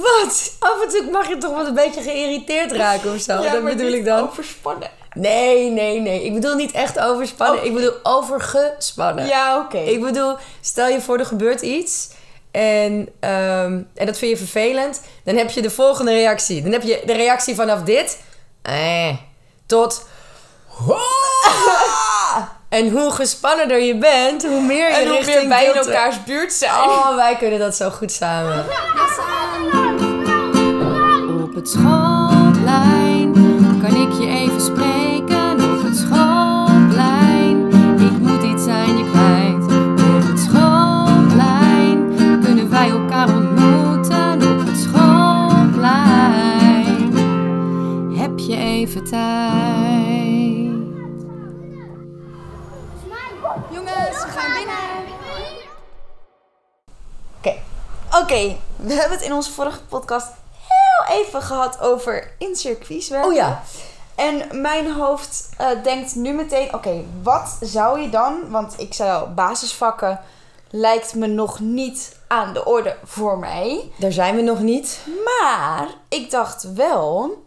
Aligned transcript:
Wat? 0.00 0.52
Af 0.58 0.82
en 0.82 0.88
toe 0.88 1.10
mag 1.10 1.28
je 1.28 1.38
toch 1.38 1.56
wel 1.56 1.66
een 1.66 1.74
beetje 1.74 2.02
geïrriteerd 2.02 2.72
raken 2.72 3.14
of 3.14 3.20
zo. 3.20 3.32
Ja, 3.42 3.52
dat 3.52 3.62
maar 3.62 3.72
bedoel 3.72 3.86
niet 3.90 3.96
ik 3.96 4.04
dan. 4.04 4.28
Overspannen. 4.28 4.90
Nee, 5.14 5.70
nee, 5.70 6.00
nee. 6.00 6.24
Ik 6.24 6.34
bedoel 6.34 6.54
niet 6.54 6.72
echt 6.72 6.98
overspannen. 6.98 7.58
Oh. 7.60 7.64
Ik 7.66 7.74
bedoel 7.74 7.92
overgespannen. 8.02 9.26
Ja, 9.26 9.58
oké. 9.58 9.78
Ik 9.78 10.00
bedoel, 10.00 10.36
stel 10.60 10.88
je 10.88 11.00
voor 11.00 11.18
er 11.18 11.26
gebeurt 11.26 11.60
iets 11.60 12.08
en, 12.50 13.08
ehm, 13.20 13.82
en 13.94 14.06
dat 14.06 14.18
vind 14.18 14.30
je 14.30 14.36
vervelend. 14.36 15.00
Dan 15.24 15.36
heb 15.36 15.50
je 15.50 15.62
de 15.62 15.70
volgende 15.70 16.12
reactie. 16.12 16.62
Dan 16.62 16.72
heb 16.72 16.82
je 16.82 17.02
de 17.06 17.12
reactie 17.12 17.54
vanaf 17.54 17.82
dit 17.82 18.18
eh, 18.62 19.16
tot... 19.66 20.04
En 22.68 22.88
hoe 22.90 23.10
gespannender 23.10 23.78
je 23.78 23.96
bent, 23.96 24.42
hoe 24.46 24.60
meer 24.60 24.88
je 24.90 24.94
En 24.96 25.08
hoe 25.08 25.16
richting 25.16 25.48
meer 25.48 25.58
twee- 25.58 25.94
elkaars 25.94 26.24
buurt 26.24 26.52
zijn. 26.52 26.72
Oh, 26.72 27.14
wij 27.14 27.36
kunnen 27.36 27.58
dat 27.58 27.76
zo 27.76 27.90
goed 27.90 28.12
samen. 28.12 28.64
Het 31.60 31.68
schoolplein 31.68 33.32
kan 33.80 33.94
ik 33.94 34.12
je 34.12 34.26
even 34.26 34.60
spreken. 34.60 35.52
Op 35.72 35.82
het 35.82 35.96
schoolplein, 35.96 37.68
ik 38.00 38.18
moet 38.18 38.42
iets 38.42 38.66
aan 38.66 38.96
je 38.96 39.10
kwijt. 39.10 39.64
Op 40.14 40.22
het 40.28 40.38
schoolplein 40.40 42.14
kunnen 42.42 42.70
wij 42.70 42.90
elkaar 42.90 43.36
ontmoeten. 43.36 44.42
Op 44.52 44.66
het 44.66 44.78
schoolplein 44.78 47.12
heb 48.16 48.38
je 48.38 48.56
even 48.56 49.04
tijd. 49.04 49.20
Jongens, 53.70 54.24
we 54.24 54.28
gaan 54.28 54.52
binnen. 54.54 54.76
Oké, 57.38 57.54
oké. 58.22 58.56
We 58.76 58.92
hebben 58.92 59.18
het 59.18 59.26
in 59.26 59.32
onze 59.32 59.52
vorige 59.52 59.80
podcast 59.88 60.38
heel 60.98 61.18
even 61.20 61.42
gehad 61.42 61.80
over 61.80 62.32
in-circuits 62.38 63.08
werken. 63.08 63.28
Oh 63.28 63.34
ja. 63.34 63.62
En 64.14 64.60
mijn 64.60 64.92
hoofd 64.92 65.48
eh, 65.56 65.66
denkt 65.82 66.14
nu 66.14 66.32
meteen, 66.32 66.74
oké, 66.74 67.04
wat 67.22 67.56
zou 67.60 68.00
je 68.00 68.08
dan... 68.08 68.50
Want 68.50 68.74
ik 68.80 68.94
zei 68.94 69.10
al, 69.10 69.34
basisvakken 69.34 70.20
lijkt 70.70 71.14
me 71.14 71.26
nog 71.26 71.60
niet 71.60 72.16
aan 72.26 72.52
de 72.52 72.64
orde 72.64 72.96
voor 73.04 73.38
mij. 73.38 73.92
Daar 73.98 74.12
zijn 74.12 74.36
we 74.36 74.42
nog 74.42 74.60
niet. 74.60 75.06
Maar 75.24 75.88
ik 76.08 76.30
dacht 76.30 76.72
wel, 76.72 77.42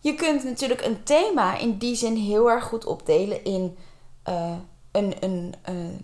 je 0.00 0.14
kunt 0.14 0.44
natuurlijk 0.44 0.84
een 0.84 1.02
thema 1.02 1.58
in 1.58 1.78
die 1.78 1.94
zin 1.94 2.16
heel 2.16 2.50
erg 2.50 2.64
goed 2.64 2.84
opdelen 2.84 3.44
in 3.44 3.78
eh, 4.22 4.52
een, 4.92 5.14
een 5.20 5.54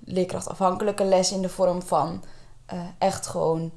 leerkrachtafhankelijke 0.05 1.05
les 1.05 1.33
in 1.33 1.43
de 1.43 1.49
vorm 1.49 1.83
van 1.83 2.25
eh, 2.67 2.79
echt 2.99 3.27
gewoon. 3.27 3.73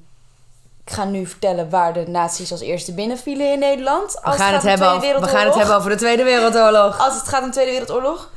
Ik 0.85 0.93
ga 0.93 1.03
nu 1.03 1.25
vertellen 1.27 1.69
waar 1.69 1.93
de 1.93 2.07
nazi's 2.07 2.51
als 2.51 2.61
eerste 2.61 2.93
binnenvielen 2.93 3.51
in 3.51 3.59
Nederland. 3.59 4.11
We 4.13 4.21
Als 4.21 4.35
gaan, 4.35 4.53
het 4.53 4.63
hebben 4.63 4.97
Tweede 4.99 5.17
over, 5.17 5.29
we 5.29 5.35
gaan 5.37 5.45
het 5.45 5.55
hebben 5.55 5.75
over 5.75 5.89
de 5.89 5.95
Tweede 5.95 6.23
Wereldoorlog. 6.23 6.99
Als 6.99 7.15
het 7.15 7.27
gaat 7.27 7.39
om 7.41 7.45
de 7.47 7.51
Tweede 7.53 7.71
Wereldoorlog. 7.71 8.29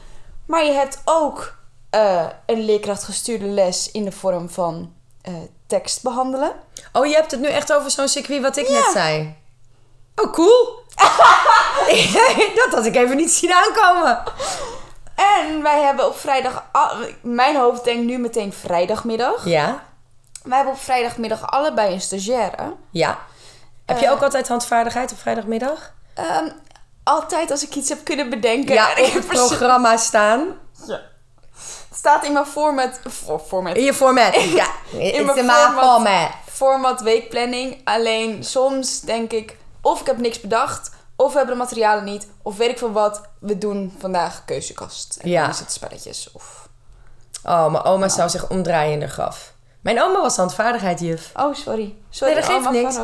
Maar 0.47 0.65
je 0.65 0.73
hebt 0.73 1.01
ook 1.05 1.57
eh, 1.91 2.25
een 2.47 2.65
leerkrachtgestuurde 2.65 3.45
les 3.45 3.91
in 3.91 4.05
de 4.05 4.13
vorm 4.13 4.51
van 4.51 4.93
eh, 5.23 5.33
tekst 5.67 6.03
behandelen. 6.03 6.53
Oh, 6.93 7.07
je 7.07 7.15
hebt 7.15 7.31
het 7.31 7.41
nu 7.41 7.47
echt 7.49 7.73
over 7.73 7.91
zo'n 7.91 8.09
circuit 8.09 8.43
wat 8.43 8.57
ik 8.57 8.67
Ja. 8.69 8.73
net 8.73 8.91
zei. 8.93 9.35
Oh, 10.17 10.33
cool. 10.33 10.85
dat 12.65 12.75
had 12.75 12.85
ik 12.87 12.97
even 12.97 13.17
niet 13.17 13.33
zien 13.33 13.53
aankomen. 13.53 14.23
En 15.15 15.63
wij 15.63 15.81
hebben 15.83 16.07
op 16.07 16.19
vrijdag... 16.19 16.65
Mijn 17.23 17.57
hoofd 17.57 17.85
denkt 17.85 18.05
nu 18.07 18.19
meteen 18.19 18.53
vrijdagmiddag. 18.53 19.45
Ja, 19.45 19.85
Wij 20.47 20.57
hebben 20.57 20.75
op 20.75 20.81
vrijdagmiddag 20.81 21.47
allebei 21.51 21.93
een 21.95 22.01
stagiaire. 22.01 22.75
ja. 22.91 23.19
Heb 23.87 23.99
je 23.99 24.07
Eh. 24.07 24.13
ook 24.13 24.23
altijd 24.23 24.49
handvaardigheid 24.49 25.13
op 25.13 25.19
vrijdagmiddag? 25.19 25.93
Ehm, 26.15 26.49
altijd 27.05 27.51
als 27.51 27.63
ik 27.65 27.75
iets 27.75 27.89
heb 27.89 28.05
kunnen 28.05 28.31
bedenken. 28.31 28.75
Ja, 28.75 28.97
en 28.97 29.05
ik 29.05 29.09
op 29.09 29.15
het 29.15 29.27
programma 29.27 29.97
staan. 29.97 30.59
Het 31.89 31.99
staat 31.99 32.25
in 32.25 32.33
mijn 32.33 32.47
format... 32.47 33.01
For, 33.11 33.39
format. 33.39 33.77
In 33.77 33.83
je 33.85 33.95
format. 33.95 34.35
Ja, 34.35 34.67
In 34.91 35.25
mijn 35.27 35.39
format. 35.39 35.85
format. 35.85 36.31
format 36.51 37.01
weekplanning. 37.01 37.81
Alleen 37.85 38.45
soms 38.45 39.01
denk 39.01 39.33
ik... 39.33 39.57
Of 39.81 40.01
ik 40.01 40.07
heb 40.07 40.19
niks 40.19 40.41
bedacht... 40.41 40.91
Of 41.17 41.33
we 41.33 41.37
hebben 41.39 41.57
de 41.57 41.63
materialen 41.63 42.05
niet. 42.05 42.29
Of 42.43 42.57
weet 42.57 42.71
ik 42.71 42.79
veel 42.79 42.93
wat. 42.93 43.21
We 43.41 43.59
doen 43.59 43.97
vandaag 43.99 44.45
keuzekast. 44.45 45.17
En 45.17 45.29
Ja. 45.31 45.41
dan 45.43 45.51
is 45.51 45.59
het 45.59 45.73
spelletjes. 45.73 46.29
Of... 46.33 46.69
Oh, 47.45 47.71
mijn 47.71 47.85
oma 47.85 48.09
zou 48.09 48.29
zich 48.29 48.49
omdraaien 48.49 48.93
in 48.93 49.01
de 49.01 49.09
graf. 49.09 49.53
Mijn 49.87 50.03
oma 50.03 50.21
was 50.21 50.37
handvaardigheidjuf. 50.37 51.31
Oh, 51.37 51.55
sorry. 51.55 51.95
Sorry, 52.11 52.35
Nee, 52.35 52.43
dat 52.43 52.53
geeft 52.53 52.67
Alma 52.67 52.79
niks. 52.81 52.99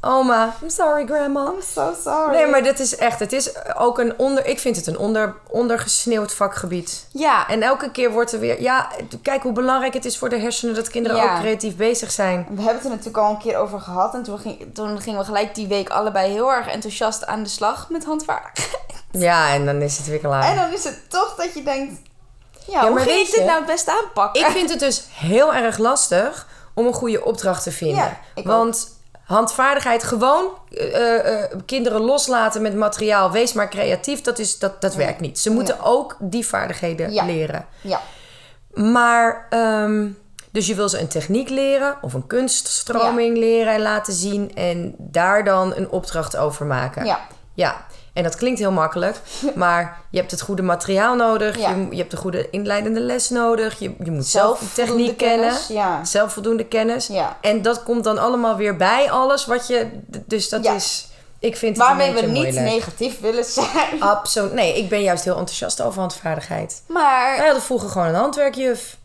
Oma, 0.00 0.54
I'm 0.62 0.70
sorry 0.70 1.06
grandma. 1.06 1.44
I'm 1.44 1.62
so 1.74 1.94
sorry. 2.04 2.34
Nee, 2.36 2.46
maar 2.46 2.62
dit 2.62 2.78
is 2.80 2.96
echt, 2.96 3.18
het 3.18 3.32
is 3.32 3.74
ook 3.76 3.98
een 3.98 4.18
onder, 4.18 4.46
ik 4.46 4.58
vind 4.58 4.76
het 4.76 4.86
een 4.86 4.98
onder, 4.98 5.34
ondergesneeuwd 5.50 6.34
vakgebied. 6.34 7.06
Ja, 7.12 7.48
En 7.48 7.62
elke 7.62 7.90
keer 7.90 8.10
wordt 8.10 8.32
er 8.32 8.38
weer, 8.38 8.62
ja, 8.62 8.88
kijk 9.22 9.42
hoe 9.42 9.52
belangrijk 9.52 9.94
het 9.94 10.04
is 10.04 10.18
voor 10.18 10.28
de 10.28 10.38
hersenen 10.38 10.74
dat 10.74 10.88
kinderen 10.88 11.16
Ja. 11.16 11.32
ook 11.34 11.40
creatief 11.40 11.76
bezig 11.76 12.10
zijn. 12.10 12.46
We 12.50 12.56
hebben 12.56 12.74
het 12.74 12.84
er 12.84 12.90
natuurlijk 12.90 13.16
al 13.16 13.30
een 13.30 13.38
keer 13.38 13.56
over 13.56 13.80
gehad. 13.80 14.14
En 14.14 14.22
toen, 14.22 14.38
ging, 14.38 14.74
toen 14.74 15.00
gingen 15.00 15.18
we 15.18 15.24
gelijk 15.24 15.54
die 15.54 15.66
week 15.66 15.88
allebei 15.88 16.32
heel 16.32 16.52
erg 16.52 16.68
enthousiast 16.68 17.26
aan 17.26 17.42
de 17.42 17.48
slag 17.48 17.90
met 17.90 18.04
handvaardigheid. 18.04 18.78
Ja, 19.10 19.52
en 19.52 19.66
dan 19.66 19.82
is 19.82 19.96
het 19.98 20.06
weer 20.06 20.18
klaar. 20.18 20.42
En 20.44 20.56
dan 20.56 20.72
is 20.72 20.84
het 20.84 21.10
toch 21.10 21.34
dat 21.34 21.54
je 21.54 21.62
denkt... 21.62 22.00
Ja, 22.66 22.80
hoe 22.80 22.90
maar 22.90 23.02
ging 23.02 23.14
weet 23.16 23.26
ik 23.26 23.32
dit 23.32 23.40
je, 23.40 23.46
nou 23.46 23.56
het 23.58 23.66
beste 23.66 23.90
aanpakken? 24.02 24.40
Ik 24.40 24.50
vind 24.50 24.70
het 24.70 24.80
dus 24.80 25.04
heel 25.12 25.54
erg 25.54 25.78
lastig 25.78 26.46
om 26.74 26.86
een 26.86 26.92
goede 26.92 27.24
opdracht 27.24 27.62
te 27.62 27.72
vinden. 27.72 28.16
Ja. 28.34 28.42
Want 28.44 28.88
handvaardigheid, 29.24 30.02
gewoon 30.04 30.44
eh, 30.70 31.42
eh, 31.42 31.50
kinderen 31.66 32.00
loslaten 32.00 32.62
met 32.62 32.74
materiaal, 32.74 33.30
wees 33.30 33.52
maar 33.52 33.68
creatief, 33.68 34.20
dat, 34.20 34.38
is, 34.38 34.58
dat, 34.58 34.80
dat 34.80 34.94
werkt 34.94 35.20
niet. 35.20 35.38
Ze 35.38 35.50
moeten 35.50 35.80
ook 35.80 36.16
die 36.20 36.46
vaardigheden 36.46 37.12
Ja. 37.12 37.24
leren. 37.24 37.66
Ja, 37.80 38.00
Maar, 38.72 39.46
ehm, 39.50 40.08
dus 40.50 40.66
je 40.66 40.74
wil 40.74 40.88
ze 40.88 41.00
een 41.00 41.08
techniek 41.08 41.48
leren 41.48 41.96
of 42.02 42.14
een 42.14 42.26
kunststroming 42.26 43.36
leren 43.36 43.72
en 43.74 43.80
laten 43.82 44.12
zien 44.12 44.54
en 44.54 44.94
daar 44.98 45.44
dan 45.44 45.74
een 45.76 45.90
opdracht 45.90 46.36
over 46.36 46.66
maken. 46.66 47.04
ja. 47.04 47.20
Ja, 47.54 47.86
en 48.16 48.22
dat 48.22 48.34
klinkt 48.36 48.58
heel 48.58 48.70
makkelijk, 48.72 49.16
maar 49.54 50.00
je 50.10 50.18
hebt 50.18 50.30
het 50.30 50.40
goede 50.40 50.62
materiaal 50.62 51.14
nodig, 51.14 51.58
Ja. 51.58 51.70
je, 51.70 51.86
je 51.90 51.96
hebt 51.96 52.10
de 52.10 52.16
goede 52.16 52.50
inleidende 52.50 53.00
les 53.00 53.30
nodig, 53.30 53.78
je, 53.78 53.94
je 54.04 54.10
moet 54.10 54.26
zelf 54.26 54.58
de 54.58 54.72
techniek 54.72 55.16
kennen, 55.16 55.54
ja. 55.68 56.04
zelfvoldoende 56.04 56.64
kennis. 56.64 57.06
Ja. 57.06 57.36
En 57.40 57.62
dat 57.62 57.82
komt 57.82 58.04
dan 58.04 58.18
allemaal 58.18 58.56
weer 58.56 58.76
bij 58.76 59.10
alles 59.10 59.46
wat 59.46 59.66
je, 59.66 59.86
dus 60.26 60.48
dat 60.48 60.64
is, 60.64 61.08
ik 61.38 61.56
vind 61.56 61.76
het 61.76 61.86
Waarmee 61.86 62.12
we 62.12 62.20
niet 62.20 62.30
moeilijk. 62.32 62.56
negatief 62.66 63.20
willen 63.20 63.44
zijn. 63.44 64.00
Absoluut, 64.02 64.52
nee, 64.52 64.76
ik 64.78 64.88
ben 64.88 65.02
juist 65.02 65.24
heel 65.24 65.36
enthousiast 65.38 65.80
over 65.82 66.00
handvaardigheid. 66.00 66.82
Maar 66.88 67.36
Wij 67.36 67.44
hadden 67.44 67.62
vroeger 67.62 67.88
gewoon 67.88 68.06
een 68.06 68.14
handwerkjuf. 68.14 68.96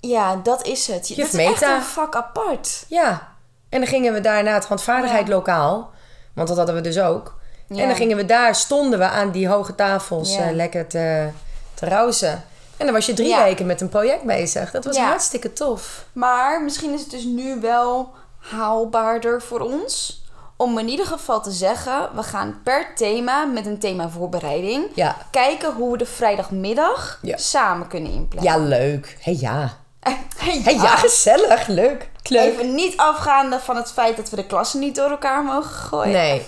ja, 0.00 0.36
dat 0.42 0.66
is 0.66 0.86
het. 0.86 1.08
Juf 1.08 1.30
dat 1.30 1.40
is 1.40 1.46
echt 1.46 1.62
een 1.62 1.82
vak 1.82 2.14
apart. 2.16 2.84
Ja, 2.88 3.28
en 3.68 3.78
dan 3.80 3.88
gingen 3.88 4.12
we 4.12 4.20
daarna 4.20 4.54
het 4.54 4.64
handvaardigheid 4.66 5.28
lokaal. 5.28 5.90
Want 6.34 6.48
dat 6.48 6.56
hadden 6.56 6.74
we 6.74 6.80
dus 6.80 6.98
ook. 7.00 7.36
Ja. 7.68 7.82
En 7.82 7.86
dan 7.88 7.96
gingen 7.96 8.16
we 8.16 8.24
daar, 8.26 8.54
stonden 8.54 8.98
we 8.98 9.04
aan 9.04 9.30
die 9.30 9.48
hoge 9.48 9.74
tafels 9.74 10.34
Ja. 10.34 10.48
eh, 10.48 10.54
lekker 10.54 10.86
te, 10.86 11.28
te 11.74 11.86
rousen. 11.86 12.44
En 12.76 12.84
dan 12.86 12.94
was 12.94 13.06
je 13.06 13.12
drie 13.14 13.28
Ja. 13.28 13.42
weken 13.44 13.66
met 13.66 13.80
een 13.80 13.88
project 13.88 14.22
bezig. 14.22 14.70
Dat 14.70 14.84
was 14.84 14.96
hartstikke 14.96 15.52
tof. 15.52 16.04
Maar 16.12 16.62
misschien 16.62 16.92
is 16.94 17.00
het 17.00 17.10
dus 17.10 17.24
nu 17.24 17.60
wel 17.60 18.12
haalbaarder 18.38 19.42
voor 19.42 19.60
ons. 19.60 20.22
Om 20.56 20.78
in 20.78 20.88
ieder 20.88 21.06
geval 21.06 21.40
te 21.42 21.50
zeggen, 21.50 22.08
we 22.14 22.22
gaan 22.22 22.60
per 22.64 22.86
thema 22.94 23.44
met 23.44 23.66
een 23.66 23.78
thema 23.78 24.08
voorbereiding 24.08 24.84
kijken 25.30 25.72
hoe 25.74 25.92
we 25.92 25.98
de 25.98 26.06
vrijdagmiddag 26.06 27.20
samen 27.22 27.86
kunnen 27.88 28.12
inplannen. 28.12 28.52
ja 28.52 28.58
leuk. 28.68 29.16
Hé 29.20 29.36
ja. 29.38 29.76
Hey, 30.38 30.74
ja, 30.74 30.96
gezellig. 30.96 31.66
Leuk. 31.66 32.08
Leuk. 32.22 32.52
Even 32.52 32.74
niet 32.74 32.96
afgaande 32.96 33.60
van 33.60 33.76
het 33.76 33.92
feit 33.92 34.16
dat 34.16 34.30
we 34.30 34.36
de 34.36 34.46
klassen 34.46 34.80
niet 34.80 34.94
door 34.94 35.10
elkaar 35.10 35.42
mogen 35.44 35.70
gooien. 35.70 36.12
Nee. 36.12 36.42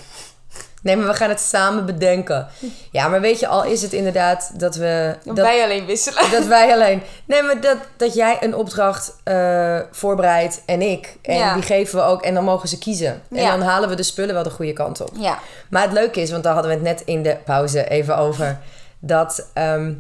Nee, 0.82 0.96
maar 0.96 1.06
we 1.06 1.14
gaan 1.14 1.28
het 1.28 1.40
samen 1.40 1.86
bedenken. 1.86 2.46
Ja, 2.90 3.08
maar 3.08 3.20
weet 3.20 3.40
je, 3.40 3.46
al 3.46 3.64
is 3.64 3.82
het 3.82 3.92
inderdaad 3.92 4.50
dat 4.60 4.74
we... 4.74 5.16
Dat 5.24 5.36
Dat, 5.36 5.44
wij 5.46 5.62
alleen 5.62 5.86
wisselen. 5.86 6.30
dat 6.30 6.44
wij 6.46 6.72
alleen... 6.72 7.02
Nee, 7.24 7.42
maar 7.42 7.60
dat, 7.60 7.76
dat 7.96 8.14
jij 8.14 8.36
een 8.40 8.54
opdracht 8.54 9.16
eh, 9.24 9.78
voorbereidt 9.90 10.62
en 10.66 10.82
ik. 10.82 11.16
En 11.22 11.34
Ja. 11.36 11.54
die 11.54 11.62
geven 11.62 11.98
we 11.98 12.04
ook 12.04 12.22
en 12.22 12.34
dan 12.34 12.44
mogen 12.44 12.68
ze 12.68 12.78
kiezen. 12.78 13.22
En 13.30 13.42
Ja. 13.42 13.50
dan 13.50 13.62
halen 13.62 13.88
we 13.88 13.94
de 13.94 14.02
spullen 14.02 14.34
wel 14.34 14.42
de 14.42 14.50
goede 14.50 14.72
kant 14.72 15.00
op. 15.00 15.10
Ja, 15.18 15.38
Maar 15.70 15.82
het 15.82 15.92
leuke 15.92 16.20
is, 16.20 16.30
want 16.30 16.42
daar 16.42 16.52
hadden 16.54 16.70
we 16.70 16.76
het 16.78 16.86
net 16.86 17.02
in 17.06 17.22
de 17.22 17.36
pauze 17.44 17.88
even 17.88 18.16
over. 18.16 18.58
Dat, 18.98 19.46
ehm, 19.54 19.92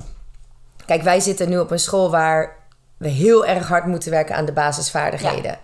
kijk, 0.86 1.02
wij 1.02 1.20
zitten 1.20 1.48
nu 1.48 1.58
op 1.58 1.70
een 1.70 1.78
school 1.78 2.10
waar 2.10 2.56
we 2.96 3.08
heel 3.08 3.46
erg 3.46 3.68
hard 3.68 3.86
moeten 3.86 4.10
werken 4.10 4.34
aan 4.36 4.44
de 4.44 4.52
basisvaardigheden. 4.52 5.58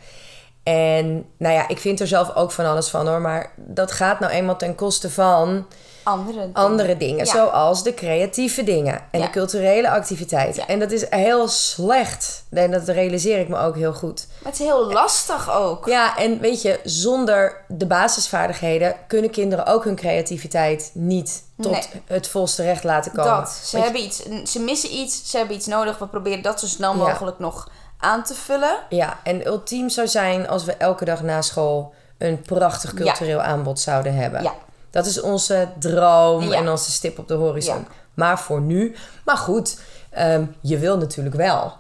En 0.73 1.27
nou 1.39 1.55
ja, 1.55 1.69
ik 1.69 1.79
vind 1.79 2.01
er 2.01 2.07
zelf 2.07 2.35
ook 2.35 2.53
van 2.53 2.67
alles 2.67 2.89
van 2.89 3.09
hoor. 3.09 3.21
Maar 3.21 3.53
dat 3.57 3.93
gaat 3.93 4.21
nou 4.21 4.33
eenmaal 4.33 4.57
ten 4.57 4.75
koste 4.75 5.11
van 5.11 5.67
Andere 6.03 6.39
dingen. 6.39 6.55
andere 6.55 6.97
dingen. 6.97 7.25
Ja. 7.25 7.31
Zoals 7.33 7.83
de 7.83 7.95
creatieve 7.95 8.65
dingen 8.65 9.01
en 9.11 9.19
Ja. 9.21 9.25
de 9.27 9.31
culturele 9.33 9.91
activiteiten. 9.91 10.63
Ja. 10.63 10.69
En 10.69 10.79
dat 10.79 10.91
is 10.91 11.07
heel 11.11 11.49
slecht. 11.49 12.45
En 12.51 12.71
dat 12.71 12.89
realiseer 12.89 13.39
ik 13.39 13.49
me 13.49 13.59
ook 13.59 13.77
heel 13.77 13.93
goed. 13.93 14.27
Maar 14.43 14.53
het 14.53 14.61
is 14.61 14.67
heel 14.67 14.93
lastig 14.93 15.51
ook. 15.57 15.87
Ja, 15.87 16.17
en 16.19 16.41
weet 16.41 16.63
je, 16.63 16.81
zonder 16.85 17.65
de 17.69 17.87
basisvaardigheden 17.87 18.95
kunnen 19.07 19.31
kinderen 19.31 19.67
ook 19.67 19.85
hun 19.85 19.97
creativiteit 19.97 20.91
niet 20.95 21.43
tot 21.61 21.73
Nee. 21.73 21.83
het 22.07 22.29
volste 22.29 22.63
recht 22.63 22.85
laten 22.85 23.13
komen. 23.13 23.31
Dat. 23.35 23.51
Ze, 23.51 23.77
Want 23.77 23.85
hebben 23.85 24.05
iets, 24.05 24.23
ze 24.53 24.61
missen 24.61 24.95
iets, 24.95 25.31
ze 25.31 25.37
hebben 25.37 25.57
iets 25.57 25.67
nodig. 25.67 25.99
We 25.99 26.07
proberen 26.07 26.43
dat 26.43 26.61
zo 26.61 26.67
snel 26.67 26.95
mogelijk 26.95 27.39
nog 27.39 27.69
aan 28.07 28.25
te 28.25 28.35
vullen. 28.35 28.79
Ja, 28.89 29.19
en 29.23 29.47
ultiem 29.47 29.89
zou 29.89 30.09
zijn 30.09 30.49
als 30.49 30.65
we 30.65 30.73
elke 30.73 31.05
dag 31.05 31.23
na 31.23 31.43
school 31.43 31.95
een 32.19 32.41
prachtig 32.43 32.91
Ja. 32.93 32.97
cultureel 33.05 33.41
aanbod 33.41 33.81
zouden 33.81 34.15
hebben. 34.15 34.43
Ja. 34.43 34.55
Dat 34.91 35.07
is 35.07 35.21
onze 35.21 35.69
droom 35.79 36.43
Ja. 36.43 36.57
en 36.57 36.69
onze 36.69 36.91
stip 36.93 37.19
op 37.19 37.29
de 37.29 37.35
horizon. 37.35 37.77
Ja. 37.79 37.85
Maar 38.15 38.39
voor 38.39 38.61
nu, 38.61 38.95
maar 39.25 39.37
goed, 39.37 39.79
ehm, 40.11 40.45
je 40.61 40.79
wil 40.79 40.99
natuurlijk 40.99 41.37
wel 41.37 41.73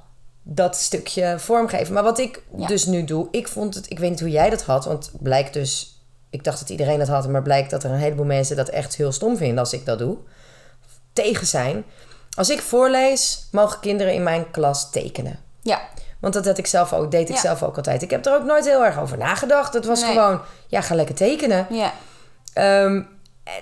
dat 0.42 0.76
stukje 0.76 1.34
vormgeven. 1.38 1.94
Maar 1.94 2.02
wat 2.02 2.18
ik 2.18 2.42
dus 2.66 2.84
nu 2.84 3.04
doe, 3.04 3.28
ik 3.30 3.48
vond 3.48 3.74
het, 3.74 3.90
ik 3.90 3.98
weet 3.98 4.10
niet 4.10 4.20
hoe 4.20 4.30
jij 4.30 4.50
dat 4.50 4.62
had, 4.62 4.84
want 4.84 5.10
blijkt 5.20 5.52
dus, 5.52 6.00
ik 6.30 6.44
dacht 6.44 6.58
dat 6.58 6.68
iedereen 6.70 6.98
dat 6.98 7.08
had, 7.08 7.28
maar 7.28 7.42
blijkt 7.42 7.70
dat 7.70 7.84
er 7.84 7.90
een 7.90 7.96
heleboel 7.98 8.24
mensen 8.24 8.56
dat 8.56 8.68
echt 8.68 8.96
heel 8.96 9.12
stom 9.12 9.36
vinden 9.36 9.58
als 9.58 9.72
ik 9.72 9.84
dat 9.84 9.98
doe. 9.98 10.16
Tegen 11.12 11.46
zijn. 11.46 11.84
Als 12.36 12.50
ik 12.50 12.60
voorlees, 12.60 13.46
mogen 13.50 13.80
kinderen 13.80 14.14
in 14.14 14.22
mijn 14.22 14.50
klas 14.50 14.90
tekenen. 14.90 15.38
Ja. 15.62 15.80
Want 16.20 16.34
dat 16.34 16.44
had 16.46 16.58
ik 16.58 16.66
zelf 16.66 16.92
ook, 16.92 17.10
deed 17.10 17.28
ik 17.28 17.34
Ja. 17.34 17.40
zelf 17.40 17.62
ook 17.62 17.76
altijd. 17.76 18.02
Ik 18.02 18.10
heb 18.10 18.26
er 18.26 18.34
ook 18.34 18.44
nooit 18.44 18.64
heel 18.64 18.84
erg 18.84 18.98
over 19.00 19.18
nagedacht. 19.18 19.74
Het 19.74 19.84
was 19.84 20.00
Nee. 20.02 20.12
gewoon, 20.12 20.40
ja, 20.66 20.80
ga 20.80 20.94
lekker 20.94 21.14
tekenen. 21.14 21.66
Ja. 21.70 21.92
Ehm, 22.52 23.02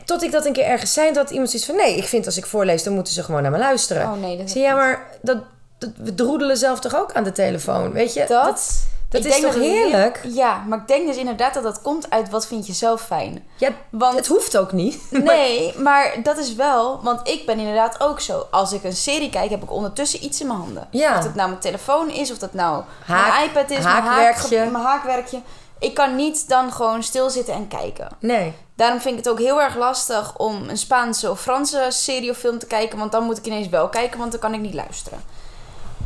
tot 0.05 0.23
ik 0.23 0.33
dat 0.33 0.47
een 0.47 0.53
keer 0.53 0.65
ergens 0.65 0.93
zei, 0.93 1.13
dat 1.13 1.31
iemand 1.31 1.51
zoiets 1.51 1.69
van... 1.69 1.77
nee, 1.77 1.97
ik 1.97 2.05
vind 2.05 2.27
als 2.27 2.37
ik 2.37 2.47
voorlees, 2.47 2.83
dan 2.83 2.93
moeten 2.95 3.13
ze 3.13 3.23
gewoon 3.23 3.43
naar 3.43 3.51
me 3.51 3.59
luisteren. 3.59 4.03
Oh 4.07 4.21
nee, 4.21 4.37
dat 4.37 4.51
zei, 4.51 4.65
ja, 4.65 4.75
maar 4.75 5.07
dat, 5.23 5.39
dat, 5.79 5.91
we 5.97 6.15
droedelen 6.15 6.57
zelf 6.57 6.81
toch 6.81 6.97
ook 6.97 7.13
aan 7.13 7.25
de 7.25 7.33
telefoon, 7.33 7.93
weet 7.93 8.13
je? 8.15 8.25
Dat, 8.29 8.45
dat 8.45 8.87
ik 9.19 9.25
is 9.25 9.31
denk 9.31 9.45
toch 9.45 9.53
dat 9.55 9.63
het 9.63 9.73
heerlijk? 9.73 10.19
heel- 10.23 10.33
ja, 10.33 10.63
maar 10.69 10.79
ik 10.79 10.89
denk 10.89 11.07
dus 11.07 11.17
inderdaad 11.17 11.55
dat 11.55 11.63
dat 11.63 11.83
komt 11.83 12.11
uit 12.11 12.31
wat 12.31 12.47
vind 12.47 12.67
je 12.67 12.73
zelf 12.73 13.03
fijn. 13.03 13.45
Ja, 13.57 13.71
Want- 13.91 14.17
het 14.17 14.27
hoeft 14.27 14.57
ook 14.57 14.73
niet. 14.73 14.99
Nee, 15.25 15.79
maar 15.79 16.15
dat 16.23 16.39
is 16.39 16.55
wel, 16.55 17.01
want 17.03 17.29
ik 17.29 17.47
ben 17.47 17.59
inderdaad 17.59 18.01
ook 18.01 18.21
zo. 18.21 18.47
Als 18.51 18.73
ik 18.73 18.85
een 18.85 18.97
serie 18.97 19.31
kijk, 19.31 19.51
heb 19.51 19.63
ik 19.63 19.73
ondertussen 19.73 20.25
iets 20.25 20.41
in 20.41 20.47
mijn 20.47 20.59
handen. 20.59 20.89
Ja. 20.91 21.19
Of 21.19 21.25
het 21.25 21.35
nou 21.35 21.49
mijn 21.49 21.61
telefoon 21.61 22.11
is, 22.11 22.31
of 22.31 22.39
dat 22.39 22.53
nou 22.55 22.83
Haak- 23.07 23.33
mijn 23.33 23.49
iPad 23.51 23.71
is, 23.71 23.85
mijn, 23.85 24.03
haakwerkje. 24.03 24.59
mijn 24.71 24.85
haakwerkje. 24.85 25.41
Ik 25.79 25.95
kan 25.95 26.17
niet 26.17 26.49
dan 26.49 26.73
gewoon 26.73 27.03
stilzitten 27.03 27.55
en 27.55 27.69
kijken. 27.69 28.09
Nee. 28.21 28.53
Daarom 28.77 29.01
vind 29.01 29.19
ik 29.19 29.25
het 29.25 29.33
ook 29.33 29.39
heel 29.39 29.61
erg 29.63 29.77
lastig 29.77 30.37
om 30.37 30.69
een 30.69 30.79
Spaanse 30.79 31.31
of 31.31 31.41
Franse 31.41 31.87
serie 31.89 32.31
of 32.31 32.37
film 32.37 32.59
te 32.59 32.67
kijken. 32.67 32.99
Want 32.99 33.13
dan 33.13 33.25
moet 33.25 33.39
ik 33.39 33.47
ineens 33.47 33.69
wel 33.69 33.89
kijken, 33.89 34.19
want 34.19 34.31
dan 34.31 34.41
kan 34.41 34.55
ik 34.55 34.61
niet 34.61 34.75
luisteren. 34.75 35.23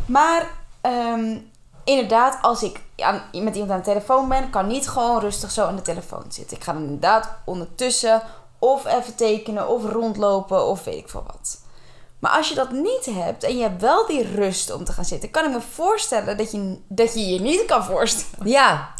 Maar 0.06 0.46
ehm, 0.80 1.36
inderdaad, 1.88 2.38
als 2.42 2.62
ik 2.62 2.80
aan, 2.96 3.22
met 3.32 3.54
iemand 3.54 3.70
aan 3.70 3.78
de 3.78 3.84
telefoon 3.84 4.28
ben, 4.28 4.50
kan 4.50 4.66
niet 4.66 4.88
gewoon 4.88 5.20
rustig 5.20 5.50
zo 5.50 5.66
aan 5.66 5.76
de 5.76 5.82
telefoon 5.82 6.24
zitten. 6.28 6.56
Ik 6.56 6.64
ga 6.64 6.72
dan 6.72 6.82
inderdaad 6.82 7.30
ondertussen 7.44 8.22
of 8.58 8.86
even 8.86 9.14
tekenen 9.14 9.68
of 9.68 9.84
rondlopen 9.84 10.66
of 10.66 10.84
weet 10.84 10.96
ik 10.98 11.08
veel 11.08 11.24
wat. 11.26 11.60
Maar 12.18 12.30
als 12.30 12.48
je 12.48 12.54
dat 12.54 12.70
niet 12.70 13.06
hebt 13.10 13.44
en 13.44 13.56
je 13.56 13.62
hebt 13.62 13.80
wel 13.80 14.06
die 14.06 14.34
rust 14.34 14.72
om 14.72 14.84
te 14.84 14.92
gaan 14.92 15.04
zitten, 15.04 15.30
kan 15.30 15.44
ik 15.44 15.50
me 15.50 15.60
voorstellen 15.74 16.36
dat 16.36 16.52
je 16.52 16.78
dat 16.88 17.14
je, 17.14 17.26
je 17.26 17.40
niet 17.40 17.64
kan 17.64 17.84
voorstellen. 17.84 18.48
Ja. 18.48 18.94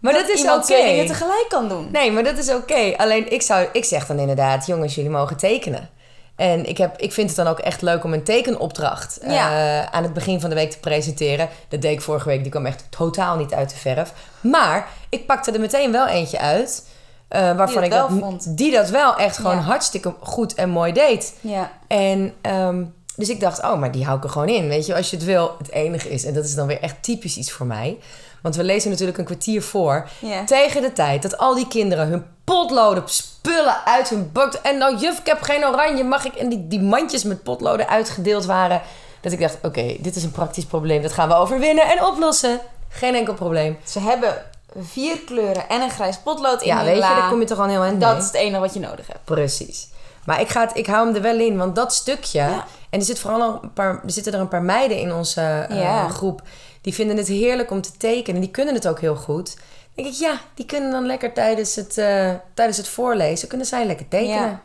Maar 0.00 0.12
dat, 0.12 0.28
is 0.28 0.42
oké. 0.42 0.60
twee 0.60 0.84
dingen 0.84 1.06
tegelijk 1.06 1.46
kan 1.48 1.68
doen. 1.68 1.88
Nee, 1.90 2.12
maar 2.12 2.24
dat 2.24 2.38
is 2.38 2.50
oké. 2.50 2.94
Alleen 2.96 3.32
ik, 3.32 3.42
zou, 3.42 3.68
ik 3.72 3.84
zeg 3.84 4.06
dan 4.06 4.18
inderdaad, 4.18 4.66
jongens, 4.66 4.94
jullie 4.94 5.10
mogen 5.10 5.36
tekenen. 5.36 5.90
En 6.38 6.68
ik, 6.68 6.78
heb, 6.78 6.98
ik 6.98 7.12
vind 7.12 7.26
het 7.28 7.36
dan 7.36 7.46
ook 7.46 7.58
echt 7.58 7.82
leuk 7.82 8.04
om 8.04 8.12
een 8.12 8.22
tekenopdracht 8.22 9.18
Ja. 9.26 9.50
eh, 9.82 9.86
aan 9.90 10.02
het 10.02 10.12
begin 10.12 10.40
van 10.40 10.48
de 10.50 10.54
week 10.56 10.70
te 10.70 10.78
presenteren. 10.78 11.48
Dat 11.68 11.82
deed 11.82 11.92
ik 11.92 12.00
vorige 12.00 12.28
week, 12.28 12.42
die 12.42 12.50
kwam 12.50 12.66
echt 12.66 12.84
totaal 12.90 13.36
niet 13.36 13.54
uit 13.54 13.70
de 13.70 13.76
verf. 13.76 14.12
Maar 14.40 14.88
ik 15.08 15.26
pakte 15.26 15.52
er 15.52 15.60
meteen 15.60 15.92
wel 15.92 16.06
eentje 16.06 16.38
uit. 16.38 16.86
eh, 17.28 17.40
waarvan 17.40 17.66
Die 17.82 17.90
dat 17.90 18.10
ik 18.10 18.20
dat, 18.20 18.46
die 18.48 18.72
dat 18.72 18.88
wel 18.90 19.16
echt 19.16 19.36
gewoon 19.36 19.56
Ja. 19.56 19.62
hartstikke 19.62 20.14
goed 20.20 20.54
en 20.54 20.68
mooi 20.68 20.92
deed. 20.92 21.34
Ja. 21.40 21.70
En 21.86 22.34
ehm, 22.40 22.84
dus 23.16 23.28
ik 23.28 23.40
dacht, 23.40 23.62
oh, 23.62 23.78
maar 23.78 23.92
die 23.92 24.04
hou 24.04 24.16
ik 24.18 24.24
er 24.24 24.30
gewoon 24.30 24.48
in. 24.48 24.68
Weet 24.68 24.86
je, 24.86 24.94
als 24.94 25.10
je 25.10 25.16
het 25.16 25.24
wil, 25.24 25.54
het 25.58 25.70
enige 25.70 26.10
is. 26.10 26.24
En 26.24 26.34
dat 26.34 26.44
is 26.44 26.54
dan 26.54 26.66
weer 26.66 26.80
echt 26.80 27.02
typisch 27.02 27.36
iets 27.36 27.52
voor 27.52 27.66
mij. 27.66 27.98
Want 28.42 28.56
we 28.56 28.64
lezen 28.64 28.90
natuurlijk 28.90 29.18
een 29.18 29.24
kwartier 29.24 29.62
voor. 29.62 30.08
Tegen 30.46 30.82
de 30.82 30.92
tijd 30.92 31.22
dat 31.22 31.38
al 31.38 31.54
die 31.54 31.68
kinderen 31.68 32.06
hun 32.08 32.24
potloden 32.44 33.02
spullen 33.06 33.84
uit 33.84 34.08
hun 34.08 34.30
bak. 34.32 34.52
En 34.54 34.78
nou, 34.78 34.96
juf, 34.96 35.18
ik 35.18 35.26
heb 35.26 35.42
geen 35.42 35.64
oranje, 35.66 36.04
mag 36.04 36.24
ik? 36.24 36.34
En 36.34 36.48
die, 36.48 36.66
die 36.68 36.80
mandjes 36.80 37.24
met 37.24 37.42
potloden 37.42 37.88
uitgedeeld 37.88 38.44
waren. 38.44 38.80
Dat 39.20 39.32
ik 39.32 39.40
dacht, 39.40 39.58
oké, 39.62 39.96
dit 40.00 40.16
is 40.16 40.22
een 40.22 40.30
praktisch 40.30 40.64
probleem. 40.64 41.02
Dat 41.02 41.12
gaan 41.12 41.28
we 41.28 41.34
overwinnen 41.34 41.84
en 41.88 42.04
oplossen. 42.04 42.60
Geen 42.88 43.14
enkel 43.14 43.34
probleem. 43.34 43.78
Ze 43.84 44.00
hebben 44.00 44.34
vier 44.76 45.18
kleuren 45.26 45.68
en 45.68 45.80
een 45.82 45.90
grijs 45.90 46.16
potlood 46.18 46.62
in 46.62 46.66
Ja, 46.68 46.84
weet 46.84 46.94
je, 46.94 47.00
la. 47.00 47.14
daar 47.20 47.28
kom 47.28 47.40
je 47.40 47.46
toch 47.46 47.58
al 47.58 47.66
heel 47.68 47.98
Dat 47.98 48.18
is 48.18 48.24
het 48.24 48.34
enige 48.34 48.60
wat 48.60 48.74
je 48.74 48.80
nodig 48.80 49.06
hebt. 49.06 49.24
Precies. 49.24 49.88
Maar 50.24 50.40
ik, 50.40 50.48
ga 50.48 50.60
het, 50.60 50.70
ik 50.76 50.86
hou 50.86 51.06
hem 51.06 51.14
er 51.16 51.22
wel 51.22 51.38
in, 51.38 51.56
want 51.56 51.76
dat 51.76 51.94
stukje... 51.94 52.38
Ja. 52.38 52.64
En 52.90 52.98
er, 52.98 53.04
zit 53.04 53.18
vooral 53.18 53.38
nog 53.38 53.62
een 53.62 53.72
paar, 53.72 53.90
er 54.04 54.10
zitten 54.10 54.32
er 54.32 54.40
een 54.40 54.48
paar 54.48 54.62
meiden 54.62 54.98
in 54.98 55.12
onze 55.12 55.66
eh, 55.68 55.80
Ja. 55.82 56.08
groep... 56.08 56.42
die 56.80 56.94
vinden 56.94 57.16
het 57.16 57.28
heerlijk 57.28 57.70
om 57.70 57.80
te 57.82 57.92
tekenen. 57.96 58.40
Die 58.40 58.50
kunnen 58.50 58.74
het 58.74 58.88
ook 58.88 59.00
heel 59.00 59.16
goed. 59.16 59.56
Dan 59.94 60.04
denk 60.04 60.06
ik, 60.16 60.20
ja, 60.20 60.40
die 60.54 60.66
kunnen 60.66 60.90
dan 60.90 61.06
lekker 61.06 61.32
tijdens 61.32 61.74
het, 61.74 61.98
eh, 61.98 62.30
tijdens 62.54 62.76
het 62.78 62.88
voorlezen... 62.88 63.48
kunnen 63.48 63.66
zij 63.66 63.86
lekker 63.86 64.08
tekenen. 64.08 64.60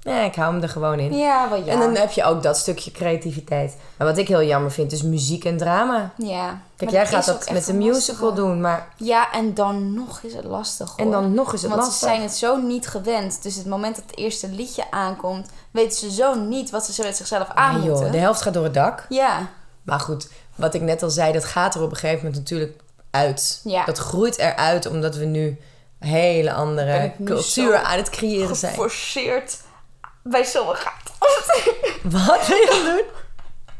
Ja. 0.00 0.20
ik 0.24 0.34
hou 0.34 0.52
hem 0.52 0.62
er 0.62 0.68
gewoon 0.68 0.98
in. 0.98 1.16
Ja, 1.16 1.48
wel 1.48 1.64
ja. 1.64 1.72
En 1.72 1.78
dan 1.78 1.94
heb 1.96 2.10
je 2.10 2.24
ook 2.24 2.42
dat 2.42 2.56
stukje 2.56 2.90
creativiteit. 2.90 3.76
Maar 3.96 4.06
wat 4.06 4.18
ik 4.18 4.28
heel 4.28 4.42
jammer 4.42 4.70
vind, 4.70 4.92
is 4.92 5.02
muziek 5.02 5.44
en 5.44 5.56
drama. 5.56 6.12
ja. 6.16 6.60
Kijk, 6.76 6.90
jij 6.90 7.06
gaat 7.06 7.24
dat 7.24 7.50
met 7.50 7.68
een 7.68 7.78
musical 7.78 8.26
lastige. 8.28 8.34
doen, 8.34 8.60
maar... 8.60 8.88
Ja, 8.96 9.32
en 9.32 9.54
dan 9.54 9.94
nog 9.94 10.20
is 10.22 10.34
het 10.34 10.44
lastig 10.44 10.88
hoor. 10.88 10.98
En 11.06 11.10
dan 11.10 11.34
nog 11.34 11.52
is 11.52 11.62
het 11.62 11.70
Want 11.70 11.82
lastig. 11.82 11.98
ze 11.98 12.04
zijn 12.04 12.22
het 12.22 12.34
zo 12.36 12.56
niet 12.56 12.88
gewend. 12.88 13.42
Dus 13.42 13.54
het 13.54 13.66
moment 13.66 13.96
dat 13.96 14.04
het 14.06 14.16
eerste 14.18 14.48
liedje 14.48 14.90
aankomt... 14.90 15.48
weten 15.70 15.98
ze 15.98 16.10
zo 16.10 16.34
niet 16.34 16.70
wat 16.70 16.84
ze 16.86 16.92
zo 16.92 17.02
met 17.02 17.16
zichzelf 17.16 17.48
aan 17.54 17.74
joh, 17.82 17.84
moeten. 17.90 18.12
de 18.12 18.18
helft 18.18 18.42
gaat 18.42 18.54
door 18.54 18.64
het 18.64 18.74
dak. 18.74 19.06
Ja, 19.08 19.46
Maar 19.82 20.00
goed, 20.00 20.28
wat 20.58 20.74
ik 20.74 20.80
net 20.80 21.02
al 21.02 21.10
zei, 21.10 21.32
dat 21.32 21.44
gaat 21.44 21.74
er 21.74 21.82
op 21.82 21.90
een 21.90 21.96
gegeven 21.96 22.24
moment 22.24 22.36
natuurlijk 22.36 22.80
uit. 23.10 23.60
Ja. 23.64 23.84
Dat 23.84 23.98
groeit 23.98 24.38
eruit 24.38 24.86
omdat 24.86 25.16
we 25.16 25.24
nu 25.24 25.58
hele 25.98 26.52
andere 26.52 27.12
cultuur 27.24 27.76
aan 27.76 27.96
het 27.96 28.10
creëren 28.10 28.56
zijn. 28.56 28.74
geforceerd 28.74 29.56
bij 30.22 30.44
sommige... 30.44 30.88
Wat 32.02 32.46
wil 32.46 32.56
je 32.56 32.82
doen? 32.84 33.26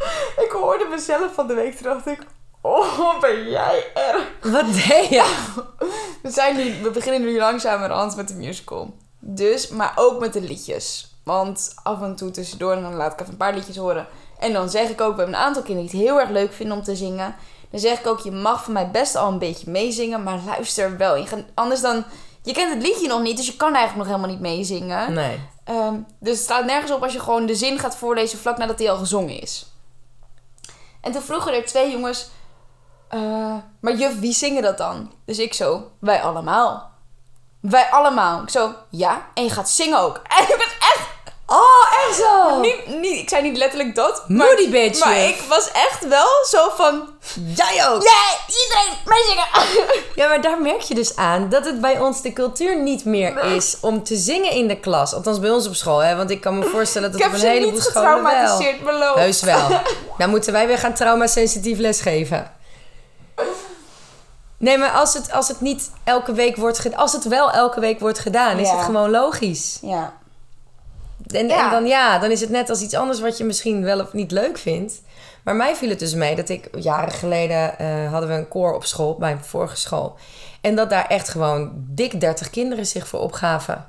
ik 0.44 0.50
hoorde 0.50 0.86
mezelf 0.90 1.34
van 1.34 1.46
de 1.46 1.54
week. 1.54 1.76
Toen 1.76 1.92
dacht 1.92 2.06
ik... 2.06 2.18
Oh, 2.60 3.20
ben 3.20 3.50
jij 3.50 3.84
erg. 3.94 4.26
Wat 4.42 4.64
deed 4.72 5.08
je? 5.08 5.46
We, 6.22 6.30
zijn 6.30 6.56
nu, 6.56 6.82
we 6.82 6.90
beginnen 6.90 7.20
nu 7.20 7.38
langzamerhand 7.38 8.16
met 8.16 8.28
de 8.28 8.34
musical. 8.34 8.94
Dus, 9.18 9.68
maar 9.68 9.92
ook 9.96 10.20
met 10.20 10.32
de 10.32 10.40
liedjes. 10.40 11.14
Want 11.24 11.74
af 11.82 12.02
en 12.02 12.16
toe 12.16 12.30
tussendoor, 12.30 12.72
en 12.72 12.82
dan 12.82 12.94
laat 12.94 13.12
ik 13.12 13.20
even 13.20 13.32
een 13.32 13.38
paar 13.38 13.54
liedjes 13.54 13.76
horen. 13.76 14.06
En 14.38 14.52
dan 14.52 14.70
zeg 14.70 14.88
ik 14.88 15.00
ook, 15.00 15.16
we 15.16 15.20
hebben 15.22 15.34
een 15.34 15.46
aantal 15.46 15.62
kinderen 15.62 15.90
die 15.90 16.00
het 16.00 16.08
heel 16.08 16.20
erg 16.20 16.30
leuk 16.30 16.52
vinden 16.52 16.76
om 16.76 16.82
te 16.82 16.96
zingen. 16.96 17.34
Dan 17.70 17.80
zeg 17.80 17.98
ik 17.98 18.06
ook, 18.06 18.20
je 18.20 18.30
mag 18.30 18.64
van 18.64 18.72
mij 18.72 18.90
best 18.90 19.16
al 19.16 19.28
een 19.28 19.38
beetje 19.38 19.70
meezingen, 19.70 20.22
maar 20.22 20.38
luister 20.46 20.96
wel. 20.96 21.16
Je 21.16 21.26
gaat, 21.26 21.40
anders 21.54 21.80
dan, 21.80 22.04
je 22.42 22.52
kent 22.52 22.74
het 22.74 22.82
liedje 22.82 23.08
nog 23.08 23.22
niet, 23.22 23.36
dus 23.36 23.46
je 23.46 23.56
kan 23.56 23.74
eigenlijk 23.74 23.96
nog 23.96 24.16
helemaal 24.16 24.36
niet 24.36 24.52
meezingen. 24.52 25.12
Nee. 25.12 25.40
Ehm, 25.64 25.94
dus 26.20 26.34
het 26.34 26.44
staat 26.44 26.64
nergens 26.64 26.92
op 26.92 27.02
als 27.02 27.12
je 27.12 27.20
gewoon 27.20 27.46
de 27.46 27.54
zin 27.54 27.78
gaat 27.78 27.96
voorlezen 27.96 28.38
vlak 28.38 28.58
nadat 28.58 28.78
hij 28.78 28.90
al 28.90 28.96
gezongen 28.96 29.40
is. 29.40 29.72
En 31.00 31.12
toen 31.12 31.22
vroegen 31.22 31.54
er 31.54 31.64
twee 31.64 31.90
jongens... 31.90 32.28
eh, 33.08 33.54
maar 33.80 33.94
juf, 33.94 34.18
wie 34.18 34.32
zingen 34.32 34.62
dat 34.62 34.78
dan? 34.78 35.12
Dus 35.24 35.38
ik 35.38 35.54
zo, 35.54 35.90
wij 36.00 36.22
allemaal. 36.22 36.90
Wij 37.60 37.90
allemaal. 37.90 38.42
Ik 38.42 38.50
zo, 38.50 38.74
ja, 38.90 39.26
en 39.34 39.44
je 39.44 39.50
gaat 39.50 39.70
zingen 39.70 39.98
ook. 39.98 40.20
En 40.38 40.42
ik 40.42 40.56
was 40.56 40.76
echt... 40.78 41.07
Oh, 41.50 42.06
echt 42.08 42.16
zo? 42.18 42.60
Niet, 42.60 42.86
niet, 42.86 43.18
ik 43.18 43.28
zei 43.28 43.42
niet 43.42 43.56
letterlijk 43.56 43.94
dat. 43.94 44.24
Moody 44.28 44.62
maar, 44.62 44.70
bitch, 44.70 45.04
Maar 45.04 45.18
ik 45.18 45.42
was 45.48 45.70
echt 45.72 46.08
wel 46.08 46.26
zo 46.48 46.68
van... 46.76 47.08
Jij 47.54 47.88
ook? 47.88 48.02
Ja, 48.02 48.22
iedereen 48.46 48.98
meezingen. 49.04 49.46
Ja, 50.14 50.28
maar 50.28 50.40
daar 50.40 50.60
merk 50.60 50.80
je 50.80 50.94
dus 50.94 51.16
aan 51.16 51.48
dat 51.48 51.64
het 51.64 51.80
bij 51.80 52.00
ons 52.00 52.22
de 52.22 52.32
cultuur 52.32 52.82
niet 52.82 53.04
meer 53.04 53.44
is 53.44 53.76
om 53.80 54.02
te 54.02 54.16
zingen 54.16 54.50
in 54.50 54.68
de 54.68 54.80
klas. 54.80 55.14
Althans 55.14 55.40
bij 55.40 55.50
ons 55.50 55.66
op 55.66 55.74
school, 55.74 55.98
hè? 55.98 56.16
Want 56.16 56.30
ik 56.30 56.40
kan 56.40 56.58
me 56.58 56.64
voorstellen 56.64 57.12
dat 57.12 57.20
ik 57.20 57.26
op 57.26 57.32
heb 57.32 57.40
een 57.40 57.46
ze 57.46 57.52
heleboel 57.52 57.72
niet 57.72 57.82
scholen 57.82 58.22
wel. 58.22 58.30
getraumatiseerd, 58.30 58.84
beloofd. 58.84 59.18
Heus 59.18 59.42
wel. 59.42 59.68
Nou 60.18 60.30
moeten 60.30 60.52
wij 60.52 60.66
weer 60.66 60.78
gaan 60.78 60.94
traumasensitief 60.94 61.78
lesgeven. 61.78 62.50
Nee, 64.58 64.78
maar 64.78 64.90
als 64.90 65.14
het, 65.14 65.32
als 65.32 65.48
het 65.48 65.60
niet 65.60 65.90
elke 66.04 66.32
week 66.32 66.56
wordt 66.56 66.78
gedaan... 66.78 66.98
Als 66.98 67.12
het 67.12 67.24
wel 67.24 67.50
elke 67.50 67.80
week 67.80 68.00
wordt 68.00 68.18
gedaan, 68.18 68.58
is 68.58 68.70
het 68.70 68.80
gewoon 68.80 69.10
logisch. 69.10 69.78
Ja. 69.82 70.16
En, 71.32 71.46
Ja. 71.48 71.64
en 71.64 71.70
dan 71.70 71.86
ja, 71.86 72.18
dan 72.18 72.30
is 72.30 72.40
het 72.40 72.50
net 72.50 72.70
als 72.70 72.80
iets 72.80 72.94
anders 72.94 73.20
wat 73.20 73.38
je 73.38 73.44
misschien 73.44 73.82
wel 73.84 74.00
of 74.00 74.12
niet 74.12 74.30
leuk 74.30 74.58
vindt. 74.58 75.02
Maar 75.44 75.56
mij 75.56 75.76
viel 75.76 75.88
het 75.88 75.98
dus 75.98 76.14
mee 76.14 76.36
dat 76.36 76.48
ik 76.48 76.68
jaren 76.78 77.12
geleden 77.12 77.78
eh, 77.78 78.10
hadden 78.10 78.28
we 78.28 78.34
een 78.34 78.48
koor 78.48 78.74
op 78.74 78.84
school, 78.84 79.16
bij 79.18 79.32
mijn 79.34 79.44
vorige 79.44 79.76
school. 79.76 80.16
En 80.60 80.74
dat 80.74 80.90
daar 80.90 81.06
echt 81.06 81.28
gewoon 81.28 81.72
dik 81.74 82.20
30 82.20 82.50
kinderen 82.50 82.86
zich 82.86 83.08
voor 83.08 83.20
opgaven. 83.20 83.86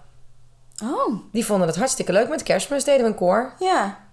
Oh, 0.83 1.13
Die 1.31 1.45
vonden 1.45 1.67
het 1.67 1.77
hartstikke 1.77 2.11
leuk. 2.13 2.29
Met 2.29 2.43
kerstmis 2.43 2.83
deden 2.83 3.01
we 3.01 3.07
een 3.07 3.15
koor. 3.15 3.53
ja. 3.59 4.07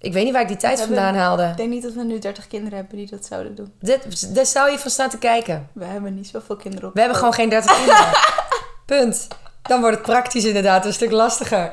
Ik 0.00 0.12
weet 0.12 0.24
niet 0.24 0.32
waar 0.32 0.42
ik 0.42 0.48
die 0.48 0.56
tijd 0.56 0.78
We 0.78 0.84
vandaan 0.86 1.14
haalde. 1.14 1.42
Ik 1.46 1.56
denk 1.56 1.70
niet 1.70 1.82
dat 1.82 1.92
we 1.92 2.02
nu 2.04 2.18
30 2.18 2.46
kinderen 2.46 2.78
hebben 2.78 2.96
die 2.96 3.10
dat 3.10 3.24
zouden 3.24 3.54
doen. 3.54 3.72
Dit, 3.80 4.34
daar 4.34 4.46
zou 4.46 4.70
je 4.70 4.78
van 4.78 4.90
staan 4.90 5.08
te 5.10 5.18
kijken. 5.18 5.68
We 5.72 5.84
hebben 5.84 6.14
niet 6.14 6.26
zoveel 6.28 6.56
kinderen 6.56 6.88
op. 6.88 6.94
We 6.94 7.00
hebben 7.00 7.18
gewoon 7.18 7.32
geen 7.34 7.48
30 7.48 7.76
kinderen. 7.76 8.06
Punt. 8.86 9.26
Dan 9.62 9.80
wordt 9.80 9.96
het 9.96 10.06
praktisch 10.06 10.44
inderdaad 10.44 10.84
een 10.84 10.92
stuk 10.92 11.10
lastiger. 11.10 11.72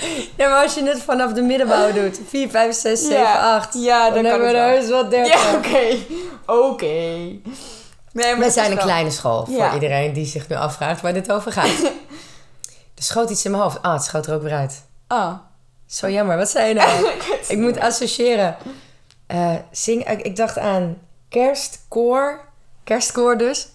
Ja, 0.36 0.48
maar 0.48 0.62
als 0.62 0.74
je 0.74 0.84
het 0.84 1.02
vanaf 1.02 1.32
de 1.32 1.42
middenbouw 1.42 1.92
doet. 2.02 2.20
4, 2.28 2.50
5, 2.50 2.74
6, 2.74 3.00
7, 3.00 3.16
Ja. 3.18 3.54
8. 3.56 3.74
Ja, 3.74 4.10
dan 4.10 4.24
hebben 4.24 4.48
we 4.48 4.54
er 4.54 4.64
wel. 4.66 4.68
heus 4.76 4.88
wel 4.88 5.08
30. 5.08 5.32
Ja, 5.42 5.54
oké. 5.56 5.96
Oké. 6.46 6.86
Nee, 8.12 8.34
We 8.36 8.50
zijn 8.50 8.70
een 8.70 8.76
wel- 8.76 8.84
kleine 8.84 9.10
school. 9.10 9.44
Voor 9.44 9.54
Ja. 9.54 9.74
iedereen 9.74 10.12
die 10.12 10.26
zich 10.26 10.48
nu 10.48 10.56
afvraagt 10.56 11.00
waar 11.00 11.12
dit 11.12 11.32
over 11.32 11.52
gaat. 11.52 11.82
er 12.96 13.02
schoot 13.02 13.30
iets 13.30 13.44
in 13.44 13.50
mijn 13.50 13.62
hoofd. 13.62 13.82
Ah, 13.82 13.92
het 13.92 14.02
schoot 14.04 14.26
er 14.26 14.34
ook 14.34 14.42
weer 14.42 14.52
uit. 14.54 14.82
Oh. 15.08 15.32
Zo 15.86 16.08
jammer. 16.10 16.36
Wat 16.36 16.48
zei 16.50 16.68
je 16.68 16.74
nou? 16.74 17.06
ik 17.48 17.58
moet 17.58 17.78
associëren. 17.80 18.56
Eh, 19.26 19.54
zing, 19.70 20.08
ik, 20.10 20.20
ik 20.20 20.36
dacht 20.36 20.58
aan 20.58 20.96
kerstkoor. 21.28 22.40
Kerstkoor 22.84 23.36
dus. 23.38 23.68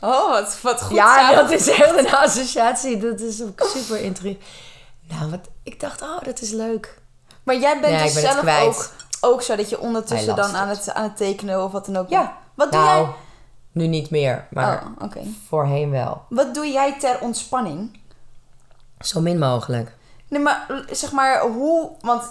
Oh, 0.00 0.30
wat, 0.30 0.58
wat 0.62 0.82
goed 0.82 0.96
ja, 0.96 1.16
samen. 1.18 1.36
dat 1.36 1.50
is 1.60 1.70
heel 1.70 1.98
een 1.98 2.10
associatie. 2.14 2.96
Dat 2.98 3.20
is 3.20 3.42
ook 3.42 3.70
super 3.76 4.00
interessant. 4.00 4.44
Nou, 5.08 5.30
wat, 5.30 5.40
ik 5.62 5.80
dacht, 5.80 6.02
oh, 6.02 6.22
dat 6.22 6.40
is 6.40 6.50
leuk. 6.50 6.98
Maar 7.42 7.56
jij 7.56 7.80
bent 7.80 8.02
dus 8.02 8.12
ben 8.12 8.22
zelf 8.22 8.62
ook, 8.62 8.90
ook 9.20 9.42
zo 9.42 9.56
dat 9.56 9.70
je 9.70 9.80
ondertussen 9.80 10.36
dan 10.36 10.56
aan 10.56 10.68
het. 10.68 10.92
aan 10.92 11.02
het 11.02 11.16
tekenen 11.16 11.64
of 11.64 11.72
wat 11.72 11.86
dan 11.86 11.96
ook. 11.96 12.08
Ja. 12.08 12.36
Wat 12.54 12.72
doe 12.72 12.80
Nou, 12.80 13.04
jij? 13.04 13.14
nu 13.72 13.86
niet 13.86 14.10
meer, 14.10 14.46
maar 14.50 14.84
Oh, 15.02 15.16
voorheen 15.48 15.90
wel. 15.90 16.22
Wat 16.28 16.54
doe 16.54 16.66
jij 16.66 16.98
ter 16.98 17.20
ontspanning? 17.20 17.98
Zo 18.98 19.20
min 19.20 19.38
mogelijk. 19.38 19.94
Nee, 20.28 20.40
maar 20.42 20.66
zeg 20.90 21.12
maar 21.12 21.40
hoe... 21.40 21.90
Want 22.00 22.22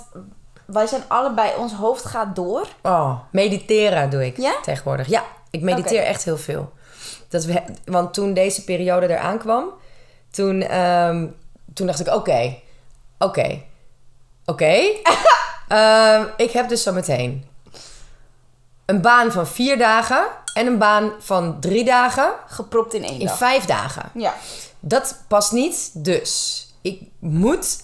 wij 0.66 0.88
zijn 0.88 1.02
allebei... 1.08 1.52
Ons 1.58 1.74
hoofd 1.74 2.06
gaat 2.06 2.36
door. 2.36 2.68
Oh, 2.82 3.20
mediteren 3.32 4.10
doe 4.10 4.26
ik 4.26 4.38
Ja? 4.38 4.54
tegenwoordig. 4.62 5.08
Ja, 5.08 5.24
ik 5.50 5.62
mediteer 5.62 6.04
echt 6.04 6.24
heel 6.24 6.38
veel. 6.38 6.74
Dat 7.30 7.44
we, 7.46 7.64
want 7.86 8.14
toen 8.14 8.34
deze 8.34 8.64
periode 8.64 9.08
eraan 9.10 9.38
kwam, 9.38 9.66
toen, 10.32 10.62
ehm, 10.62 11.28
toen 11.74 11.88
dacht 11.88 12.00
ik, 12.00 12.14
oké, 12.14 12.56
oké, 13.20 13.62
oké. 14.46 14.76
Ehm, 15.68 16.24
ik 16.38 16.52
heb 16.52 16.70
dus 16.70 16.84
zo 16.84 16.92
meteen 16.94 17.46
een 18.86 19.02
baan 19.02 19.32
van 19.32 19.48
vier 19.48 19.78
dagen 19.78 20.26
en 20.54 20.66
een 20.68 20.78
baan 20.78 21.12
van 21.20 21.60
drie 21.60 21.86
dagen 21.86 22.32
Gepropt 22.48 22.94
in 22.94 23.04
één 23.04 23.20
in 23.20 23.26
dag. 23.26 23.38
vijf 23.38 23.66
dagen. 23.66 24.10
Ja. 24.14 24.34
Dat 24.80 25.18
past 25.28 25.52
niet, 25.52 25.92
dus 25.94 26.62
ik 26.82 27.02
moet, 27.20 27.78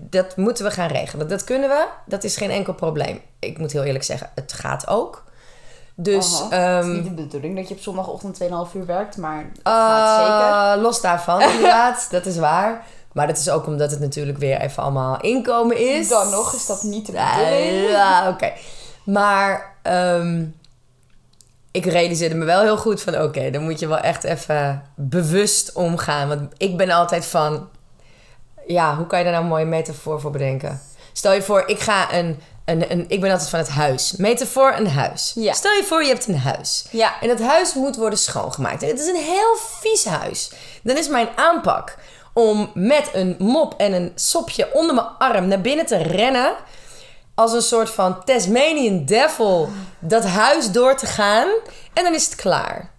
dat 0.00 0.36
moeten 0.36 0.64
we 0.64 0.70
gaan 0.70 0.88
regelen. 0.88 1.28
Dat 1.28 1.44
kunnen 1.44 1.68
we, 1.68 1.86
dat 2.06 2.24
is 2.24 2.36
geen 2.36 2.50
enkel 2.50 2.74
probleem. 2.74 3.20
Ik 3.38 3.58
moet 3.58 3.72
heel 3.72 3.82
eerlijk 3.84 4.04
zeggen, 4.04 4.30
het 4.34 4.52
gaat 4.52 4.88
ook. 4.88 5.24
Dus 5.94 6.34
Aha. 6.34 6.44
het 6.44 6.52
ehm, 6.84 6.90
is 6.90 6.96
niet 7.02 7.16
de 7.16 7.22
bedoeling 7.22 7.56
dat 7.56 7.68
je 7.68 7.74
op 7.74 7.80
zondagochtend 7.80 8.38
2,5 8.42 8.48
uur 8.74 8.86
werkt, 8.86 9.16
maar 9.16 9.38
het 9.52 9.60
gaat 9.62 10.18
zeker. 10.20 10.72
eh, 10.76 10.82
los 10.82 11.00
daarvan 11.00 11.40
inderdaad, 11.42 12.06
dat 12.10 12.26
is 12.26 12.36
waar. 12.38 12.84
Maar 13.16 13.26
dat 13.26 13.38
is 13.38 13.48
ook 13.48 13.66
omdat 13.66 13.90
het 13.90 14.00
natuurlijk 14.00 14.38
weer 14.38 14.60
even 14.60 14.82
allemaal 14.82 15.20
inkomen 15.20 15.78
is. 15.78 16.08
Dan 16.08 16.30
nog 16.30 16.54
is 16.54 16.66
dat 16.66 16.82
niet 16.82 17.06
de 17.06 17.12
Ja, 17.12 17.36
bedoeling. 17.36 17.88
Ja, 17.90 18.28
oké. 18.28 18.52
Maar 19.04 19.76
ehm, 19.82 20.44
ik 21.70 21.84
realiseerde 21.84 22.34
me 22.34 22.44
wel 22.44 22.60
heel 22.60 22.76
goed 22.76 23.02
van... 23.02 23.22
oké, 23.22 23.50
dan 23.50 23.62
moet 23.62 23.78
je 23.78 23.88
wel 23.88 23.98
echt 23.98 24.24
even 24.24 24.82
bewust 24.94 25.72
omgaan. 25.72 26.28
Want 26.28 26.40
ik 26.56 26.76
ben 26.76 26.90
altijd 26.90 27.26
van... 27.26 27.68
ja, 28.66 28.96
hoe 28.96 29.06
kan 29.06 29.18
je 29.18 29.24
daar 29.24 29.32
nou 29.32 29.44
een 29.44 29.50
mooie 29.50 29.64
metafoor 29.64 30.20
voor 30.20 30.30
bedenken? 30.30 30.80
Stel 31.12 31.32
je 31.32 31.42
voor, 31.42 31.62
ik 31.66 31.80
ga 31.80 32.12
een... 32.12 32.40
een, 32.64 32.90
een 32.92 33.04
ik 33.08 33.20
ben 33.20 33.30
altijd 33.30 33.50
van 33.50 33.58
het 33.58 33.68
huis. 33.68 34.16
Metafoor, 34.16 34.74
een 34.76 34.90
huis. 34.90 35.32
Ja. 35.34 35.52
Stel 35.52 35.72
je 35.72 35.84
voor, 35.84 36.02
je 36.02 36.08
hebt 36.08 36.28
een 36.28 36.38
huis. 36.38 36.86
Ja. 36.90 37.20
En 37.20 37.28
dat 37.28 37.40
huis 37.40 37.74
moet 37.74 37.96
worden 37.96 38.18
schoongemaakt. 38.18 38.82
En 38.82 38.88
het 38.88 39.00
is 39.00 39.08
een 39.08 39.24
heel 39.24 39.56
vies 39.80 40.04
huis. 40.04 40.50
Dan 40.82 40.96
is 40.96 41.08
mijn 41.08 41.28
aanpak 41.34 41.96
om 42.38 42.70
met 42.74 43.10
een 43.12 43.36
mop 43.38 43.74
en 43.76 43.92
een 43.92 44.12
sopje 44.14 44.68
onder 44.74 44.94
mijn 44.94 45.06
arm 45.18 45.48
naar 45.48 45.60
binnen 45.60 45.86
te 45.86 45.96
rennen. 45.96 46.54
Als 47.34 47.52
een 47.52 47.62
soort 47.62 47.90
van 47.90 48.24
Tasmanian 48.24 49.04
devil 49.04 49.68
dat 49.98 50.24
huis 50.24 50.70
door 50.70 50.96
te 50.96 51.06
gaan. 51.06 51.48
En 51.92 52.04
dan 52.04 52.14
is 52.14 52.24
het 52.24 52.34
klaar. 52.34 52.90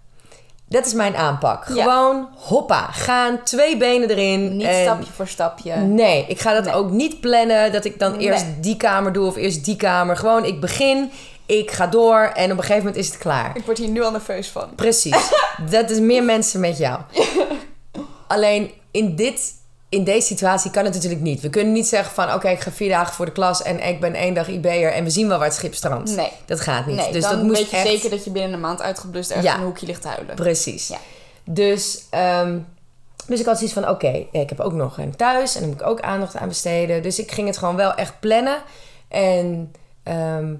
Dat 0.70 0.86
is 0.86 0.94
mijn 0.94 1.16
aanpak. 1.16 1.68
Ja. 1.74 1.84
Gewoon 1.84 2.28
hoppa, 2.36 2.82
gaan, 2.92 3.44
twee 3.44 3.78
benen 3.78 4.10
erin. 4.10 4.58
Niet 4.58 4.68
en- 4.68 4.82
stapje 4.84 5.12
voor 5.12 5.28
stapje. 5.28 5.76
Nee, 5.76 6.26
ik 6.28 6.40
ga 6.40 6.54
dat 6.54 6.64
Nee. 6.66 6.74
ook 6.74 6.90
niet 6.90 7.20
plannen. 7.20 7.72
Dat 7.72 7.86
ik 7.86 8.00
dan 8.00 8.12
Nee. 8.12 8.20
eerst 8.20 8.46
die 8.62 8.78
kamer 8.78 9.14
doe 9.14 9.28
of 9.28 9.36
eerst 9.36 9.66
die 9.66 9.76
kamer. 9.76 10.18
Gewoon, 10.18 10.46
ik 10.46 10.60
begin, 10.62 11.12
ik 11.46 11.72
ga 11.72 11.88
door 11.88 12.20
en 12.20 12.52
op 12.52 12.58
een 12.58 12.64
gegeven 12.64 12.78
moment 12.86 12.96
is 12.96 13.08
het 13.08 13.18
klaar. 13.18 13.52
Ik 13.58 13.66
word 13.66 13.78
hier 13.78 13.90
nu 13.90 14.04
al 14.04 14.12
nerveus 14.12 14.48
van. 14.48 14.76
Precies. 14.76 15.30
dat 15.72 15.90
is 15.90 16.00
meer 16.00 16.24
mensen 16.24 16.60
met 16.60 16.78
jou. 16.78 17.00
Alleen 18.28 18.72
in, 18.98 19.16
dit, 19.16 19.54
in 19.90 20.04
deze 20.04 20.28
situatie 20.28 20.72
kan 20.72 20.86
het 20.86 20.94
natuurlijk 20.94 21.22
niet. 21.22 21.42
We 21.42 21.50
kunnen 21.50 21.74
niet 21.74 21.88
zeggen 21.88 22.14
van... 22.14 22.34
oké, 22.34 22.50
ik 22.50 22.60
ga 22.60 22.72
vier 22.72 22.90
dagen 22.90 23.14
voor 23.14 23.26
de 23.26 23.32
klas 23.32 23.62
en 23.62 23.88
ik 23.88 24.00
ben 24.00 24.14
één 24.14 24.34
dag 24.34 24.48
IB'er... 24.48 24.92
en 24.92 25.04
we 25.04 25.10
zien 25.10 25.28
wel 25.28 25.38
waar 25.38 25.48
het 25.48 25.56
schip 25.56 25.76
strandt. 25.76 26.16
Nee. 26.16 26.32
Dat 26.46 26.60
gaat 26.60 26.86
niet. 26.86 26.96
Nee, 26.96 27.12
dus 27.12 27.24
dan 27.24 27.36
dat 27.36 27.44
moest 27.44 27.60
weet 27.60 27.70
je 27.70 27.76
echt... 27.76 27.88
zeker 27.88 28.10
dat 28.10 28.24
je 28.24 28.30
binnen 28.32 28.54
een 28.54 28.60
maand 28.60 28.82
uitgeblust 28.82 29.30
ergens 29.30 29.48
Ja. 29.48 29.54
in 29.54 29.60
een 29.60 29.66
hoekje 29.66 29.86
ligt 29.86 30.02
te 30.02 30.08
huilen. 30.08 30.36
Precies. 30.36 30.88
Ja. 30.88 30.98
Dus, 31.44 32.04
ehm, 32.10 32.60
dus 33.28 33.40
ik 33.40 33.46
had 33.46 33.58
zoiets 33.58 33.74
van, 33.74 33.90
oké, 33.90 34.26
ik 34.32 34.50
heb 34.50 34.60
ook 34.60 34.74
nog 34.74 34.98
een 34.98 35.16
thuis 35.16 35.56
en 35.56 35.60
daar 35.60 35.70
moet 35.70 35.82
ik 35.82 35.88
ook 35.88 36.02
aandacht 36.02 36.36
aan 36.36 36.48
besteden. 36.48 37.04
Dus 37.04 37.20
ik 37.20 37.32
ging 37.32 37.48
het 37.48 37.58
gewoon 37.58 37.76
wel 37.76 37.94
echt 37.94 38.20
plannen. 38.20 38.58
En, 39.08 39.72
ehm, 40.04 40.54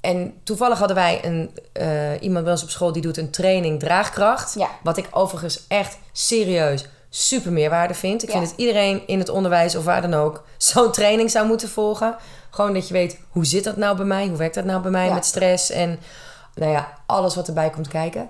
en 0.00 0.34
toevallig 0.42 0.78
hadden 0.78 0.96
wij 0.96 1.24
een, 1.24 1.50
eh, 1.72 2.22
iemand 2.22 2.44
bij 2.44 2.52
ons 2.52 2.62
op 2.62 2.70
school 2.70 2.92
die 2.92 3.02
doet 3.02 3.16
een 3.16 3.30
training 3.30 3.80
draagkracht. 3.80 4.54
Ja. 4.54 4.68
Wat 4.82 4.96
ik 4.96 5.08
overigens 5.10 5.64
echt 5.68 5.98
serieus 6.12 6.84
super 7.14 7.52
meerwaarde 7.52 7.94
vind. 7.94 8.22
Ik 8.22 8.28
Ja. 8.30 8.38
vind 8.38 8.50
dat 8.50 8.58
iedereen 8.58 9.02
in 9.06 9.18
het 9.18 9.28
onderwijs 9.28 9.74
of 9.76 9.84
waar 9.84 10.02
dan 10.02 10.14
ook 10.14 10.44
zo'n 10.56 10.92
training 10.92 11.30
zou 11.30 11.46
moeten 11.46 11.68
volgen. 11.68 12.16
Gewoon 12.50 12.74
dat 12.74 12.88
je 12.88 12.94
weet, 12.94 13.18
hoe 13.30 13.44
zit 13.46 13.64
dat 13.64 13.76
nou 13.76 13.96
bij 13.96 14.04
mij? 14.06 14.26
Hoe 14.28 14.36
werkt 14.36 14.54
dat 14.54 14.64
nou 14.64 14.82
bij 14.82 14.90
mij 14.90 15.06
Ja. 15.06 15.14
met 15.14 15.24
stress? 15.24 15.70
En 15.70 16.00
nou 16.54 16.72
ja, 16.72 16.92
alles 17.06 17.34
wat 17.34 17.48
erbij 17.48 17.70
komt 17.70 17.88
kijken. 17.88 18.28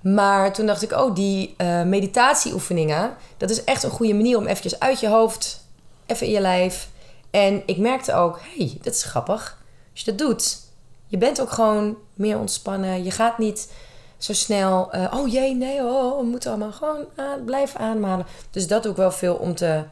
Maar 0.00 0.52
toen 0.52 0.66
dacht 0.66 0.82
ik, 0.82 0.92
oh, 0.92 1.14
die 1.14 1.54
eh, 1.56 1.82
meditatieoefeningen, 1.82 3.14
dat 3.36 3.50
is 3.50 3.64
echt 3.64 3.82
een 3.82 3.90
goede 3.90 4.14
manier 4.14 4.36
om 4.36 4.46
eventjes 4.46 4.78
uit 4.80 5.00
je 5.00 5.08
hoofd, 5.08 5.64
even 6.06 6.26
in 6.26 6.32
je 6.32 6.40
lijf. 6.40 6.88
En 7.30 7.62
ik 7.66 7.78
merkte 7.78 8.14
ook, 8.14 8.40
hé, 8.42 8.64
hey, 8.64 8.78
dat 8.82 8.94
is 8.94 9.02
grappig. 9.02 9.58
Als 9.92 10.02
je 10.02 10.10
dat 10.14 10.18
doet, 10.26 10.58
je 11.06 11.18
bent 11.18 11.40
ook 11.40 11.50
gewoon 11.50 11.96
meer 12.14 12.38
ontspannen. 12.38 13.04
Je 13.04 13.10
gaat 13.10 13.38
niet 13.38 13.72
zo 14.18 14.32
snel, 14.32 14.92
eh, 14.92 15.12
oh 15.14 15.28
jee, 15.32 15.54
nee, 15.54 15.82
oh, 15.82 16.18
we 16.18 16.24
moeten 16.24 16.50
allemaal 16.50 16.72
gewoon 16.72 17.04
aan, 17.16 17.44
blijven 17.44 17.80
aanmalen. 17.80 18.26
Dus 18.50 18.66
dat 18.66 18.82
doe 18.82 18.92
ik 18.92 18.98
wel 18.98 19.12
veel 19.12 19.34
om 19.34 19.54
te 19.54 19.84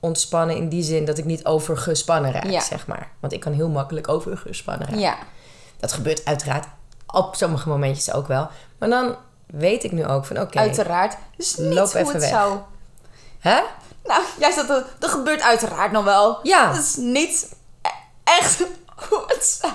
ontspannen 0.00 0.56
in 0.56 0.68
die 0.68 0.82
zin 0.82 1.04
dat 1.04 1.18
ik 1.18 1.24
niet 1.24 1.44
overgespannen 1.44 2.32
raak, 2.32 2.44
Ja. 2.44 2.60
zeg 2.60 2.86
maar. 2.86 3.10
Want 3.20 3.32
ik 3.32 3.40
kan 3.40 3.52
heel 3.52 3.68
makkelijk 3.68 4.08
overgespannen 4.08 4.86
raken. 4.86 5.00
Ja. 5.00 5.16
Dat 5.80 5.92
gebeurt 5.92 6.24
uiteraard 6.24 6.66
op 7.06 7.34
sommige 7.34 7.68
momentjes 7.68 8.12
ook 8.12 8.26
wel. 8.26 8.48
Maar 8.78 8.88
dan 8.88 9.16
weet 9.46 9.84
ik 9.84 9.92
nu 9.92 10.06
ook 10.06 10.24
van 10.24 10.40
oké. 10.40 10.58
Uiteraard. 10.58 11.16
Dus 11.36 11.56
niet 11.56 11.72
Loop 11.74 11.94
even 11.94 12.20
weg. 12.20 12.28
zou... 12.28 12.58
Hè? 13.38 13.60
Nou, 14.04 14.22
jij 14.38 14.56
er... 14.58 14.84
Dat 14.98 15.10
gebeurt 15.10 15.42
uiteraard 15.42 15.92
nog 15.92 16.04
wel. 16.04 16.38
Ja. 16.42 16.66
Dat 16.72 16.82
is 16.82 16.96
niet 16.96 17.56
e- 17.82 17.88
echt 18.24 18.58
hoe 19.08 19.22
het 19.26 19.44
zou. 19.44 19.72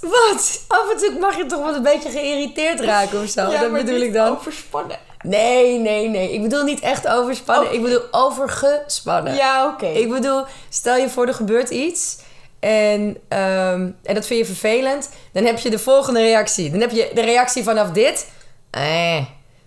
Wat? 0.00 0.64
Af 0.68 0.90
en 0.90 0.96
toe 0.96 1.18
mag 1.20 1.36
je 1.36 1.46
toch 1.46 1.64
wel 1.64 1.74
een 1.74 1.82
beetje 1.82 2.10
geïrriteerd 2.10 2.80
raken 2.80 3.22
of 3.22 3.28
zo. 3.28 3.50
Ja, 3.50 3.60
dat 3.60 3.72
bedoel 3.72 4.00
ik 4.00 4.12
dan. 4.12 4.36
overspannen. 4.36 4.98
Nee, 5.22 5.78
nee, 5.78 6.08
nee. 6.08 6.32
Ik 6.32 6.42
bedoel 6.42 6.64
niet 6.64 6.80
echt 6.80 7.08
overspannen. 7.08 7.68
Oh. 7.68 7.74
Ik 7.74 7.82
bedoel 7.82 8.02
overgespannen. 8.10 9.34
Ja, 9.34 9.66
oké. 9.66 9.86
Ik 9.86 10.10
bedoel, 10.10 10.44
stel 10.68 10.96
je 10.96 11.08
voor 11.08 11.26
er 11.26 11.34
gebeurt 11.34 11.70
iets. 11.70 12.16
En, 12.60 13.16
ehm, 13.28 13.88
en 14.02 14.14
dat 14.14 14.26
vind 14.26 14.38
je 14.40 14.44
vervelend. 14.46 15.08
Dan 15.32 15.44
heb 15.44 15.58
je 15.58 15.70
de 15.70 15.78
volgende 15.78 16.20
reactie. 16.20 16.70
Dan 16.70 16.80
heb 16.80 16.90
je 16.90 17.10
de 17.14 17.20
reactie 17.20 17.62
vanaf 17.64 17.90
dit. 17.90 18.26
Eh, 18.70 19.24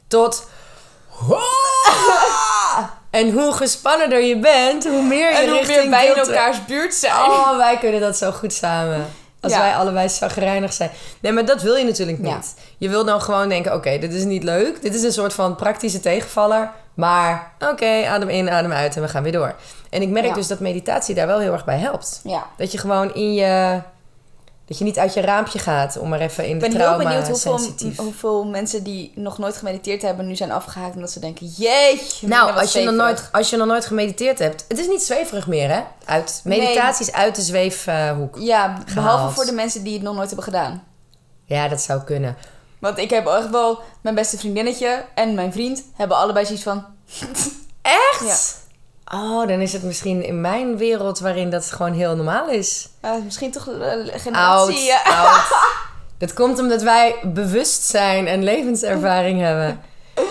tot... 0.07 0.47
En 3.09 3.31
hoe 3.31 3.51
gespannender 3.51 4.21
je 4.21 4.37
bent, 4.39 4.83
hoe 4.87 5.01
meer 5.03 5.29
je 5.31 5.37
En 5.37 5.49
hoe 5.49 5.57
richting 5.59 5.89
meer 5.89 5.99
twee- 5.99 6.15
elkaars 6.25 6.65
buurt 6.65 6.93
zijn. 6.93 7.13
Oh, 7.13 7.57
wij 7.57 7.77
kunnen 7.77 8.01
dat 8.01 8.17
zo 8.17 8.31
goed 8.31 8.53
samen. 8.53 9.13
Als 9.43 9.51
Ja. 9.53 9.59
wij 9.59 9.75
allebei 9.75 10.09
zagrijnig 10.09 10.73
zijn. 10.73 10.89
Nee, 11.19 11.31
maar 11.31 11.45
dat 11.45 11.61
wil 11.61 11.75
je 11.75 11.85
natuurlijk 11.85 12.17
niet. 12.19 12.29
Ja. 12.31 12.61
Je 12.77 12.89
wil 12.89 13.05
dan 13.05 13.21
gewoon 13.21 13.49
denken, 13.49 13.73
oké, 13.73 13.97
dit 13.99 14.13
is 14.13 14.23
niet 14.23 14.43
leuk. 14.43 14.81
Dit 14.81 14.95
is 14.95 15.03
een 15.03 15.11
soort 15.11 15.33
van 15.33 15.55
praktische 15.55 15.99
tegenvaller. 15.99 16.71
Maar 16.93 17.51
oké, 17.59 18.05
adem 18.07 18.29
in, 18.29 18.49
adem 18.49 18.71
uit 18.71 18.95
en 18.95 19.01
we 19.01 19.07
gaan 19.07 19.23
weer 19.23 19.31
door. 19.31 19.55
En 19.89 20.01
ik 20.01 20.09
merk 20.09 20.25
Ja. 20.25 20.33
dus 20.33 20.47
dat 20.47 20.59
meditatie 20.59 21.15
daar 21.15 21.27
wel 21.27 21.39
heel 21.39 21.53
erg 21.53 21.65
bij 21.65 21.77
helpt. 21.77 22.21
Ja. 22.23 22.43
Dat 22.57 22.71
je 22.71 22.77
gewoon 22.77 23.13
in 23.13 23.33
je... 23.33 23.81
Dat 24.73 24.81
je 24.81 24.87
niet 24.87 24.99
uit 24.99 25.13
je 25.13 25.21
raampje 25.21 25.59
gaat 25.59 25.97
om 25.97 26.09
maar 26.09 26.19
even 26.19 26.45
in 26.45 26.55
Ik 26.55 26.61
de 26.61 26.67
ben 26.67 26.77
heel 26.77 26.79
trauma 26.79 27.03
benieuwd 27.03 27.27
hoeveel, 27.27 27.59
hoeveel 27.95 28.45
mensen 28.45 28.83
die 28.83 29.11
nog 29.15 29.37
nooit 29.37 29.57
gemediteerd 29.57 30.01
hebben 30.01 30.27
nu 30.27 30.35
zijn 30.35 30.51
afgehaakt 30.51 30.95
omdat 30.95 31.11
ze 31.11 31.19
denken, 31.19 31.47
jeetje. 31.47 32.27
Nou, 32.27 32.51
als 32.51 32.73
je, 32.73 32.83
nog 32.83 32.95
nooit, 32.95 33.29
als 33.31 33.49
je 33.49 33.57
nog 33.57 33.67
nooit 33.67 33.85
gemediteerd 33.85 34.39
hebt... 34.39 34.65
Het 34.67 34.79
is 34.79 34.87
niet 34.87 35.01
zweverig 35.03 35.47
meer, 35.47 35.69
hè? 35.69 35.81
Uit, 36.05 36.41
meditatie 36.43 37.05
is 37.05 37.13
uit 37.13 37.35
de 37.35 37.41
zweefhoek. 37.41 38.37
Ja, 38.39 38.67
behalve 38.67 38.91
gehaald. 38.91 39.33
voor 39.33 39.45
de 39.45 39.51
mensen 39.51 39.83
die 39.83 39.93
het 39.93 40.01
nog 40.01 40.15
nooit 40.15 40.27
hebben 40.27 40.45
gedaan. 40.45 40.83
Ja, 41.45 41.67
dat 41.67 41.81
zou 41.81 42.01
kunnen. 42.01 42.37
Want 42.79 42.97
ik 42.97 43.09
heb 43.09 43.27
echt 43.27 43.49
wel, 43.49 43.79
mijn 44.01 44.15
beste 44.15 44.37
vriendinnetje 44.37 45.05
en 45.15 45.33
mijn 45.33 45.51
vriend 45.51 45.83
hebben 45.95 46.17
allebei 46.17 46.45
zoiets 46.45 46.63
van, 46.63 46.85
Echt? 47.81 48.61
Oh, 49.13 49.47
dan 49.47 49.59
is 49.59 49.73
het 49.73 49.83
misschien 49.83 50.25
in 50.25 50.41
mijn 50.41 50.77
wereld 50.77 51.19
waarin 51.19 51.49
dat 51.49 51.71
gewoon 51.71 51.93
heel 51.93 52.15
normaal 52.15 52.49
is. 52.49 52.89
misschien 53.23 53.51
toch 53.51 53.67
uh, 53.67 53.75
generatie. 54.13 54.93
oud. 54.93 55.41
Dat 56.17 56.33
komt 56.33 56.59
omdat 56.59 56.81
wij 56.81 57.15
bewustzijn 57.23 58.27
en 58.27 58.43
levenservaring 58.43 59.39
hebben. 59.39 59.81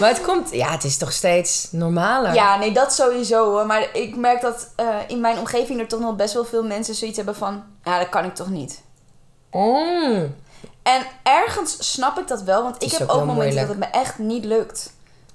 Maar 0.01 0.09
het 0.09 0.21
komt... 0.21 0.53
Ja, 0.53 0.71
het 0.71 0.85
is 0.85 0.97
toch 0.97 1.13
steeds 1.13 1.69
normaler. 1.71 2.35
Ja, 2.35 2.57
nee, 2.59 2.73
dat 2.73 2.93
sowieso 2.93 3.51
hoor. 3.51 3.67
Maar 3.67 3.89
ik 3.93 4.17
merk 4.17 4.41
dat 4.41 4.73
eh, 4.77 4.87
in 5.07 5.21
mijn 5.21 5.39
omgeving 5.39 5.81
er 5.81 5.89
toch 5.89 6.01
nog 6.01 6.17
best 6.17 6.35
wel 6.35 6.45
veel 6.45 6.65
mensen 6.65 6.95
zoiets 6.95 7.17
hebben 7.17 7.37
van... 7.37 7.65
Ja, 7.85 7.99
dat 7.99 8.09
kan 8.09 8.25
ik 8.25 8.35
toch 8.35 8.49
niet. 8.49 8.83
Mm. 9.51 10.35
En 10.83 11.03
ergens 11.23 11.93
snap 11.93 12.19
ik 12.19 12.29
dat 12.29 12.43
wel, 12.43 12.63
want 12.63 12.83
ik 12.83 12.93
heb 12.93 13.09
ook 13.09 13.25
momenten 13.25 13.59
dat 13.59 13.69
het 13.69 13.79
me 13.79 13.87
echt 13.87 14.19
niet 14.19 14.45
lukt. 14.45 14.93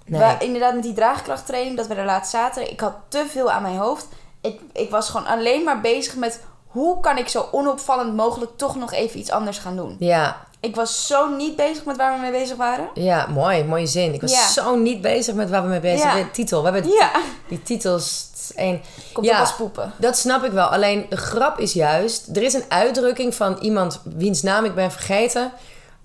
Nee. 0.07 0.35
Inderdaad, 0.39 0.73
met 0.73 0.83
die 0.83 0.93
draagkrachttraining, 0.93 1.77
dat 1.77 1.87
we 1.87 1.93
er 1.95 2.05
laatst 2.05 2.31
zaten. 2.31 2.71
Ik 2.71 2.79
had 2.79 2.93
te 3.07 3.25
veel 3.29 3.51
aan 3.51 3.61
mijn 3.61 3.77
hoofd. 3.77 4.07
Ik, 4.41 4.59
ik 4.73 4.89
was 4.89 5.09
gewoon 5.09 5.27
alleen 5.27 5.63
maar 5.63 5.81
bezig 5.81 6.15
met... 6.15 6.39
Hoe 6.67 6.99
kan 6.99 7.17
ik 7.17 7.27
zo 7.27 7.45
onopvallend 7.51 8.15
mogelijk 8.15 8.51
toch 8.57 8.75
nog 8.75 8.93
even 8.93 9.19
iets 9.19 9.31
anders 9.31 9.57
gaan 9.57 9.75
doen? 9.75 9.95
Ja, 9.99 10.37
Ik 10.59 10.75
was 10.75 11.07
zo 11.07 11.35
niet 11.35 11.55
bezig 11.55 11.85
met 11.85 11.97
waar 11.97 12.13
we 12.13 12.19
mee 12.21 12.31
bezig 12.31 12.57
waren. 12.57 12.87
ja, 12.93 13.27
mooi. 13.27 13.63
Mooie 13.63 13.85
zin. 13.87 14.13
Ik 14.13 14.21
was 14.21 14.31
Ja. 14.31 14.47
zo 14.47 14.75
niet 14.75 15.01
bezig 15.01 15.35
met 15.35 15.49
waar 15.49 15.61
we 15.63 15.67
mee 15.69 15.79
bezig 15.79 16.03
Ja. 16.05 16.11
zijn. 16.11 16.31
Titel. 16.31 16.63
We 16.63 16.69
hebben 16.71 16.91
Ja, 16.91 17.11
die 17.47 17.63
titels... 17.63 18.29
één. 18.55 18.81
komt 19.13 19.25
Ja. 19.25 19.39
als 19.39 19.55
poepen. 19.55 19.91
Dat 19.97 20.17
snap 20.17 20.43
ik 20.43 20.51
wel. 20.51 20.67
Alleen 20.67 21.05
de 21.09 21.17
grap 21.17 21.59
is 21.59 21.73
juist... 21.73 22.27
Er 22.35 22.43
is 22.43 22.53
een 22.53 22.65
uitdrukking 22.69 23.35
van 23.35 23.57
iemand 23.61 24.01
wiens 24.03 24.41
naam 24.41 24.65
ik 24.65 24.75
ben 24.75 24.91
vergeten... 24.91 25.51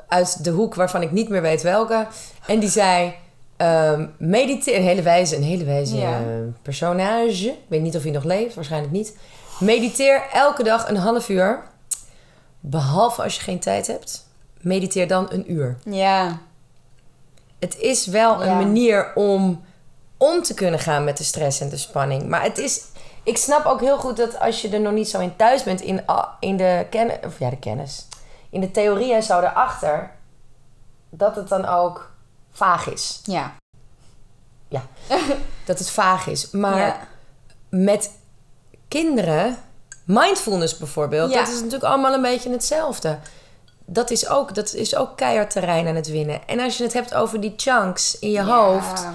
uit 0.08 0.44
de 0.44 0.50
hoek 0.50 0.74
waarvan 0.74 1.02
ik 1.02 1.10
niet 1.10 1.28
meer 1.28 1.42
weet 1.42 1.62
welke. 1.62 2.06
En 2.46 2.58
die 2.58 2.70
zei... 2.70 3.14
ehm 3.66 4.06
mediteer... 4.18 4.76
Een 4.76 4.82
hele 4.82 5.02
wijze, 5.02 5.36
een 5.36 5.42
hele 5.42 5.64
wijze 5.64 5.96
Ja. 5.96 6.18
eh, 6.18 6.24
personage. 6.62 7.46
Ik 7.48 7.58
weet 7.68 7.80
niet 7.82 7.96
of 7.96 8.02
hij 8.02 8.12
nog 8.12 8.24
leeft. 8.24 8.54
Waarschijnlijk 8.54 8.92
niet. 8.92 9.16
Mediteer 9.60 10.22
elke 10.32 10.62
dag 10.62 10.88
een 10.88 10.96
half 10.96 11.28
uur. 11.28 11.62
Behalve 12.60 13.22
als 13.22 13.34
je 13.36 13.40
geen 13.40 13.58
tijd 13.60 13.86
hebt. 13.86 14.26
Mediteer 14.60 15.08
dan 15.08 15.26
een 15.30 15.52
uur. 15.52 15.76
Ja, 15.84 16.38
Het 17.58 17.78
is 17.78 18.06
wel 18.06 18.42
Ja. 18.44 18.50
een 18.50 18.56
manier 18.56 19.12
om 19.14 19.64
om 20.16 20.42
te 20.42 20.54
kunnen 20.54 20.80
gaan 20.80 21.04
met 21.04 21.16
de 21.16 21.24
stress 21.24 21.60
en 21.60 21.68
de 21.68 21.76
spanning. 21.76 22.28
Maar 22.28 22.42
het 22.42 22.58
is... 22.58 22.80
Ik 23.22 23.36
snap 23.36 23.64
ook 23.64 23.80
heel 23.80 23.98
goed 23.98 24.16
dat 24.16 24.38
als 24.40 24.62
je 24.62 24.68
er 24.68 24.80
nog 24.80 24.92
niet 24.92 25.08
zo 25.08 25.20
in 25.20 25.36
thuis 25.36 25.62
bent... 25.62 25.80
in, 25.80 26.04
in 26.40 26.56
de 26.56 26.86
kennis... 26.90 27.16
Of 27.26 27.38
ja, 27.38 27.50
de 27.50 27.56
kennis. 27.58 28.06
In 28.50 28.60
de 28.60 28.70
theorie 28.70 29.14
en 29.14 29.22
zo 29.22 29.40
daarachter... 29.40 30.10
dat 31.10 31.36
het 31.36 31.48
dan 31.48 31.64
ook 31.64 32.11
vaag 32.52 32.92
is. 32.92 33.20
ja. 34.68 34.86
Dat 35.66 35.78
het 35.78 35.90
vaag 35.90 36.26
is. 36.26 36.50
Maar 36.50 36.78
ja. 36.78 37.08
met 37.68 38.10
kinderen... 38.88 39.58
Mindfulness 40.04 40.76
bijvoorbeeld... 40.76 41.30
Ja. 41.30 41.38
dat 41.38 41.48
is 41.48 41.54
natuurlijk 41.54 41.84
allemaal 41.84 42.14
een 42.14 42.22
beetje 42.22 42.50
hetzelfde. 42.50 43.18
Dat 43.84 44.10
is, 44.10 44.28
ook, 44.28 44.54
dat 44.54 44.74
is 44.74 44.96
ook 44.96 45.16
keihard 45.16 45.50
terrein 45.50 45.86
aan 45.86 45.94
het 45.94 46.08
winnen. 46.08 46.40
En 46.46 46.60
als 46.60 46.76
je 46.76 46.82
het 46.82 46.92
hebt 46.92 47.14
over 47.14 47.40
die 47.40 47.52
chunks 47.56 48.18
in 48.18 48.30
je 48.30 48.42
hoofd... 48.42 49.06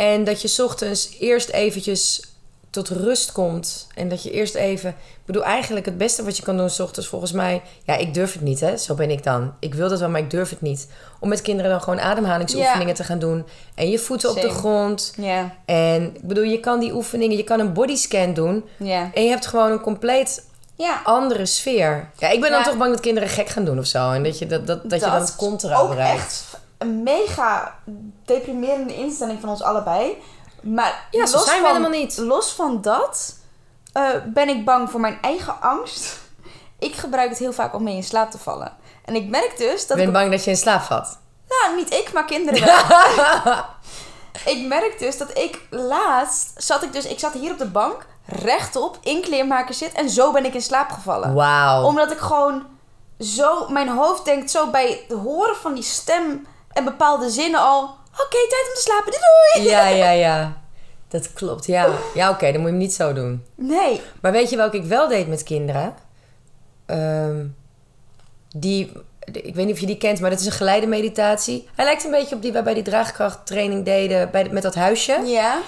En 0.00 0.24
dat 0.24 0.42
je 0.42 0.48
's 0.48 0.58
ochtends 0.58 1.16
eerst 1.18 1.48
eventjes 1.48 2.29
tot 2.70 2.88
rust 2.88 3.32
komt. 3.32 3.86
En 3.94 4.08
dat 4.08 4.22
je 4.22 4.30
eerst 4.30 4.54
even... 4.54 4.90
Ik 4.90 5.26
bedoel, 5.26 5.44
eigenlijk 5.44 5.86
het 5.86 5.98
beste 5.98 6.24
wat 6.24 6.36
je 6.36 6.42
kan 6.42 6.56
doen 6.56 6.70
's 6.70 6.80
ochtends 6.80 7.08
volgens 7.08 7.32
mij... 7.32 7.62
Ja, 7.84 7.96
ik 7.96 8.14
durf 8.14 8.32
het 8.32 8.42
niet, 8.42 8.60
hè. 8.60 8.76
Zo 8.76 8.94
ben 8.94 9.10
ik 9.10 9.22
dan. 9.24 9.52
Ik 9.60 9.74
wil 9.74 9.88
dat 9.88 9.98
wel, 10.00 10.08
maar 10.08 10.20
ik 10.20 10.30
durf 10.30 10.50
het 10.50 10.60
niet. 10.60 10.88
Om 11.20 11.28
met 11.28 11.42
kinderen 11.42 11.70
dan 11.70 11.82
gewoon 11.82 12.00
ademhalingsoefeningen 12.00 12.86
Ja. 12.88 12.94
te 12.94 13.04
gaan 13.04 13.18
doen. 13.18 13.46
En 13.74 13.90
je 13.90 13.98
voeten 13.98 14.30
op 14.30 14.40
de 14.40 14.48
grond. 14.50 15.12
Ja, 15.16 15.54
En 15.64 16.14
ik 16.14 16.22
bedoel, 16.26 16.44
je 16.44 16.60
kan 16.60 16.80
die 16.80 16.94
oefeningen... 16.94 17.36
Je 17.36 17.44
kan 17.44 17.60
een 17.60 17.72
bodyscan 17.72 18.34
doen. 18.34 18.64
ja. 18.76 19.10
En 19.14 19.22
je 19.22 19.28
hebt 19.28 19.46
gewoon 19.46 19.70
een 19.72 19.80
compleet 19.80 20.44
Ja, 20.76 21.00
andere 21.04 21.46
sfeer. 21.46 22.10
Ja, 22.18 22.28
ik 22.28 22.40
ben 22.40 22.50
dan 22.50 22.62
toch 22.62 22.76
bang 22.76 22.90
dat 22.92 23.00
kinderen 23.00 23.28
gek 23.28 23.48
gaan 23.48 23.64
doen 23.64 23.78
of 23.78 23.86
zo. 23.86 24.10
En 24.12 24.22
dat 24.22 24.38
je, 24.38 24.46
dat, 24.46 24.66
dat, 24.66 24.90
dat 24.90 25.00
je 25.00 25.06
dan 25.06 25.20
het 25.20 25.36
contra 25.36 25.78
ook 25.78 25.88
bereikt. 25.88 26.20
echt 26.20 26.44
een 26.78 27.02
mega 27.02 27.74
deprimerende 28.24 28.94
instelling 28.94 29.40
van 29.40 29.48
ons 29.48 29.62
allebei. 29.62 30.16
Maar 30.62 31.08
Ja, 31.10 31.26
zijn 31.26 31.42
we 31.44 31.50
van, 31.50 31.66
helemaal 31.66 32.00
niet. 32.00 32.16
Los 32.16 32.52
van 32.52 32.80
dat 32.80 33.34
eh, 33.92 34.08
ben 34.26 34.48
ik 34.48 34.64
bang 34.64 34.90
voor 34.90 35.00
mijn 35.00 35.18
eigen 35.20 35.60
angst. 35.60 36.18
Ik 36.78 36.94
gebruik 36.94 37.28
het 37.28 37.38
heel 37.38 37.52
vaak 37.52 37.74
om 37.74 37.82
mee 37.82 37.96
in 37.96 38.02
slaap 38.02 38.30
te 38.30 38.38
vallen. 38.38 38.76
En 39.04 39.14
ik 39.14 39.28
merk 39.28 39.58
dus 39.58 39.82
Ik 39.82 39.88
dat 39.88 39.96
ben 39.96 40.06
ik... 40.06 40.12
bang 40.12 40.30
dat 40.30 40.44
je 40.44 40.50
in 40.50 40.56
slaap 40.56 40.82
valt. 40.82 41.18
Nou, 41.48 41.76
niet 41.76 41.92
ik, 41.92 42.12
maar 42.12 42.24
kinderen 42.24 42.64
wel. 43.44 43.64
ik 44.44 44.66
merk 44.66 44.98
dus 44.98 45.18
dat 45.18 45.38
ik 45.38 45.60
laatst... 45.70 46.52
Zat 46.56 46.82
ik 46.82 46.92
dus... 46.92 47.04
Ik 47.04 47.18
zat 47.18 47.32
hier 47.32 47.52
op 47.52 47.58
de 47.58 47.68
bank, 47.70 48.06
rechtop, 48.26 48.98
in 49.02 49.20
kleermaker 49.20 49.74
zit. 49.74 49.92
En 49.92 50.10
zo 50.10 50.32
ben 50.32 50.44
ik 50.44 50.54
in 50.54 50.62
slaap 50.62 50.90
gevallen. 50.90 51.34
Wauw. 51.34 51.84
Omdat 51.84 52.10
ik 52.10 52.18
gewoon 52.18 52.66
zo... 53.18 53.68
Mijn 53.68 53.88
hoofd 53.88 54.24
denkt 54.24 54.50
zo 54.50 54.66
bij 54.66 55.04
het 55.08 55.18
horen 55.18 55.56
van 55.56 55.74
die 55.74 55.82
stem 55.82 56.46
en 56.72 56.84
bepaalde 56.84 57.30
zinnen 57.30 57.60
al... 57.60 57.98
Oké, 58.24 58.38
tijd 58.48 58.66
om 58.68 58.74
te 58.74 58.80
slapen. 58.80 59.12
Doei 59.12 59.64
doei. 59.64 59.68
Ja, 59.74 59.88
ja, 59.88 60.10
ja. 60.10 60.60
Dat 61.08 61.32
klopt, 61.32 61.66
ja. 61.66 61.88
Ja, 62.14 62.30
oké, 62.30 62.52
dan 62.52 62.60
moet 62.60 62.70
je 62.70 62.76
hem 62.76 62.76
niet 62.76 62.94
zo 62.94 63.12
doen. 63.12 63.44
Nee. 63.54 64.00
Maar 64.20 64.32
weet 64.32 64.50
je 64.50 64.56
welke 64.56 64.76
ik 64.76 64.84
wel 64.84 65.08
deed 65.08 65.28
met 65.28 65.42
kinderen? 65.42 65.94
Ehm, 66.86 67.46
die, 68.56 68.92
ik 69.32 69.54
weet 69.54 69.66
niet 69.66 69.74
of 69.74 69.80
je 69.80 69.86
die 69.86 69.96
kent, 69.98 70.20
maar 70.20 70.30
dat 70.30 70.40
is 70.40 70.46
een 70.46 70.52
geleide 70.52 70.86
meditatie. 70.86 71.68
Hij 71.74 71.84
lijkt 71.84 72.04
een 72.04 72.10
beetje 72.10 72.34
op 72.34 72.42
die 72.42 72.52
wij 72.52 72.62
bij 72.62 72.74
die 72.74 72.82
draagkrachttraining 72.82 73.84
deden 73.84 74.30
bij, 74.30 74.48
met 74.50 74.62
dat 74.62 74.74
huisje. 74.74 75.20
Ja. 75.24 75.58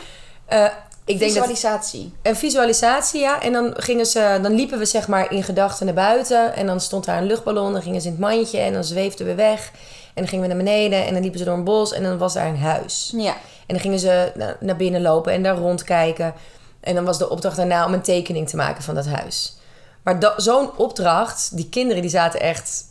Eh, 0.47 0.65
ik 1.05 1.19
denk 1.19 1.35
dat 1.35 1.47
Visualisatie. 1.47 2.13
een 2.23 2.37
visualisatie, 2.37 3.21
ja. 3.21 3.43
En 3.43 3.53
dan, 3.53 3.75
gingen 3.77 4.07
ze, 4.07 4.39
dan 4.43 4.53
liepen 4.53 4.79
we 4.79 4.85
zeg 4.85 5.09
maar 5.09 5.33
in 5.33 5.43
gedachten 5.43 5.87
naar 5.87 5.95
buiten. 5.95 6.55
En 6.55 6.67
dan 6.67 6.81
stond 6.81 7.05
daar 7.05 7.19
een 7.19 7.27
luchtballon. 7.27 7.73
Dan 7.73 7.83
gingen 7.83 8.01
ze 8.01 8.07
in 8.07 8.13
het 8.13 8.23
mandje 8.23 8.59
en 8.59 8.73
dan 8.73 8.85
zweefden 8.85 9.27
we 9.27 9.35
weg. 9.35 9.71
En 10.15 10.23
dan 10.23 10.27
gingen 10.29 10.49
we 10.49 10.55
naar 10.55 10.65
beneden 10.65 11.07
en 11.07 11.13
dan 11.13 11.23
liepen 11.23 11.39
ze 11.39 11.45
door 11.45 11.55
een 11.55 11.65
bos. 11.65 11.93
En 11.93 12.03
dan 12.03 12.19
was 12.19 12.33
daar 12.35 12.47
een 12.47 12.59
huis. 12.59 13.13
Ja. 13.17 13.33
En 13.33 13.75
dan 13.75 13.81
gingen 13.81 13.99
ze 13.99 14.33
na- 14.35 14.57
naar 14.61 14.77
binnen 14.77 15.03
lopen 15.03 15.33
en 15.33 15.43
daar 15.43 15.57
rondkijken. 15.57 16.35
En 16.81 16.95
dan 16.95 17.05
was 17.05 17.19
de 17.19 17.31
opdracht 17.31 17.57
daarna 17.57 17.87
om 17.87 17.93
een 17.93 18.03
tekening 18.03 18.49
te 18.49 18.57
maken 18.57 18.83
van 18.83 18.95
dat 18.95 19.07
huis. 19.07 19.57
Maar 20.03 20.33
zo'n 20.37 20.77
opdracht, 20.77 21.57
die 21.57 21.69
kinderen 21.69 22.03
die 22.03 22.11
zaten 22.11 22.41
echt 22.41 22.85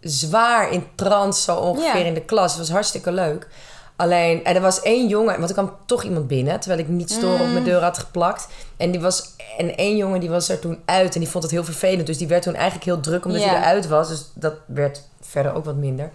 zwaar 0.00 0.70
in 0.72 0.86
trance 0.94 1.42
zo 1.42 1.56
ongeveer 1.56 2.00
Ja. 2.00 2.06
in 2.06 2.14
de 2.14 2.24
klas. 2.24 2.50
Het 2.50 2.58
was 2.60 2.70
hartstikke 2.70 3.12
leuk. 3.12 3.48
Alleen, 3.96 4.44
er 4.44 4.60
was 4.60 4.80
één 4.82 5.08
jongen, 5.08 5.36
want 5.36 5.48
er 5.48 5.54
kwam 5.56 5.72
toch 5.86 6.02
iemand 6.02 6.26
binnen, 6.26 6.60
terwijl 6.60 6.80
ik 6.80 6.88
niet 6.88 7.10
storen 7.10 7.40
op 7.40 7.46
Mm. 7.46 7.52
mijn 7.52 7.64
deur 7.64 7.82
had 7.82 7.98
geplakt. 7.98 8.46
En 8.76 8.90
die 8.90 9.00
was, 9.00 9.34
en 9.58 9.76
één 9.76 9.96
jongen 9.96 10.20
die 10.20 10.30
was 10.30 10.48
er 10.48 10.58
toen 10.58 10.78
uit 10.84 11.14
en 11.14 11.20
die 11.20 11.28
vond 11.28 11.42
het 11.44 11.52
heel 11.52 11.64
vervelend. 11.64 12.06
Dus 12.06 12.18
die 12.18 12.28
werd 12.28 12.42
toen 12.42 12.54
eigenlijk 12.54 12.84
heel 12.84 13.00
druk 13.00 13.24
omdat 13.24 13.40
Ja. 13.42 13.48
hij 13.48 13.56
eruit 13.58 13.88
was. 13.88 14.08
Dus 14.08 14.30
dat 14.34 14.54
werd 14.66 15.02
verder 15.20 15.54
ook 15.54 15.64
wat 15.64 15.74
minder. 15.76 16.10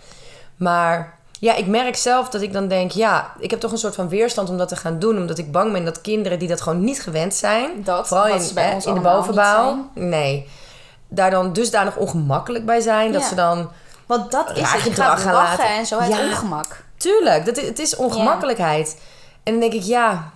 Maar 0.56 1.18
ja, 1.40 1.56
ik 1.56 1.68
merk 1.68 1.96
zelf 1.96 2.30
dat 2.30 2.42
ik 2.42 2.54
dan 2.54 2.68
denk, 2.68 2.92
ja, 2.92 3.32
ik 3.40 3.50
heb 3.50 3.60
toch 3.60 3.72
een 3.72 3.78
soort 3.78 3.96
van 3.96 4.10
weerstand 4.10 4.50
om 4.50 4.58
dat 4.58 4.68
te 4.68 4.76
gaan 4.76 5.00
doen. 5.00 5.18
Omdat 5.18 5.38
ik 5.38 5.52
bang 5.52 5.72
ben 5.72 5.86
dat 5.86 6.02
kinderen 6.02 6.40
die 6.40 6.48
dat 6.48 6.62
gewoon 6.62 6.84
niet 6.84 7.02
gewend 7.02 7.34
zijn, 7.34 7.84
Dat, 7.84 8.08
vooral 8.08 8.28
in, 8.28 8.42
ze 8.42 8.54
bij 8.54 8.64
hè, 8.68 8.74
ons 8.76 8.86
in 8.86 8.94
de 8.94 9.00
bovenbouw, 9.00 9.90
nee, 9.94 10.48
daar 11.08 11.32
dan 11.32 11.54
dusdanig 11.54 11.96
ongemakkelijk 11.96 12.66
bij 12.66 12.80
zijn. 12.80 13.12
Dat 13.12 13.24
ze 13.24 13.36
dan, 13.36 13.70
Want 14.10 14.32
dat 14.32 14.58
is 14.58 14.72
het. 14.72 14.84
Je 14.84 14.92
gaat 14.94 15.24
lachen 15.24 15.66
en 15.66 15.86
zo 15.86 16.00
het 16.00 16.12
Ja. 16.14 16.20
ongemak. 16.24 16.84
tuurlijk, 16.98 17.46
dat, 17.46 17.58
is- 17.58 17.68
het 17.68 17.80
is 17.80 17.96
ongemakkelijkheid. 17.96 18.98
En 19.44 19.52
dan 19.52 19.60
denk 19.62 19.74
ik, 19.74 19.82
ja, 19.84 20.32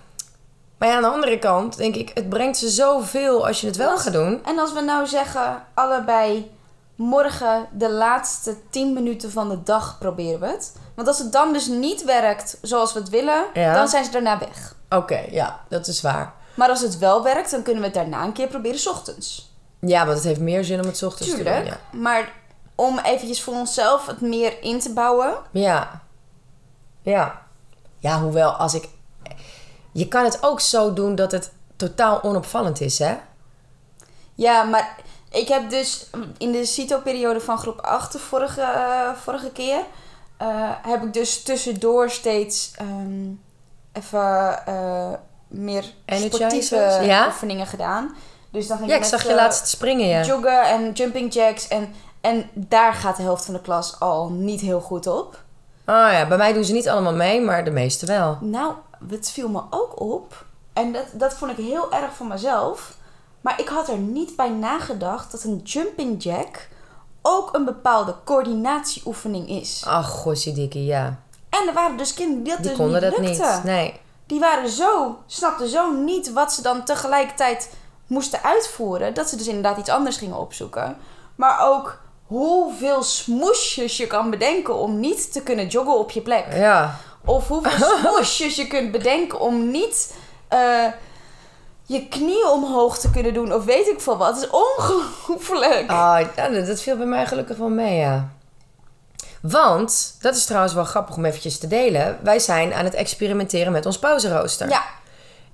maar 0.78 0.88
ja, 0.88 0.94
aan 0.96 1.02
de 1.02 1.08
andere 1.08 1.38
kant 1.38 1.76
denk 1.76 1.94
ik, 1.94 2.10
het 2.14 2.28
brengt 2.28 2.56
ze 2.56 2.68
zoveel 2.68 3.46
als 3.46 3.60
je 3.60 3.66
het 3.66 3.76
wel 3.76 3.90
Als- 3.90 4.02
gaat 4.02 4.12
doen. 4.12 4.44
En 4.44 4.58
als 4.58 4.72
we 4.72 4.80
nou 4.80 5.06
zeggen, 5.06 5.62
allebei 5.74 6.52
morgen 6.96 7.66
de 7.72 7.90
laatste 7.90 8.56
10 8.70 8.92
minuten 8.92 9.30
van 9.30 9.48
de 9.48 9.62
dag 9.62 9.98
proberen 9.98 10.40
we 10.40 10.46
het. 10.46 10.72
Want 10.94 11.08
als 11.08 11.18
het 11.18 11.32
dan 11.32 11.52
dus 11.52 11.66
niet 11.66 12.04
werkt 12.04 12.58
zoals 12.62 12.92
we 12.92 12.98
het 13.00 13.08
willen, 13.08 13.44
Ja. 13.54 13.74
dan 13.74 13.88
zijn 13.88 14.04
ze 14.04 14.10
daarna 14.10 14.38
weg. 14.38 14.74
Oké, 14.90 15.24
ja, 15.30 15.60
dat 15.68 15.86
is 15.86 16.00
waar. 16.00 16.32
Maar 16.54 16.68
als 16.68 16.80
het 16.80 16.98
wel 16.98 17.22
werkt, 17.22 17.50
dan 17.50 17.62
kunnen 17.62 17.80
we 17.82 17.86
het 17.88 17.96
daarna 17.96 18.22
een 18.24 18.32
keer 18.32 18.46
proberen 18.48 18.78
's 18.78 18.86
ochtends. 18.86 19.52
Ja, 19.80 20.04
want 20.04 20.16
het 20.18 20.26
heeft 20.26 20.40
meer 20.40 20.64
zin 20.64 20.80
om 20.80 20.86
het 20.86 20.96
's 20.96 21.02
ochtends 21.02 21.30
te 21.30 21.36
Tuurlijk. 21.36 21.56
doen. 21.56 21.64
Ja. 21.66 21.78
Maar 21.98 22.32
om 22.74 22.98
eventjes 22.98 23.42
voor 23.42 23.54
onszelf 23.54 24.06
het 24.06 24.20
meer 24.20 24.62
in 24.62 24.80
te 24.80 24.92
bouwen. 24.92 25.34
Ja. 25.50 26.02
Ja. 27.02 27.42
Ja, 27.98 28.20
hoewel 28.20 28.50
als 28.50 28.74
ik... 28.74 28.88
je 29.92 30.08
kan 30.08 30.24
het 30.24 30.42
ook 30.42 30.60
zo 30.60 30.92
doen 30.92 31.14
dat 31.14 31.32
het 31.32 31.52
totaal 31.76 32.22
onopvallend 32.22 32.80
is, 32.80 32.98
hè? 32.98 33.16
Ja, 34.34 34.62
maar 34.62 34.96
ik 35.30 35.48
heb 35.48 35.70
dus 35.70 36.10
in 36.38 36.52
de 36.52 36.64
CITO-periode 36.64 37.40
van 37.40 37.58
groep 37.58 37.78
8 37.80 38.12
de 38.12 38.18
vorige, 38.18 38.60
eh, 38.60 39.14
vorige 39.14 39.50
keer... 39.50 39.80
eh, 40.36 40.70
heb 40.82 41.02
ik 41.02 41.12
dus 41.12 41.42
tussendoor 41.42 42.10
steeds 42.10 42.70
ehm, 42.76 43.30
even 43.92 44.66
eh, 44.66 45.12
meer 45.48 45.84
sportieve 46.06 47.00
ja? 47.02 47.26
oefeningen 47.26 47.66
gedaan. 47.66 48.14
Dus 48.50 48.66
dan 48.66 48.78
ging 48.78 48.90
Ja, 48.90 48.96
ik 48.96 49.04
zag 49.04 49.26
je 49.26 49.34
laatst 49.34 49.68
springen, 49.68 50.06
ja. 50.06 50.22
joggen 50.22 50.62
en 50.62 50.92
jumping 50.92 51.34
jacks. 51.34 51.68
En, 51.68 51.94
en 52.24 52.50
daar 52.54 52.94
gaat 52.94 53.16
de 53.16 53.22
helft 53.22 53.44
van 53.44 53.54
de 53.54 53.60
klas 53.60 54.00
al 54.00 54.28
niet 54.30 54.60
heel 54.60 54.80
goed 54.80 55.06
op. 55.06 55.42
Oh 55.86 56.08
ja, 56.10 56.28
bij 56.28 56.36
mij 56.36 56.52
doen 56.52 56.64
ze 56.64 56.72
niet 56.72 56.88
allemaal 56.88 57.14
mee, 57.14 57.40
maar 57.40 57.64
de 57.64 57.70
meeste 57.70 58.06
wel. 58.06 58.38
Nou, 58.40 58.72
het 59.08 59.30
viel 59.30 59.48
me 59.48 59.62
ook 59.70 60.00
op. 60.00 60.44
En 60.72 60.92
dat, 60.92 61.04
dat 61.12 61.34
vond 61.34 61.50
ik 61.50 61.64
heel 61.64 61.92
erg 61.92 62.14
van 62.14 62.28
mezelf. 62.28 62.96
Maar 63.40 63.60
ik 63.60 63.68
had 63.68 63.88
er 63.88 63.96
niet 63.98 64.36
bij 64.36 64.48
nagedacht 64.48 65.30
dat 65.32 65.42
een 65.44 65.60
jumping 65.64 66.22
jack 66.22 66.68
ook 67.22 67.54
een 67.54 67.64
bepaalde 67.64 68.14
coördinatieoefening 68.24 69.48
is. 69.48 69.82
Ach, 69.86 70.08
gossiedikkie, 70.10 70.84
ja. 70.84 71.18
En 71.48 71.68
er 71.68 71.74
waren 71.74 71.96
dus 71.96 72.14
kinderen 72.14 72.42
die 72.44 72.52
dat 72.52 72.62
Die 72.62 72.70
dus 72.70 72.78
konden 72.78 73.02
niet 73.02 73.10
dat 73.10 73.20
lukte. 73.20 73.52
niet. 73.54 73.64
Nee. 73.64 74.00
Die 74.26 74.40
waren 74.40 74.68
zo, 74.68 75.18
snapten 75.26 75.68
zo 75.68 75.92
niet 75.92 76.32
wat 76.32 76.52
ze 76.52 76.62
dan 76.62 76.84
tegelijkertijd 76.84 77.70
moesten 78.06 78.42
uitvoeren. 78.42 79.14
Dat 79.14 79.28
ze 79.28 79.36
dus 79.36 79.46
inderdaad 79.46 79.78
iets 79.78 79.88
anders 79.90 80.16
gingen 80.16 80.38
opzoeken. 80.38 80.96
Maar 81.34 81.58
ook 81.70 82.02
hoeveel 82.34 83.02
smoesjes 83.02 83.96
je 83.96 84.06
kan 84.06 84.30
bedenken 84.30 84.74
om 84.74 85.00
niet 85.00 85.32
te 85.32 85.42
kunnen 85.42 85.66
joggen 85.66 85.98
op 85.98 86.10
je 86.10 86.20
plek. 86.20 86.44
Ja. 86.54 86.96
Of 87.24 87.48
hoeveel 87.48 87.88
smoesjes 87.98 88.56
je 88.56 88.66
kunt 88.66 88.90
bedenken 88.90 89.40
om 89.40 89.70
niet 89.70 90.14
eh, 90.48 90.86
je 91.86 92.08
knieën 92.08 92.48
omhoog 92.52 92.98
te 92.98 93.10
kunnen 93.10 93.34
doen. 93.34 93.52
Of 93.52 93.64
weet 93.64 93.88
ik 93.88 94.00
veel 94.00 94.16
wat. 94.16 94.34
Het 94.34 94.44
is 94.44 94.50
ongelooflijk. 94.50 95.90
Oh, 95.90 96.18
ja, 96.36 96.48
dat 96.48 96.80
viel 96.80 96.96
bij 96.96 97.06
mij 97.06 97.26
gelukkig 97.26 97.56
wel 97.56 97.68
mee, 97.68 97.96
ja. 97.96 98.28
Want, 99.42 100.16
dat 100.20 100.36
is 100.36 100.44
trouwens 100.44 100.74
wel 100.74 100.84
grappig 100.84 101.16
om 101.16 101.24
eventjes 101.24 101.58
te 101.58 101.66
delen. 101.66 102.18
Wij 102.22 102.38
zijn 102.38 102.74
aan 102.74 102.84
het 102.84 102.94
experimenteren 102.94 103.72
met 103.72 103.86
ons 103.86 103.98
pauzenrooster. 103.98 104.68
Ja, 104.68 104.84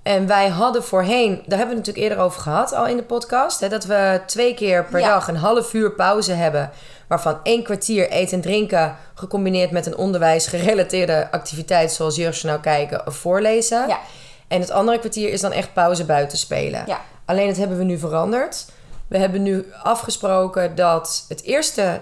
En 0.03 0.27
wij 0.27 0.47
hadden 0.47 0.83
voorheen, 0.83 1.29
daar 1.45 1.57
hebben 1.57 1.57
we 1.57 1.75
het 1.75 1.85
natuurlijk 1.85 1.97
eerder 2.05 2.17
over 2.25 2.41
gehad 2.41 2.73
al 2.73 2.87
in 2.87 2.97
de 2.97 3.03
podcast, 3.03 3.59
hè, 3.59 3.69
dat 3.69 3.85
we 3.85 4.21
twee 4.25 4.53
keer 4.53 4.85
per 4.85 4.99
Ja. 4.99 5.07
dag 5.07 5.27
een 5.27 5.35
half 5.35 5.73
uur 5.73 5.91
pauze 5.91 6.31
hebben, 6.33 6.69
waarvan 7.07 7.39
één 7.43 7.63
kwartier 7.63 8.09
eten 8.09 8.35
en 8.37 8.41
drinken 8.41 8.95
gecombineerd 9.13 9.71
met 9.71 9.85
een 9.85 9.97
onderwijsgerelateerde 9.97 11.27
activiteit 11.31 11.91
zoals 11.91 12.15
jeugdjournaal 12.15 12.61
kijken 12.61 13.07
of 13.07 13.15
voorlezen. 13.15 13.87
ja, 13.87 13.99
En 14.47 14.59
het 14.61 14.71
andere 14.71 14.99
kwartier 14.99 15.29
is 15.31 15.41
dan 15.41 15.51
echt 15.51 15.73
pauze 15.73 16.05
buiten 16.05 16.37
spelen. 16.37 16.83
ja. 16.87 16.99
Alleen 17.25 17.47
dat 17.47 17.57
hebben 17.57 17.77
we 17.77 17.83
nu 17.83 17.97
veranderd. 17.97 18.65
We 19.07 19.17
hebben 19.17 19.43
nu 19.43 19.65
afgesproken 19.83 20.75
dat 20.75 21.25
het 21.29 21.43
eerste, 21.43 22.01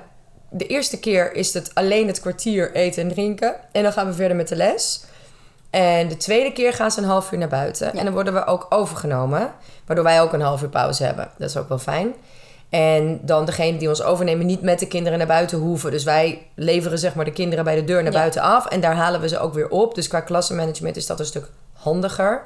de 0.49 0.65
eerste 0.67 0.99
keer 0.99 1.33
is 1.33 1.53
het 1.53 1.71
alleen 1.73 2.07
het 2.07 2.19
kwartier 2.19 2.73
eten 2.75 3.01
en 3.03 3.09
drinken. 3.09 3.55
En 3.71 3.83
dan 3.83 3.91
gaan 3.93 4.07
we 4.07 4.13
verder 4.13 4.37
met 4.37 4.47
de 4.47 4.55
les. 4.55 5.03
En 5.69 6.07
de 6.07 6.17
tweede 6.17 6.51
keer 6.53 6.73
gaan 6.73 6.91
ze 6.91 6.99
een 7.01 7.07
half 7.07 7.31
uur 7.31 7.39
naar 7.39 7.47
buiten. 7.47 7.87
Ja. 7.93 7.99
En 7.99 8.05
dan 8.05 8.13
worden 8.13 8.33
we 8.33 8.45
ook 8.45 8.65
overgenomen. 8.69 9.51
Waardoor 9.85 10.05
wij 10.05 10.21
ook 10.21 10.33
een 10.33 10.41
half 10.41 10.61
uur 10.61 10.69
pauze 10.69 11.03
hebben. 11.03 11.29
Dat 11.37 11.49
is 11.49 11.57
ook 11.57 11.69
wel 11.69 11.79
fijn. 11.79 12.13
En 12.69 13.19
dan 13.21 13.45
degene 13.45 13.77
die 13.77 13.89
ons 13.89 14.03
overnemen 14.03 14.45
niet 14.45 14.61
met 14.61 14.79
de 14.79 14.87
kinderen 14.87 15.17
naar 15.17 15.27
buiten 15.27 15.57
hoeven. 15.57 15.91
Dus 15.91 16.03
wij 16.03 16.47
leveren 16.55 16.99
zeg 16.99 17.15
maar 17.15 17.25
de 17.25 17.31
kinderen 17.31 17.63
bij 17.63 17.75
de 17.75 17.83
deur 17.83 18.03
naar 18.03 18.11
Ja. 18.11 18.17
buiten 18.19 18.41
af. 18.41 18.65
En 18.65 18.79
daar 18.81 18.95
halen 18.95 19.21
we 19.21 19.27
ze 19.27 19.39
ook 19.39 19.53
weer 19.53 19.69
op. 19.69 19.95
Dus 19.95 20.07
qua 20.07 20.19
klassenmanagement 20.19 20.95
is 20.95 21.05
dat 21.05 21.19
een 21.19 21.25
stuk 21.25 21.49
handiger. 21.73 22.41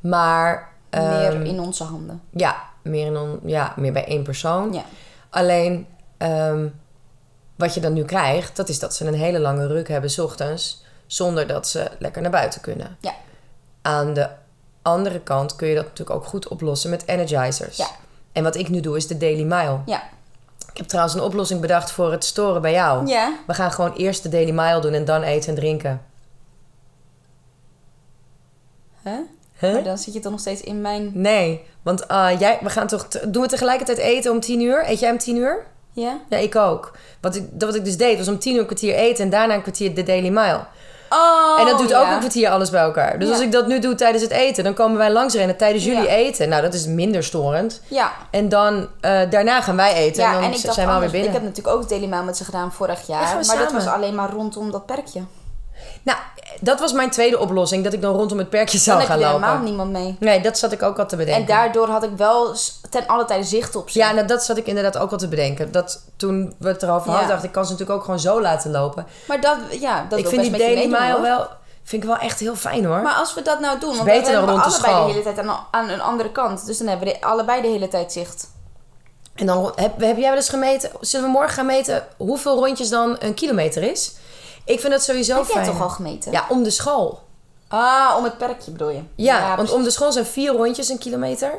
Maar... 0.00 0.70
Meer 0.90 1.32
ehm, 1.32 1.42
in 1.42 1.60
onze 1.60 1.84
handen. 1.84 2.20
ja, 2.30 2.56
meer, 2.82 3.06
in 3.06 3.16
on, 3.16 3.40
ja, 3.44 3.72
meer 3.76 3.92
bij 3.92 4.04
één 4.04 4.22
persoon. 4.22 4.72
Ja. 4.72 4.82
Alleen, 5.30 5.86
ehm, 6.18 6.66
wat 7.56 7.74
je 7.74 7.80
dan 7.80 7.92
nu 7.92 8.04
krijgt, 8.04 8.56
dat 8.56 8.68
is 8.68 8.78
dat 8.78 8.94
ze 8.94 9.06
een 9.06 9.14
hele 9.14 9.38
lange 9.38 9.66
ruk 9.66 9.88
hebben 9.88 10.10
's 10.10 10.18
ochtends, 10.18 10.81
zonder 11.12 11.46
dat 11.46 11.68
ze 11.68 11.90
lekker 11.98 12.22
naar 12.22 12.30
buiten 12.30 12.60
kunnen. 12.60 12.96
Ja. 13.00 13.14
Aan 13.82 14.14
de 14.14 14.28
andere 14.82 15.20
kant 15.20 15.56
kun 15.56 15.68
je 15.68 15.74
dat 15.74 15.84
natuurlijk 15.84 16.16
ook 16.16 16.24
goed 16.24 16.48
oplossen 16.48 16.90
met 16.90 17.06
energizers. 17.06 17.76
Ja. 17.76 17.86
En 18.32 18.42
wat 18.42 18.56
ik 18.56 18.68
nu 18.68 18.80
doe 18.80 18.96
is 18.96 19.06
de 19.06 19.16
Daily 19.16 19.42
Mile. 19.42 19.78
Ja. 19.86 20.02
Ik 20.70 20.76
heb 20.76 20.86
trouwens 20.86 21.14
een 21.14 21.22
oplossing 21.22 21.60
bedacht 21.60 21.90
voor 21.90 22.12
het 22.12 22.24
storen 22.24 22.62
bij 22.62 22.72
jou. 22.72 23.06
Ja. 23.06 23.38
We 23.46 23.54
gaan 23.54 23.72
gewoon 23.72 23.92
eerst 23.92 24.22
de 24.22 24.28
Daily 24.28 24.50
Mile 24.50 24.80
doen 24.80 24.92
en 24.92 25.04
dan 25.04 25.22
eten 25.22 25.48
en 25.48 25.54
drinken. 25.54 26.02
Huh? 29.02 29.12
Huh? 29.58 29.72
Maar 29.72 29.82
dan 29.82 29.98
zit 29.98 30.14
je 30.14 30.20
toch 30.20 30.32
nog 30.32 30.40
steeds 30.40 30.60
in 30.60 30.80
mijn... 30.80 31.10
Nee, 31.14 31.64
want 31.82 32.08
ah, 32.08 32.40
jij, 32.40 32.58
we 32.62 32.70
gaan 32.70 32.86
toch... 32.86 33.08
Doen 33.08 33.42
we 33.42 33.48
tegelijkertijd 33.48 33.98
eten 33.98 34.32
om 34.32 34.40
tien 34.40 34.60
uur? 34.60 34.90
Eet 34.90 35.00
jij 35.00 35.10
om 35.10 35.18
tien 35.18 35.36
uur? 35.36 35.66
Ja? 35.92 36.20
Ja, 36.28 36.36
ik 36.36 36.56
ook. 36.56 36.96
Wat 37.20 37.34
ik, 37.34 37.44
dat 37.50 37.68
wat 37.68 37.78
ik 37.78 37.84
dus 37.84 37.96
deed, 37.96 38.18
was 38.18 38.28
om 38.28 38.38
tien 38.38 38.54
uur 38.54 38.60
een 38.60 38.66
kwartier 38.66 38.94
eten 38.94 39.24
en 39.24 39.30
daarna 39.30 39.54
een 39.54 39.62
kwartier 39.62 39.94
de 39.94 40.02
Daily 40.02 40.28
Mile. 40.28 40.64
Oh, 41.12 41.60
en 41.60 41.66
dat 41.66 41.78
doet 41.78 41.94
ook 41.94 42.06
een 42.06 42.18
kwartier 42.18 42.48
alles 42.48 42.70
bij 42.70 42.80
elkaar. 42.82 43.18
Dus 43.18 43.30
als 43.30 43.40
ik 43.40 43.52
dat 43.52 43.66
nu 43.66 43.78
doe 43.78 43.94
tijdens 43.94 44.22
het 44.22 44.32
eten, 44.32 44.64
dan 44.64 44.74
komen 44.74 44.98
wij 44.98 45.10
langs 45.10 45.34
rennen 45.34 45.56
tijdens 45.56 45.84
jullie 45.84 46.08
eten. 46.08 46.48
Nou, 46.48 46.62
dat 46.62 46.74
is 46.74 46.86
minder 46.86 47.24
storend. 47.24 47.80
Ja. 47.88 48.12
En 48.30 48.48
dan 48.48 48.88
eh, 49.00 49.20
daarna 49.30 49.60
gaan 49.60 49.76
wij 49.76 49.94
eten 49.94 50.24
en 50.24 50.32
dan 50.32 50.42
en 50.42 50.58
zijn 50.58 50.74
we 50.74 50.80
alweer 50.80 50.94
anders. 50.94 51.12
Ik 51.12 51.12
binnen. 51.12 51.32
heb 51.32 51.42
natuurlijk 51.42 51.76
ook 51.76 52.08
Mail 52.08 52.24
met 52.24 52.36
ze 52.36 52.44
gedaan 52.44 52.72
vorig 52.72 53.06
jaar. 53.06 53.46
maar 53.46 53.58
dat 53.58 53.72
was 53.72 53.86
alleen 53.86 54.14
maar 54.14 54.30
rondom 54.30 54.70
dat 54.70 54.86
perkje. 54.86 55.20
Nou, 56.04 56.18
dat 56.60 56.80
was 56.80 56.92
mijn 56.92 57.10
tweede 57.10 57.38
oplossing, 57.38 57.84
dat 57.84 57.92
ik 57.92 58.00
dan 58.02 58.14
rondom 58.16 58.38
het 58.38 58.50
perkje 58.50 58.72
Dan 58.76 58.80
zou 58.84 58.98
heb 58.98 59.06
je 59.06 59.12
gaan 59.12 59.22
lopen. 59.22 59.42
helemaal 59.44 59.64
niemand 59.64 59.90
mee. 59.90 60.16
Nee, 60.20 60.40
dat 60.40 60.58
zat 60.58 60.72
ik 60.72 60.82
ook 60.82 60.98
al 60.98 61.06
te 61.06 61.16
bedenken. 61.16 61.40
En 61.42 61.48
daardoor 61.48 61.88
had 61.88 62.02
ik 62.02 62.10
wel 62.16 62.54
ten 62.90 63.06
alle 63.06 63.24
tijde 63.24 63.44
zicht 63.44 63.76
op 63.76 63.90
ze. 63.90 63.98
Ja, 63.98 64.12
nou, 64.12 64.26
dat 64.26 64.44
zat 64.44 64.56
ik 64.56 64.66
inderdaad 64.66 64.98
ook 64.98 65.12
al 65.12 65.18
te 65.18 65.28
bedenken. 65.28 65.72
Dat 65.72 66.02
toen 66.16 66.54
we 66.58 66.68
het 66.68 66.82
erover 66.82 67.06
Ja. 67.06 67.12
hadden, 67.12 67.28
dacht 67.30 67.44
ik, 67.44 67.52
kan 67.52 67.64
ze 67.64 67.70
natuurlijk 67.72 67.98
ook 67.98 68.04
gewoon 68.04 68.20
zo 68.20 68.40
laten 68.40 68.70
lopen. 68.70 69.06
Maar 69.28 69.40
dat, 69.40 69.56
ja, 69.80 70.06
dat 70.08 70.18
ik 70.18 70.26
vind 70.28 70.42
die 70.42 70.50
Daily 70.56 70.86
Mile 70.86 71.20
wel, 71.20 71.46
vind 71.82 72.02
ik 72.02 72.08
wel 72.08 72.18
echt 72.18 72.40
heel 72.40 72.56
fijn 72.56 72.84
hoor. 72.84 73.00
Maar 73.02 73.14
als 73.14 73.34
we 73.34 73.42
dat 73.42 73.60
nou 73.60 73.78
doen, 73.78 73.96
want 73.96 74.02
we 74.02 74.12
dan 74.14 74.22
hebben 74.32 74.46
de 74.46 74.52
allebei 74.62 74.70
school. 74.72 75.06
de 75.06 75.10
hele 75.12 75.22
tijd 75.24 75.38
aan, 75.38 75.56
aan 75.70 75.88
een 75.88 76.00
andere 76.00 76.30
kant. 76.32 76.66
Dus 76.66 76.78
dan 76.78 76.86
hebben 76.86 77.06
we 77.08 77.12
de- 77.12 77.26
allebei 77.26 77.62
de 77.62 77.68
hele 77.68 77.88
tijd 77.88 78.12
zicht. 78.12 78.50
En 79.34 79.46
dan 79.46 79.72
heb, 79.74 80.00
heb 80.00 80.16
jij 80.16 80.28
wel 80.28 80.36
eens 80.36 80.48
gemeten, 80.48 80.90
zullen 81.00 81.26
we 81.26 81.32
morgen 81.32 81.50
gaan 81.52 81.66
meten 81.66 82.06
hoeveel 82.16 82.56
rondjes 82.64 82.88
dan 82.88 83.16
een 83.18 83.34
kilometer 83.34 83.82
is? 83.82 84.12
Ik 84.64 84.80
vind 84.80 84.92
dat 84.92 85.02
sowieso 85.02 85.36
Heb 85.36 85.44
fijn. 85.44 85.64
jij 85.64 85.72
toch 85.72 85.82
al 85.82 85.88
gemeten? 85.88 86.32
Ja, 86.32 86.46
om 86.48 86.62
de 86.62 86.70
school. 86.70 87.20
Ah, 87.68 88.14
om 88.18 88.24
het 88.24 88.38
perkje 88.38 88.70
bedoel 88.70 88.90
je? 88.90 89.00
Ja, 89.14 89.40
want 89.42 89.54
precies. 89.56 89.74
om 89.74 89.82
de 89.82 89.90
school 89.90 90.12
zijn 90.12 90.26
vier 90.26 90.52
rondjes 90.52 90.88
een 90.88 90.98
kilometer. 90.98 91.52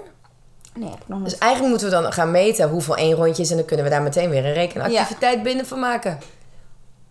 Nee, 0.75 0.89
heb 0.89 0.99
ik 1.01 1.07
nog 1.07 1.19
niet. 1.19 1.29
Dus 1.29 1.37
eigenlijk 1.39 1.69
moeten 1.71 1.89
we 1.97 2.01
dan 2.03 2.13
gaan 2.13 2.31
meten 2.31 2.69
hoeveel 2.69 2.95
één 2.95 3.15
rondje 3.15 3.43
is. 3.43 3.49
En 3.49 3.57
dan 3.57 3.65
kunnen 3.65 3.85
we 3.85 3.91
daar 3.91 4.01
meteen 4.01 4.29
weer 4.29 4.45
een 4.45 4.53
rekenactiviteit 4.53 5.43
binnen 5.43 5.65
van 5.65 5.79
maken. 5.79 6.19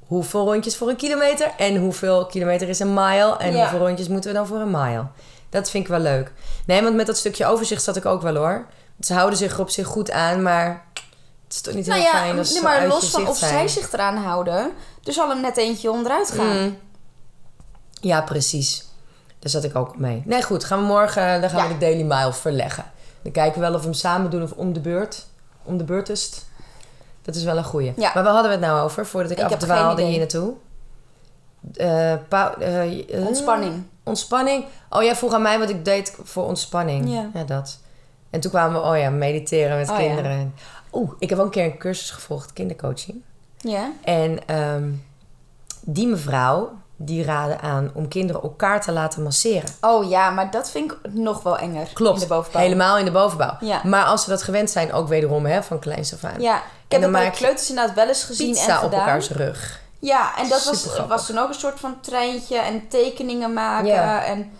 Hoeveel 0.06 0.44
rondjes 0.44 0.76
voor 0.76 0.88
een 0.88 0.96
kilometer? 0.96 1.50
En 1.58 1.76
hoeveel 1.76 2.26
kilometer 2.26 2.68
is 2.68 2.78
een 2.78 2.94
mile? 2.94 3.36
En 3.36 3.52
Ja. 3.52 3.58
hoeveel 3.60 3.86
rondjes 3.86 4.08
moeten 4.08 4.30
we 4.30 4.36
dan 4.36 4.46
voor 4.46 4.58
een 4.58 4.70
mile? 4.70 5.06
Dat 5.50 5.70
vind 5.70 5.84
ik 5.84 5.90
wel 5.90 5.98
leuk. 6.00 6.32
Nee, 6.66 6.82
want 6.82 6.94
met 6.94 7.06
dat 7.06 7.16
stukje 7.16 7.46
overzicht 7.46 7.82
zat 7.82 7.96
ik 7.96 8.06
ook 8.06 8.22
wel 8.22 8.34
hoor. 8.34 8.66
Ze 9.00 9.14
houden 9.14 9.38
zich 9.38 9.52
er 9.54 9.60
op 9.60 9.70
zich 9.70 9.86
goed 9.86 10.10
aan, 10.10 10.42
maar 10.42 10.84
het 11.54 11.66
is 11.66 11.72
toch 11.72 11.74
niet 11.74 11.86
heel 11.86 11.94
nou 11.94 12.06
ja, 12.06 12.20
fijn 12.20 12.38
als 12.38 12.52
nee, 12.52 12.62
maar 12.62 12.86
los 12.86 13.10
van 13.10 13.28
of 13.28 13.36
zijn. 13.36 13.50
zij 13.50 13.68
zich 13.68 13.92
eraan 13.92 14.16
houden. 14.16 14.72
Er 15.04 15.12
zal 15.12 15.30
er 15.30 15.40
net 15.40 15.56
eentje 15.56 15.90
onderuit 15.90 16.30
gaan. 16.30 16.62
Mm. 16.62 16.78
Ja, 18.00 18.22
precies. 18.22 18.84
Daar 19.38 19.50
zat 19.50 19.64
ik 19.64 19.76
ook 19.76 19.98
mee. 19.98 20.22
Nee, 20.24 20.42
goed. 20.42 20.64
Gaan 20.64 20.78
we 20.78 20.84
morgen 20.84 21.40
dan 21.40 21.50
gaan 21.50 21.62
Ja. 21.62 21.68
we 21.68 21.72
de 21.72 21.78
Daily 21.78 22.02
Mile 22.02 22.32
verleggen. 22.32 22.84
Dan 23.22 23.32
kijken 23.32 23.54
we 23.54 23.66
wel 23.66 23.74
of 23.74 23.80
we 23.80 23.84
hem 23.84 23.94
samen 23.94 24.30
doen 24.30 24.42
of 24.42 24.52
om 24.52 24.72
de 24.72 24.80
beurt. 24.80 25.26
Om 25.62 25.78
de 25.78 25.84
beurt 25.84 26.08
is. 26.08 26.44
Dat 27.22 27.34
is 27.34 27.44
wel 27.44 27.56
een 27.56 27.64
goeie. 27.64 27.92
Ja. 27.96 28.10
Maar 28.14 28.22
waar 28.22 28.32
hadden 28.32 28.50
we 28.50 28.56
het 28.56 28.66
nou 28.66 28.80
over 28.82 29.06
voordat 29.06 29.30
ik, 29.30 29.38
Ik 29.38 29.44
afdwaalde 29.44 30.02
hier 30.02 30.18
naartoe? 30.18 30.54
Eh, 31.74 32.12
eh, 32.12 33.14
eh, 33.18 33.26
Ontspanning. 33.26 33.84
Ontspanning. 34.02 34.64
Oh, 34.90 35.02
jij 35.02 35.16
vroeg 35.16 35.32
aan 35.32 35.42
mij 35.42 35.58
wat 35.58 35.68
ik 35.68 35.84
deed 35.84 36.16
voor 36.22 36.44
ontspanning. 36.44 37.30
Ja. 37.34 37.44
dat. 37.44 37.78
En 38.30 38.40
toen 38.40 38.50
kwamen 38.50 38.80
we, 38.80 38.88
oh 38.88 38.98
ja, 38.98 39.10
mediteren 39.10 39.78
met 39.78 39.90
Oh 39.90 40.00
ja. 40.00 40.46
Oeh, 40.92 41.10
ik 41.18 41.28
heb 41.30 41.38
ook 41.38 41.44
een 41.44 41.50
keer 41.50 41.64
een 41.64 41.78
cursus 41.78 42.10
gevolgd, 42.10 42.52
kindercoaching. 42.52 43.22
Ja. 43.58 43.90
En 44.04 44.46
ehm, 44.46 44.90
die 45.80 46.06
mevrouw, 46.06 46.72
die 46.96 47.24
raadde 47.24 47.58
aan 47.60 47.90
om 47.94 48.08
kinderen 48.08 48.42
elkaar 48.42 48.82
te 48.82 48.92
laten 48.92 49.22
masseren. 49.22 49.68
Oh 49.80 50.08
ja, 50.08 50.30
maar 50.30 50.50
dat 50.50 50.70
vind 50.70 50.92
ik 50.92 50.98
nog 51.12 51.42
wel 51.42 51.58
enger. 51.58 51.88
Klopt, 51.92 52.14
In 52.22 52.28
de 52.28 52.34
bovenbouw. 52.34 52.60
helemaal 52.62 52.98
in 52.98 53.04
de 53.04 53.10
bovenbouw. 53.10 53.56
Ja. 53.60 53.80
Maar 53.84 54.04
als 54.04 54.24
ze 54.24 54.30
dat 54.30 54.42
gewend 54.42 54.70
zijn, 54.70 54.92
ook 54.92 55.08
wederom 55.08 55.46
hè, 55.46 55.62
van 55.62 55.78
kleins 55.78 56.12
af 56.14 56.24
aan. 56.24 56.40
Ja, 56.40 56.56
ik 56.56 56.62
En 56.96 57.02
heb 57.02 57.12
bij 57.12 57.24
je 57.24 57.30
kleuters 57.30 57.68
inderdaad 57.68 57.94
wel 57.94 58.08
eens 58.08 58.24
gezien 58.24 58.46
en 58.48 58.52
Pizza 58.54 58.76
op 58.76 58.82
gedaan. 58.82 59.00
elkaars 59.00 59.30
rug. 59.30 59.80
Ja, 59.98 60.36
en 60.38 60.48
dat 60.48 60.64
was, 60.64 61.00
was 61.08 61.26
toen 61.26 61.38
ook 61.38 61.48
een 61.48 61.54
soort 61.54 61.80
van 61.80 62.00
treintje 62.00 62.56
en 62.58 62.88
tekeningen 62.88 63.52
maken. 63.52 63.86
Ja. 63.88 64.24
En, 64.24 64.50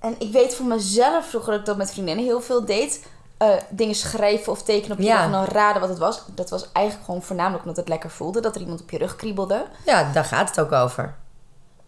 en 0.00 0.14
ik 0.18 0.32
weet 0.32 0.54
voor 0.54 0.66
mezelf 0.66 1.26
vroeger 1.28 1.50
dat 1.50 1.60
ik 1.60 1.66
dat 1.66 1.76
met 1.76 1.90
vriendinnen 1.90 2.24
heel 2.24 2.40
veel 2.40 2.64
deed. 2.64 3.06
Eh, 3.38 3.48
dingen 3.68 3.94
schrijven 3.94 4.52
of 4.52 4.62
tekenen 4.62 4.96
op 4.96 5.02
je 5.02 5.08
Ja. 5.08 5.14
rug 5.16 5.24
en 5.24 5.30
dan 5.32 5.44
raden 5.44 5.80
wat 5.80 5.90
het 5.90 5.98
was. 5.98 6.22
Dat 6.34 6.50
was 6.50 6.72
eigenlijk 6.72 7.06
gewoon 7.06 7.22
voornamelijk 7.22 7.62
omdat 7.62 7.76
het 7.76 7.88
lekker 7.88 8.10
voelde. 8.10 8.40
Dat 8.40 8.54
er 8.54 8.60
iemand 8.60 8.80
op 8.80 8.90
je 8.90 8.98
rug 8.98 9.16
kriebelde. 9.16 9.64
Ja, 9.84 10.12
daar 10.12 10.24
gaat 10.24 10.48
het 10.48 10.60
ook 10.60 10.72
over. 10.72 11.14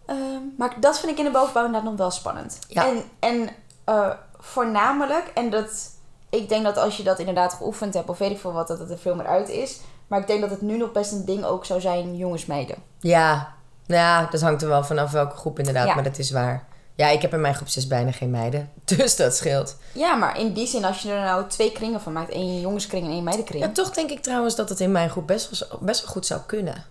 Ehm, 0.05 0.17
maar 0.57 0.75
dat 0.79 0.99
vind 0.99 1.11
ik 1.11 1.17
in 1.17 1.23
de 1.25 1.31
bovenbouw 1.31 1.65
inderdaad 1.65 1.89
nog 1.89 1.99
wel 1.99 2.11
spannend. 2.11 2.59
Ja. 2.67 2.85
En, 2.87 3.03
en 3.19 3.49
eh, 3.83 4.09
voornamelijk, 4.39 5.31
en 5.33 5.49
dat, 5.49 5.89
ik 6.29 6.49
denk 6.49 6.63
dat 6.63 6.77
als 6.77 6.97
je 6.97 7.03
dat 7.03 7.19
inderdaad 7.19 7.53
geoefend 7.53 7.93
hebt, 7.93 8.09
of 8.09 8.17
weet 8.17 8.31
ik 8.31 8.39
veel 8.39 8.53
wat, 8.53 8.67
dat 8.67 8.79
het 8.79 8.91
er 8.91 8.97
veel 8.97 9.15
meer 9.15 9.27
uit 9.27 9.49
is. 9.49 9.79
Maar 10.07 10.19
ik 10.19 10.27
denk 10.27 10.41
dat 10.41 10.49
het 10.49 10.61
nu 10.61 10.77
nog 10.77 10.91
best 10.91 11.11
een 11.11 11.25
ding 11.25 11.43
ook 11.45 11.65
zou 11.65 11.81
zijn, 11.81 12.15
jongens, 12.17 12.45
meiden. 12.45 12.75
Ja, 12.99 13.53
ja, 13.85 14.27
dat 14.31 14.41
hangt 14.41 14.61
er 14.61 14.67
wel 14.67 14.83
vanaf 14.83 15.11
welke 15.11 15.35
groep 15.35 15.57
inderdaad, 15.59 15.87
Ja. 15.87 15.93
maar 15.95 16.03
dat 16.03 16.17
is 16.17 16.31
waar. 16.31 16.67
Ja, 16.99 17.09
ik 17.09 17.21
heb 17.21 17.33
in 17.33 17.41
mijn 17.41 17.55
groep 17.55 17.67
6 17.67 17.87
bijna 17.87 18.11
geen 18.11 18.29
meiden. 18.31 18.69
Dus 18.97 19.15
dat 19.15 19.35
scheelt. 19.35 19.75
Ja, 19.91 20.15
maar 20.15 20.39
in 20.39 20.53
die 20.53 20.67
zin, 20.67 20.85
als 20.85 21.01
je 21.01 21.11
er 21.11 21.19
nou 21.23 21.47
twee 21.47 21.71
kringen 21.71 22.01
van 22.01 22.13
maakt, 22.13 22.31
één 22.31 22.59
jongenskring 22.59 23.05
en 23.05 23.11
één 23.11 23.23
meidenkring. 23.23 23.63
Ja, 23.63 23.69
toch 23.71 23.91
denk 23.91 24.09
ik 24.09 24.21
trouwens 24.21 24.55
dat 24.55 24.69
het 24.69 24.79
in 24.79 24.91
mijn 24.91 25.09
groep 25.09 25.27
best 25.27 25.67
wel, 25.69 25.79
best 25.81 26.01
wel 26.01 26.11
goed 26.11 26.25
zou 26.25 26.41
kunnen. 26.45 26.85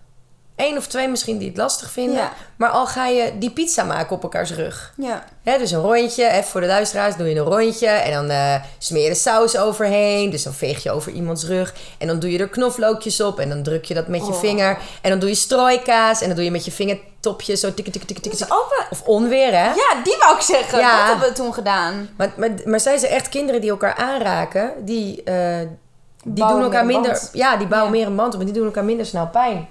Eén 0.55 0.77
of 0.77 0.87
twee 0.87 1.07
misschien 1.07 1.37
die 1.37 1.47
het 1.47 1.57
lastig 1.57 1.91
vinden. 1.91 2.15
Ja. 2.15 2.33
Maar 2.55 2.69
al 2.69 2.85
ga 2.87 3.07
je 3.07 3.37
die 3.37 3.51
pizza 3.51 3.83
maken 3.83 4.15
op 4.15 4.23
elkaars 4.23 4.51
rug. 4.53 4.93
Ja. 4.97 5.23
Hè, 5.43 5.57
dus 5.57 5.71
een 5.71 5.81
rondje, 5.81 6.23
hè, 6.23 6.43
voor 6.43 6.61
de 6.61 6.67
luisteraars 6.67 7.15
doe 7.15 7.27
je 7.27 7.35
een 7.35 7.45
rondje. 7.45 7.87
En 7.87 8.11
dan 8.11 8.29
eh 8.29 8.55
smeer 8.77 9.03
je 9.03 9.09
de 9.09 9.15
saus 9.15 9.57
overheen. 9.57 10.29
Dus 10.29 10.43
dan 10.43 10.53
veeg 10.53 10.83
je 10.83 10.91
over 10.91 11.11
iemands 11.11 11.43
rug. 11.45 11.73
En 11.97 12.07
dan 12.07 12.19
doe 12.19 12.31
je 12.31 12.39
er 12.39 12.49
knoflookjes 12.49 13.21
op. 13.21 13.39
En 13.39 13.49
dan 13.49 13.63
druk 13.63 13.85
je 13.85 13.93
dat 13.93 14.07
met 14.07 14.25
je 14.25 14.31
Oh. 14.31 14.39
vinger. 14.39 14.77
En 15.01 15.09
dan 15.09 15.19
doe 15.19 15.29
je 15.29 15.35
strooikaas. 15.35 16.21
En 16.21 16.27
dan 16.27 16.35
doe 16.35 16.45
je 16.45 16.51
met 16.51 16.65
je 16.65 16.71
vingertopjes 17.21 17.59
zo 17.59 17.73
tik 17.73 17.85
tik 17.85 17.93
tik 17.93 18.05
tik 18.05 18.15
Dat 18.15 18.23
tik. 18.23 18.33
is 18.33 18.43
ook 18.51 18.75
wel- 18.77 18.87
Of 18.91 19.01
onweer, 19.07 19.51
hè? 19.51 19.65
Ja, 19.73 20.03
die 20.03 20.15
wou 20.19 20.35
ik 20.35 20.41
zeggen. 20.41 20.79
Ja. 20.79 20.97
Dat 20.99 21.07
hebben 21.09 21.27
we 21.27 21.33
toen 21.33 21.53
gedaan. 21.53 22.09
Maar, 22.17 22.33
maar, 22.37 22.49
maar 22.65 22.79
zijn 22.79 22.99
ze 22.99 23.07
echt 23.07 23.29
kinderen 23.29 23.61
die 23.61 23.69
elkaar 23.69 23.95
aanraken? 23.95 24.73
Die, 24.85 25.23
eh, 25.23 25.67
die 26.23 26.47
doen 26.47 26.61
elkaar 26.61 26.85
minder... 26.85 27.11
band. 27.11 27.29
Ja, 27.33 27.57
die 27.57 27.67
bouwen 27.67 27.91
Ja. 27.93 27.97
meer 27.99 28.07
een 28.07 28.15
band 28.15 28.33
op. 28.33 28.39
En 28.39 28.45
die 28.45 28.55
doen 28.55 28.65
elkaar 28.65 28.83
minder 28.83 29.05
snel 29.05 29.27
pijn. 29.27 29.67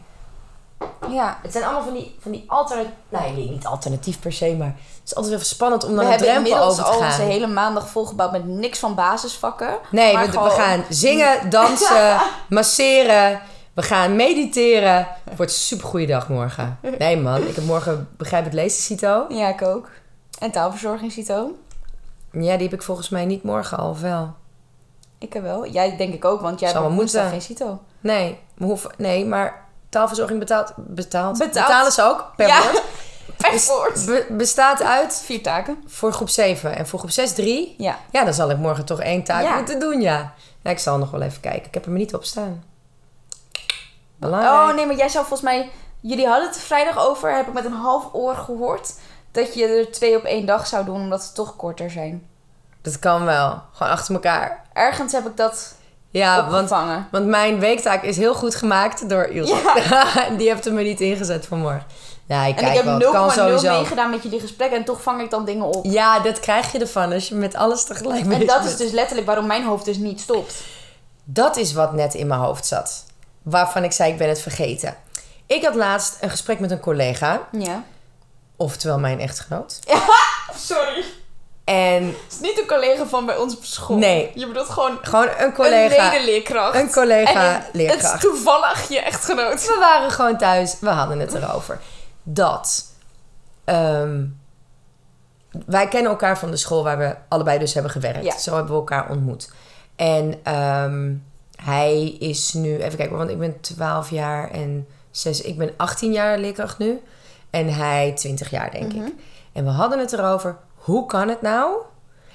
Ja. 1.08 1.38
Het 1.42 1.52
zijn 1.52 1.64
allemaal 1.64 1.82
van 1.82 1.92
die, 1.92 2.16
van 2.20 2.32
die 2.32 2.44
alternatief... 2.46 2.92
Nee, 3.08 3.32
niet 3.50 3.66
alternatief 3.66 4.20
per 4.20 4.32
se, 4.32 4.54
maar... 4.58 4.66
Het 4.76 5.04
is 5.04 5.14
altijd 5.14 5.34
even 5.34 5.46
spannend 5.46 5.84
om 5.84 5.90
We 5.90 5.96
dan 5.96 6.04
een 6.04 6.10
hebben 6.10 6.28
drempel 6.28 6.58
over 6.64 6.84
te 6.84 6.90
al 6.90 6.98
gaan. 6.98 7.06
onze 7.10 7.22
hele 7.22 7.46
maandag 7.46 7.88
volgebouwd 7.88 8.32
met 8.32 8.46
niks 8.46 8.78
van 8.78 8.94
basisvakken. 8.94 9.78
Nee, 9.90 10.16
we, 10.18 10.26
we 10.30 10.50
gaan 10.50 10.84
zingen, 10.88 11.50
dansen, 11.50 12.16
masseren. 12.48 13.40
We 13.78 13.84
gaan 13.84 14.16
mediteren. 14.16 15.06
Het 15.24 15.36
wordt 15.36 15.52
een 15.52 15.58
supergoeie 15.58 16.06
dag 16.06 16.28
morgen. 16.28 16.78
Nee 16.98 17.16
man, 17.16 17.46
ik 17.46 17.54
heb 17.54 17.64
morgen 17.64 18.08
Begrijp 18.16 18.44
het 18.44 18.52
lezen, 18.52 18.82
Cito. 18.82 19.24
Ja, 19.28 19.48
ik 19.48 19.62
ook. 19.62 19.88
En 20.38 20.50
taalverzorging, 20.50 21.12
Cito. 21.12 21.56
Ja, 22.32 22.54
die 22.56 22.62
heb 22.68 22.72
ik 22.72 22.82
volgens 22.82 23.08
mij 23.08 23.24
niet 23.24 23.42
morgen 23.42 23.78
al, 23.78 23.90
of 23.90 24.00
wel? 24.00 24.34
Ik 25.18 25.32
heb 25.32 25.42
wel. 25.42 25.66
Jij 25.66 25.96
denk 25.96 26.14
ik 26.14 26.24
ook, 26.24 26.40
want 26.40 26.60
jij 26.60 26.70
hebt 26.72 26.84
woensdag 26.94 27.28
geen. 27.30 27.40
Cito. 27.42 27.80
Nee, 28.00 28.38
we 28.54 28.64
hoeven, 28.64 28.90
nee 28.96 29.26
maar 29.26 29.64
taalverzorging 29.88 30.38
betaalt, 30.38 30.72
betaalt. 30.76 31.38
Betaalt. 31.38 31.66
Betalen 31.66 31.92
ze 31.92 32.02
ook, 32.02 32.32
per 32.36 32.46
Ja. 32.46 32.62
woord. 32.62 32.82
Per 33.36 33.64
woord. 33.68 34.06
be- 34.06 34.34
bestaat 34.36 34.82
uit 34.82 35.22
Vier 35.24 35.42
taken. 35.42 35.76
voor 35.86 36.12
groep 36.12 36.28
7 36.28 36.76
en 36.76 36.86
voor 36.86 36.98
groep 36.98 37.10
6 37.10 37.32
3. 37.34 37.74
Ja. 37.78 37.98
Ja, 38.10 38.24
dan 38.24 38.34
zal 38.34 38.50
ik 38.50 38.56
morgen 38.56 38.84
toch 38.84 39.00
één 39.00 39.22
taak 39.24 39.42
Ja. 39.42 39.56
moeten 39.56 39.80
doen, 39.80 40.00
ja. 40.00 40.32
ja. 40.62 40.70
Ik 40.70 40.78
zal 40.78 40.98
nog 40.98 41.10
wel 41.10 41.20
even 41.22 41.40
kijken. 41.40 41.66
Ik 41.66 41.74
heb 41.74 41.84
er 41.84 41.90
me 41.92 41.98
niet 41.98 42.14
op 42.14 42.24
staan. 42.24 42.62
Belangrijk. 44.18 44.54
Oh 44.70 44.74
nee, 44.74 44.86
maar 44.86 44.96
jij 44.96 45.08
zou 45.08 45.26
volgens 45.26 45.48
mij... 45.50 45.70
Jullie 46.00 46.26
hadden 46.26 46.48
het 46.48 46.58
vrijdag 46.58 47.06
over, 47.08 47.36
heb 47.36 47.46
ik 47.46 47.52
met 47.52 47.64
een 47.64 47.72
half 47.72 48.04
oor 48.12 48.34
gehoord. 48.34 48.94
Dat 49.32 49.54
je 49.54 49.66
er 49.66 49.92
twee 49.92 50.16
op 50.16 50.24
één 50.24 50.46
dag 50.46 50.66
zou 50.66 50.84
doen, 50.84 50.94
omdat 51.00 51.22
ze 51.22 51.32
toch 51.32 51.56
korter 51.56 51.90
zijn. 51.90 52.26
Dat 52.82 52.98
kan 52.98 53.24
wel. 53.24 53.62
Gewoon 53.72 53.92
achter 53.92 54.14
elkaar. 54.14 54.64
Ergens 54.72 55.12
heb 55.12 55.26
ik 55.26 55.36
dat 55.36 55.74
Ja, 56.10 56.36
want, 56.50 56.54
opgevangen. 56.62 57.08
want 57.10 57.26
mijn 57.26 57.58
weektaak 57.58 58.02
is 58.02 58.16
heel 58.16 58.34
goed 58.34 58.54
gemaakt 58.54 59.08
door 59.08 59.22
Ilse. 59.24 59.54
Die 60.38 60.48
heeft 60.48 60.66
er 60.66 60.72
me 60.72 60.82
niet 60.82 61.00
ingezet 61.00 61.46
vanmorgen. 61.46 61.84
Ja, 62.26 62.44
ik 62.44 62.56
En 62.56 62.64
kijk 62.64 62.78
ik 62.78 62.84
heb 62.84 63.00
Het 63.00 63.10
kan 63.10 63.30
0,0 63.30 63.34
sowieso. 63.34 63.70
meegedaan 63.70 64.10
met 64.10 64.22
jullie 64.22 64.40
gesprek 64.40 64.70
en 64.72 64.84
toch 64.84 65.02
vang 65.02 65.20
ik 65.20 65.30
dan 65.30 65.44
dingen 65.44 65.64
op. 65.64 65.84
Ja, 65.84 66.20
dat 66.20 66.40
krijg 66.40 66.72
je 66.72 66.78
ervan 66.78 67.12
als 67.12 67.28
je 67.28 67.34
met 67.34 67.54
alles 67.54 67.84
tegelijk 67.84 68.20
En 68.22 68.28
bezig 68.28 68.46
dat 68.46 68.58
bent. 68.58 68.70
is 68.70 68.76
dus 68.76 68.90
letterlijk 68.90 69.26
waarom 69.26 69.46
mijn 69.46 69.64
hoofd 69.64 69.84
dus 69.84 69.96
niet 69.96 70.20
stopt. 70.20 70.54
Dat 71.24 71.56
is 71.56 71.72
wat 71.72 71.92
net 71.92 72.14
in 72.14 72.26
mijn 72.26 72.40
hoofd 72.40 72.66
zat. 72.66 73.04
Waarvan 73.50 73.84
ik 73.84 73.92
zei, 73.92 74.12
ik 74.12 74.18
ben 74.18 74.28
het 74.28 74.40
vergeten. 74.40 74.96
Ik 75.46 75.64
had 75.64 75.74
laatst 75.74 76.16
een 76.20 76.30
gesprek 76.30 76.60
met 76.60 76.70
een 76.70 76.80
collega. 76.80 77.48
Ja. 77.52 77.84
Oftewel 78.56 78.98
mijn 78.98 79.20
echtgenoot. 79.20 79.78
Sorry. 80.56 81.04
En 81.64 82.04
Het 82.06 82.14
is 82.32 82.40
niet 82.40 82.58
een 82.60 82.66
collega 82.66 83.06
van 83.06 83.26
bij 83.26 83.36
ons 83.36 83.56
op 83.56 83.64
school. 83.64 83.96
Nee. 83.96 84.32
Je 84.34 84.46
bedoelt 84.46 84.68
gewoon 84.68 84.98
gewoon 85.02 85.28
een 85.38 85.52
collega. 85.52 86.04
een 86.06 86.10
medeleerkracht. 86.12 86.74
Een 86.74 86.90
collega 86.92 87.30
En 87.48 87.54
het- 87.54 87.64
Het 87.66 87.74
leerkracht. 87.74 88.14
is 88.14 88.20
toevallig 88.20 88.88
je 88.88 89.00
echtgenoot. 89.00 89.66
We 89.66 89.76
waren 89.80 90.10
gewoon 90.10 90.38
thuis, 90.38 90.76
we 90.80 90.88
hadden 90.88 91.18
het 91.18 91.34
erover. 91.34 91.78
Dat. 92.22 92.84
ehm, 93.64 94.24
wij 95.66 95.88
kennen 95.88 96.10
elkaar 96.10 96.38
van 96.38 96.50
de 96.50 96.56
school 96.56 96.82
waar 96.84 96.98
we 96.98 97.16
allebei 97.28 97.58
dus 97.58 97.74
hebben 97.74 97.92
gewerkt. 97.92 98.24
Ja. 98.24 98.38
Zo 98.38 98.54
hebben 98.54 98.72
we 98.72 98.78
elkaar 98.78 99.10
ontmoet. 99.10 99.50
En 99.96 100.40
ehm, 100.42 101.14
hij 101.62 102.02
is 102.08 102.52
nu, 102.52 102.76
even 102.82 102.98
kijken, 102.98 103.16
want 103.16 103.30
ik 103.30 103.38
ben 103.38 103.60
12 103.60 104.10
jaar 104.10 104.50
en 104.50 104.86
6, 105.10 105.40
ik 105.40 105.58
ben 105.58 105.74
18 105.76 106.12
jaar 106.12 106.38
leerkracht 106.38 106.78
nu. 106.78 107.00
En 107.50 107.68
hij 107.74 108.12
20 108.16 108.50
jaar, 108.50 108.70
denk 108.70 108.92
Mhm. 108.92 109.04
ik. 109.06 109.12
En 109.52 109.64
we 109.64 109.70
hadden 109.70 109.98
het 109.98 110.12
erover, 110.12 110.56
hoe 110.74 111.06
kan 111.06 111.28
het 111.28 111.42
nou? 111.42 111.74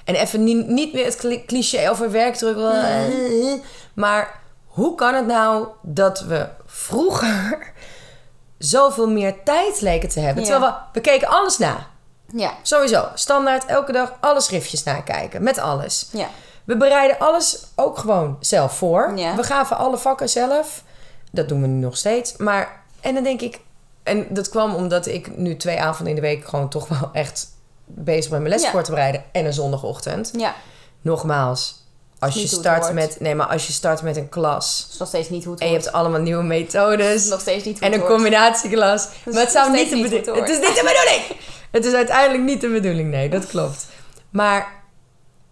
En 0.04 0.14
even 0.14 0.44
niet, 0.44 0.66
niet 0.68 0.92
meer 0.92 1.04
het 1.04 1.16
cli- 1.16 1.44
cliché 1.46 1.90
over 1.90 2.10
werkdruk. 2.10 2.56
Mhm. 2.56 3.56
Maar 3.94 4.40
hoe 4.66 4.94
kan 4.94 5.14
het 5.14 5.26
nou 5.26 5.66
dat 5.82 6.20
we 6.20 6.46
vroeger 6.66 7.72
zoveel 8.58 9.08
meer 9.10 9.34
tijd 9.44 9.80
leken 9.80 10.08
te 10.08 10.20
hebben? 10.20 10.44
Ja. 10.44 10.50
Terwijl 10.50 10.72
we, 10.72 10.78
we 10.92 11.00
keken 11.00 11.28
alles 11.28 11.58
na. 11.58 11.86
Ja. 12.32 12.52
Sowieso, 12.62 13.08
standaard, 13.14 13.64
elke 13.64 13.92
dag 13.92 14.12
alle 14.20 14.40
schriftjes 14.40 14.82
nakijken. 14.82 15.42
Met 15.42 15.58
alles. 15.58 16.08
Ja. 16.12 16.28
We 16.64 16.76
bereiden 16.76 17.18
alles 17.18 17.66
ook 17.74 17.98
gewoon 17.98 18.36
zelf 18.40 18.76
voor. 18.76 19.12
Ja. 19.16 19.36
We 19.36 19.42
gaven 19.42 19.76
alle 19.76 19.98
vakken 19.98 20.28
zelf. 20.28 20.82
Dat 21.30 21.48
doen 21.48 21.60
we 21.60 21.66
nu 21.66 21.80
nog 21.80 21.96
steeds. 21.96 22.36
Maar, 22.36 22.82
en 23.00 23.14
dan 23.14 23.22
denk 23.22 23.40
ik... 23.40 23.60
En 24.02 24.26
dat 24.28 24.48
kwam 24.48 24.74
omdat 24.74 25.06
ik 25.06 25.36
nu 25.36 25.56
twee 25.56 25.80
avonden 25.80 26.08
in 26.08 26.14
de 26.14 26.26
week... 26.26 26.48
gewoon 26.48 26.68
toch 26.68 26.88
wel 26.88 27.10
echt 27.12 27.46
bezig 27.84 28.30
ben 28.30 28.42
mijn 28.42 28.54
les 28.54 28.62
Ja. 28.62 28.70
voor 28.70 28.82
te 28.82 28.90
bereiden. 28.90 29.24
En 29.32 29.44
een 29.44 29.52
zondagochtend. 29.52 30.30
Ja. 30.36 30.54
Nogmaals, 31.00 31.82
als 32.18 32.34
je 32.34 32.46
start 32.46 32.92
met... 32.92 33.20
Nee, 33.20 33.34
maar 33.34 33.46
als 33.46 33.66
je 33.66 33.72
start 33.72 34.02
met 34.02 34.16
een 34.16 34.28
klas... 34.28 34.82
Dat 34.82 34.92
is 34.92 34.98
nog 34.98 35.08
steeds 35.08 35.28
niet 35.28 35.44
hoe 35.44 35.52
het 35.52 35.62
En 35.62 35.68
je 35.68 35.74
hebt 35.74 35.92
allemaal 35.92 36.20
nieuwe 36.20 36.42
methodes... 36.42 37.28
nog 37.28 37.40
steeds 37.40 37.64
niet 37.64 37.78
hoe 37.78 37.86
En 37.86 37.92
het 37.92 38.00
een 38.00 38.06
hoort. 38.06 38.20
combinatieklas. 38.20 39.08
Maar 39.24 39.40
het 39.42 39.50
zou 39.50 39.72
niet 39.72 39.90
de 39.90 40.02
bedoeling... 40.02 40.26
het 40.26 40.36
Het 40.36 40.48
is 40.48 40.58
niet 40.58 40.76
de 40.76 40.92
bedoeling! 40.94 41.40
Het 41.70 41.84
is 41.84 41.92
uiteindelijk 41.92 42.44
niet 42.44 42.60
de 42.60 42.68
bedoeling, 42.68 43.10
nee, 43.10 43.28
dat 43.28 43.46
klopt. 43.46 43.86
Maar 44.30 44.83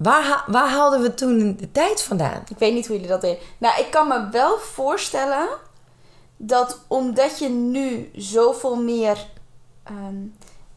waar, 0.02 0.22
ha- 0.24 0.44
waar 0.46 0.68
haalden 0.68 1.00
we 1.02 1.14
toen 1.14 1.56
de 1.56 1.72
tijd 1.72 2.02
vandaan? 2.02 2.42
Ik 2.48 2.58
weet 2.58 2.74
niet 2.74 2.86
hoe 2.86 2.94
jullie 2.94 3.10
dat 3.10 3.20
deden. 3.20 3.38
Nou, 3.58 3.80
ik 3.80 3.90
kan 3.90 4.08
me 4.08 4.28
wel 4.30 4.58
voorstellen 4.58 5.48
dat 6.36 6.80
omdat 6.88 7.38
je 7.38 7.48
nu 7.48 8.10
zoveel 8.14 8.76
meer 8.76 9.26
ehm, 9.84 10.16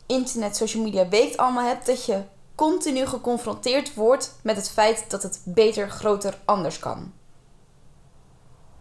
internet, 0.06 0.56
social 0.56 0.84
media, 0.84 1.08
weet 1.08 1.38
allemaal 1.38 1.66
hebt, 1.68 1.86
dat 1.86 2.06
je 2.06 2.22
continu 2.56 3.06
geconfronteerd 3.06 3.94
wordt 3.94 4.36
met 4.44 4.56
het 4.56 4.70
feit 4.70 5.06
dat 5.10 5.24
het 5.24 5.42
beter, 5.44 5.90
groter, 5.90 6.38
anders 6.46 6.80
kan. 6.80 7.12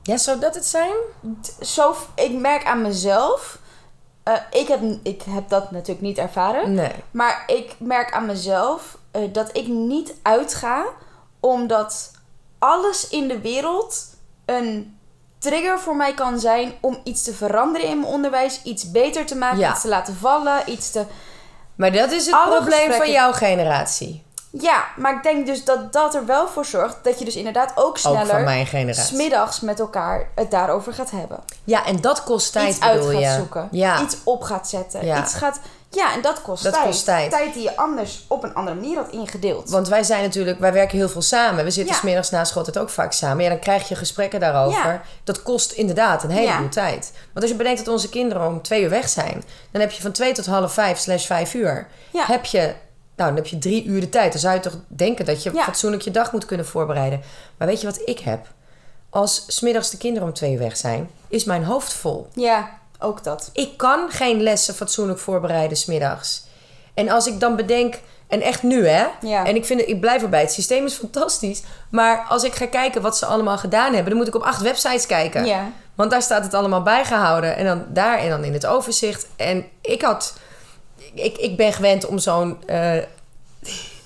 Ja, 0.03 0.17
zou 0.17 0.39
dat 0.41 0.55
het 0.55 0.67
zijn? 0.67 0.95
Zo, 1.61 1.95
ik 2.15 2.33
merk 2.33 2.65
aan 2.65 2.83
mezelf, 2.83 3.59
eh, 4.23 4.35
ik, 4.51 4.69
heb, 4.69 4.81
ik 5.03 5.23
heb 5.23 5.49
dat 5.49 5.71
natuurlijk 5.71 6.01
niet 6.01 6.19
ervaren, 6.19 6.75
Nee. 6.75 6.93
maar 7.11 7.43
ik 7.47 7.75
merk 7.79 8.13
aan 8.13 8.27
mezelf 8.27 8.99
eh, 9.15 9.23
dat 9.33 9.57
ik 9.57 9.67
niet 9.67 10.15
uitga 10.23 10.85
omdat 11.41 12.11
alles 12.59 13.09
in 13.09 13.29
de 13.29 13.41
wereld 13.41 14.05
een 14.45 14.99
trigger 15.39 15.79
voor 15.79 15.97
mij 15.97 16.15
kan 16.15 16.39
zijn 16.41 16.73
om 16.81 16.99
iets 17.05 17.23
te 17.23 17.33
veranderen 17.35 17.89
in 17.89 18.01
mijn 18.01 18.13
onderwijs, 18.13 18.61
iets 18.63 18.91
beter 18.91 19.27
te 19.27 19.35
maken, 19.37 19.59
Ja. 19.59 19.71
iets 19.73 19.81
te 19.81 19.89
laten 19.89 20.17
vallen, 20.17 20.63
iets 20.71 20.91
te. 20.91 21.05
Maar 21.75 21.93
dat 21.93 22.11
is 22.13 22.27
het 22.27 22.35
Alle 22.35 22.57
probleem 22.57 22.93
van 22.93 23.11
jouw 23.11 23.33
generatie. 23.33 24.23
Ja, 24.61 24.85
maar 24.97 25.15
ik 25.17 25.23
denk 25.23 25.47
dus 25.47 25.65
dat 25.65 25.93
dat 25.93 26.15
er 26.15 26.27
wel 26.27 26.49
voor 26.49 26.65
zorgt 26.65 26.97
dat 27.05 27.19
je 27.19 27.25
dus 27.25 27.37
inderdaad 27.37 27.73
ook 27.75 27.85
Ook 27.87 27.99
sneller 27.99 28.41
mijn 28.45 28.67
generatie. 28.67 29.15
smiddags 29.17 29.61
met 29.61 29.81
elkaar 29.81 30.29
het 30.35 30.51
daarover 30.51 30.93
gaat 30.93 31.11
hebben. 31.11 31.41
Ja, 31.65 31.85
en 31.87 32.01
dat 32.01 32.25
kost 32.25 32.53
tijd, 32.53 32.69
iets 32.69 32.81
uit 32.81 33.01
bedoel 33.01 33.13
gaat 33.21 33.21
je. 33.33 33.37
zoeken, 33.39 33.69
Ja. 33.71 34.03
iets 34.03 34.17
op 34.25 34.43
gaat 34.43 34.69
zetten, 34.69 35.07
Ja. 35.07 35.23
iets 35.23 35.35
gaat. 35.35 35.61
Ja, 35.95 36.13
en 36.15 36.21
dat 36.23 36.43
kost 36.43 36.63
Dat 36.63 36.73
tijd. 36.73 36.85
kost 36.85 37.05
tijd. 37.05 37.55
die 37.55 37.63
je 37.63 37.77
anders 37.77 38.25
op 38.29 38.43
een 38.43 38.55
andere 38.55 38.77
manier 38.77 38.97
had 38.97 39.11
ingedeeld. 39.11 39.71
Want 39.71 39.89
wij 39.89 40.03
zijn 40.03 40.23
natuurlijk, 40.23 40.59
wij 40.59 40.73
werken 40.73 40.99
heel 40.99 41.09
veel 41.09 41.23
samen. 41.23 41.65
We 41.65 41.71
zitten 41.71 41.95
Ja. 41.95 42.01
smiddags 42.01 42.31
na 42.31 42.45
school 42.45 42.59
altijd 42.65 42.79
ook 42.79 42.91
vaak 42.91 43.13
samen. 43.13 43.43
Ja, 43.45 43.49
dan 43.51 43.59
krijg 43.59 43.89
je 43.89 43.95
gesprekken 43.95 44.41
daarover. 44.41 44.93
Ja. 44.93 45.03
Dat 45.25 45.43
kost 45.43 45.73
inderdaad 45.73 46.23
een 46.23 46.31
heleboel 46.31 46.63
Ja. 46.65 46.69
tijd. 46.69 47.13
Want 47.33 47.41
als 47.41 47.51
je 47.51 47.55
bedenkt 47.57 47.85
dat 47.85 47.95
onze 47.95 48.09
kinderen 48.09 48.47
om 48.47 48.63
twee 48.63 48.83
uur 48.83 48.91
weg 48.91 49.09
zijn, 49.09 49.45
dan 49.71 49.81
heb 49.81 49.91
je 49.91 50.03
van 50.03 50.13
twee 50.13 50.33
tot 50.33 50.47
half 50.47 50.73
vijf 50.73 50.99
slash 50.99 51.27
vijf 51.27 51.55
uur. 51.55 51.87
Ja. 52.13 52.25
Heb 52.27 52.45
je, 52.45 52.59
nou, 52.59 52.75
dan 53.29 53.35
heb 53.35 53.47
je 53.47 53.59
drie 53.59 53.85
uur 53.85 54.01
de 54.01 54.09
tijd. 54.09 54.33
Dan 54.33 54.41
zou 54.41 54.55
je 54.55 54.61
toch 54.61 54.77
denken 54.87 55.25
dat 55.25 55.43
je 55.43 55.51
fatsoenlijk 55.51 56.03
je 56.03 56.11
dag 56.11 56.33
moet 56.33 56.45
kunnen 56.45 56.67
voorbereiden. 56.67 57.23
Maar 57.59 57.69
weet 57.69 57.81
je 57.81 57.87
wat 57.87 58.01
ik 58.09 58.19
heb? 58.19 58.47
Als 59.11 59.45
smiddags 59.47 59.91
de 59.91 59.97
kinderen 59.97 60.29
om 60.29 60.35
twee 60.35 60.53
uur 60.53 60.59
weg 60.59 60.77
zijn, 60.77 61.11
is 61.29 61.45
mijn 61.45 61.65
hoofd 61.65 61.93
vol. 61.93 62.29
Ja, 62.33 62.71
ook 62.99 63.25
dat. 63.25 63.51
Ik 63.53 63.77
kan 63.77 64.11
geen 64.11 64.43
lessen 64.43 64.75
fatsoenlijk 64.75 65.19
voorbereiden 65.19 65.77
smiddags. 65.77 66.43
En 66.95 67.09
als 67.09 67.27
ik 67.27 67.41
dan 67.41 67.57
bedenk, 67.57 68.01
en 68.29 68.41
echt 68.41 68.63
nu 68.63 68.87
hè, 68.87 69.07
Ja. 69.21 69.45
en 69.47 69.55
ik, 69.57 69.65
vind, 69.65 69.89
ik 69.89 70.01
blijf 70.01 70.23
erbij, 70.23 70.41
het 70.41 70.53
systeem 70.53 70.85
is 70.85 70.95
fantastisch. 71.05 71.63
Maar 71.91 72.27
als 72.29 72.45
ik 72.45 72.55
ga 72.55 72.67
kijken 72.67 73.03
wat 73.03 73.17
ze 73.19 73.27
allemaal 73.27 73.59
gedaan 73.59 73.93
hebben, 73.93 74.09
dan 74.09 74.17
moet 74.19 74.29
ik 74.29 74.35
op 74.35 74.43
acht 74.43 74.61
websites 74.63 75.07
kijken. 75.07 75.45
Ja. 75.45 75.71
Want 75.95 76.11
daar 76.11 76.23
staat 76.23 76.45
het 76.45 76.55
allemaal 76.55 76.83
bijgehouden. 76.83 77.57
En 77.57 77.65
dan 77.65 77.85
daar 77.89 78.19
en 78.19 78.29
dan 78.29 78.45
in 78.45 78.53
het 78.53 78.67
overzicht. 78.67 79.27
En 79.37 79.65
ik 79.81 80.03
had. 80.03 80.35
Ik, 81.15 81.37
ik 81.39 81.57
ben 81.57 81.73
gewend 81.73 82.07
om 82.07 82.19
zo'n. 82.19 82.63
eh, 82.67 82.97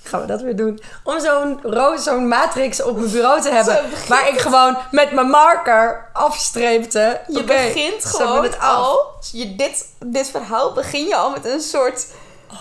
gaan 0.09 0.21
we 0.21 0.27
dat 0.27 0.41
weer 0.41 0.57
doen? 0.57 0.81
Om 1.05 1.21
zo'n 1.21 1.61
zo'n 1.97 2.29
matrix 2.29 2.83
op 2.83 2.97
mijn 2.97 3.11
bureau 3.11 3.41
te 3.41 3.51
hebben. 3.51 3.85
Waar 4.09 4.29
ik 4.29 4.41
gewoon 4.41 4.77
met 4.91 5.13
mijn 5.13 5.29
marker 5.29 6.11
afstreepte. 6.13 7.21
Je 7.29 7.45
begint 7.45 8.05
gewoon 8.05 8.43
het 8.43 8.61
al. 8.61 9.07
Je, 9.33 9.57
dit, 9.57 9.87
dit 10.05 10.31
verhaal 10.31 10.73
begin 10.73 11.07
je 11.07 11.17
al 11.17 11.31
met 11.31 11.45
een 11.45 11.61
soort, 11.61 12.07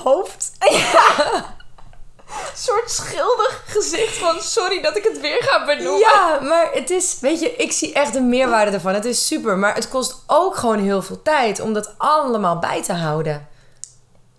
hoofd. 0.04 0.52
soort 2.56 2.92
schildig 2.92 3.64
gezicht 3.68 4.18
van 4.18 4.42
sorry 4.42 4.82
dat 4.82 4.98
ik 4.98 5.04
het 5.04 5.20
weer 5.20 5.44
ga 5.44 5.66
benoemen. 5.66 6.00
Ja, 6.00 6.40
maar 6.42 6.70
het 6.74 6.90
is, 6.90 7.18
weet 7.22 7.40
je, 7.40 7.56
ik 7.56 7.72
zie 7.72 7.94
echt 7.94 8.14
de 8.14 8.22
meerwaarde 8.22 8.72
ervan. 8.72 8.94
Het 8.94 9.06
is 9.06 9.28
super, 9.28 9.58
maar 9.58 9.76
het 9.76 9.90
kost 9.90 10.16
ook 10.28 10.56
gewoon 10.56 10.80
heel 10.80 11.02
veel 11.02 11.22
tijd 11.22 11.60
om 11.60 11.74
dat 11.74 11.94
allemaal 11.98 12.60
bij 12.60 12.84
te 12.84 12.94
houden. 12.94 13.48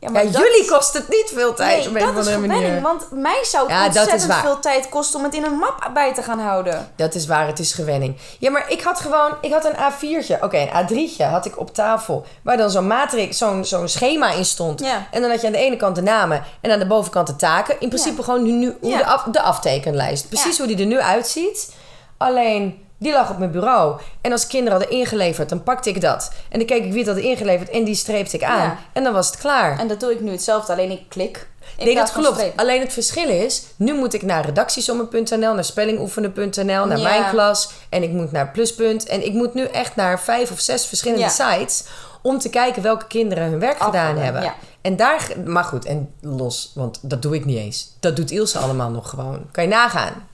Ja, 0.00 0.08
Ja, 0.12 0.22
dat 0.22 0.32
jullie 0.32 0.64
kost 0.70 0.92
het 0.94 1.08
niet 1.08 1.30
veel 1.34 1.54
tijd 1.54 1.78
Nee, 1.78 1.88
op 1.88 2.08
een 2.08 2.16
of 2.18 2.24
gewenning. 2.24 2.52
manier. 2.52 2.80
Want 2.80 3.06
mij 3.10 3.40
zou 3.44 3.62
het 3.72 3.94
Ja, 3.94 4.02
ontzettend 4.02 4.34
veel 4.34 4.58
tijd 4.60 4.88
kosten 4.88 5.18
om 5.18 5.24
het 5.24 5.34
in 5.34 5.44
een 5.44 5.52
map 5.56 5.90
bij 5.94 6.14
te 6.14 6.22
gaan 6.22 6.38
houden. 6.38 6.92
Dat 6.96 7.14
is 7.14 7.26
waar, 7.26 7.46
het 7.46 7.58
is 7.58 7.72
gewenning. 7.72 8.16
Ja, 8.38 8.50
maar 8.50 8.64
ik 8.70 8.82
had 8.82 9.00
gewoon, 9.00 9.32
ik 9.40 9.52
had 9.52 9.64
een 9.64 9.74
A4'tje, 9.74 10.42
oké, 10.42 10.56
een 10.58 10.86
A3'tje 10.86 11.24
had 11.30 11.44
ik 11.46 11.58
op 11.58 11.74
tafel. 11.74 12.26
Waar 12.42 12.56
dan 12.56 12.70
zo'n 12.70 12.86
matrix, 12.86 13.38
zo'n 13.38 13.64
zo'n 13.64 13.88
schema 13.88 14.30
in 14.30 14.44
stond. 14.44 14.80
Ja. 14.80 15.06
En 15.10 15.20
dan 15.20 15.30
had 15.30 15.40
je 15.40 15.46
aan 15.46 15.52
de 15.52 15.58
ene 15.58 15.76
kant 15.76 15.94
de 15.94 16.02
namen 16.02 16.42
en 16.60 16.70
aan 16.70 16.78
de 16.78 16.86
bovenkant 16.86 17.26
de 17.26 17.36
taken. 17.36 17.80
In 17.80 17.88
principe 17.88 18.22
gewoon 18.22 18.42
nu, 18.42 18.50
nu 18.52 18.76
hoe 18.80 18.96
de, 18.96 19.04
af, 19.06 19.22
de 19.22 19.40
aftekenlijst. 19.40 20.28
Precies 20.28 20.58
hoe 20.58 20.66
die 20.66 20.78
er 20.78 20.86
nu 20.86 21.00
uitziet. 21.00 21.72
Alleen, 22.16 22.86
die 22.98 23.12
lag 23.12 23.30
op 23.30 23.38
mijn 23.38 23.50
bureau. 23.50 24.00
En 24.20 24.32
als 24.32 24.46
kinderen 24.46 24.78
hadden 24.78 24.98
ingeleverd, 24.98 25.48
dan 25.48 25.62
pakte 25.62 25.88
ik 25.90 26.00
dat. 26.00 26.32
En 26.48 26.58
dan 26.58 26.66
keek 26.66 26.84
ik 26.84 26.90
wie 26.92 26.98
het 27.04 27.08
had 27.14 27.18
ingeleverd 27.24 27.70
en 27.70 27.84
die 27.84 27.94
streepte 27.94 28.36
ik 28.36 28.42
aan. 28.44 28.58
Ja. 28.62 28.78
En 28.92 29.04
dan 29.04 29.12
was 29.12 29.26
het 29.26 29.36
klaar. 29.36 29.78
En 29.78 29.88
dat 29.88 30.00
doe 30.00 30.12
ik 30.12 30.20
nu 30.20 30.30
hetzelfde, 30.30 30.72
alleen 30.72 30.90
ik 30.90 31.02
klik. 31.08 31.48
Nee, 31.78 31.94
dat 31.94 32.12
klopt. 32.12 32.44
Alleen 32.56 32.80
het 32.80 32.92
verschil 32.92 33.28
is, 33.28 33.62
nu 33.76 33.94
moet 33.94 34.14
ik 34.14 34.22
naar 34.22 34.44
redactiesommen.nl, 34.44 35.54
naar 35.54 35.64
spellingoefenen.nl, 35.64 36.86
naar 36.86 36.98
Ja. 36.98 37.02
mijn 37.08 37.30
klas 37.30 37.70
en 37.88 38.02
ik 38.02 38.10
moet 38.10 38.32
naar 38.32 38.48
Pluspunt. 38.50 39.06
En 39.06 39.24
ik 39.26 39.32
moet 39.32 39.54
nu 39.54 39.64
echt 39.64 39.96
naar 39.96 40.20
vijf 40.20 40.50
of 40.50 40.60
zes 40.60 40.86
verschillende 40.86 41.24
Ja. 41.24 41.28
sites 41.30 41.84
om 42.22 42.38
te 42.38 42.50
kijken 42.50 42.82
welke 42.82 43.06
kinderen 43.06 43.44
hun 43.50 43.58
werk 43.60 43.82
gedaan 43.82 44.16
hebben. 44.16 44.42
ja. 44.42 44.54
En 44.80 44.96
daar, 44.96 45.28
maar 45.44 45.64
goed, 45.64 45.84
en 45.84 46.12
los, 46.20 46.72
want 46.74 46.98
dat 47.02 47.22
doe 47.22 47.34
ik 47.34 47.44
niet 47.44 47.58
eens. 47.58 47.90
Dat 48.00 48.16
doet 48.16 48.30
Ilse 48.30 48.58
allemaal 48.58 48.90
nog 48.90 49.08
gewoon. 49.10 49.46
Kan 49.52 49.64
je 49.64 49.70
nagaan. 49.70 50.28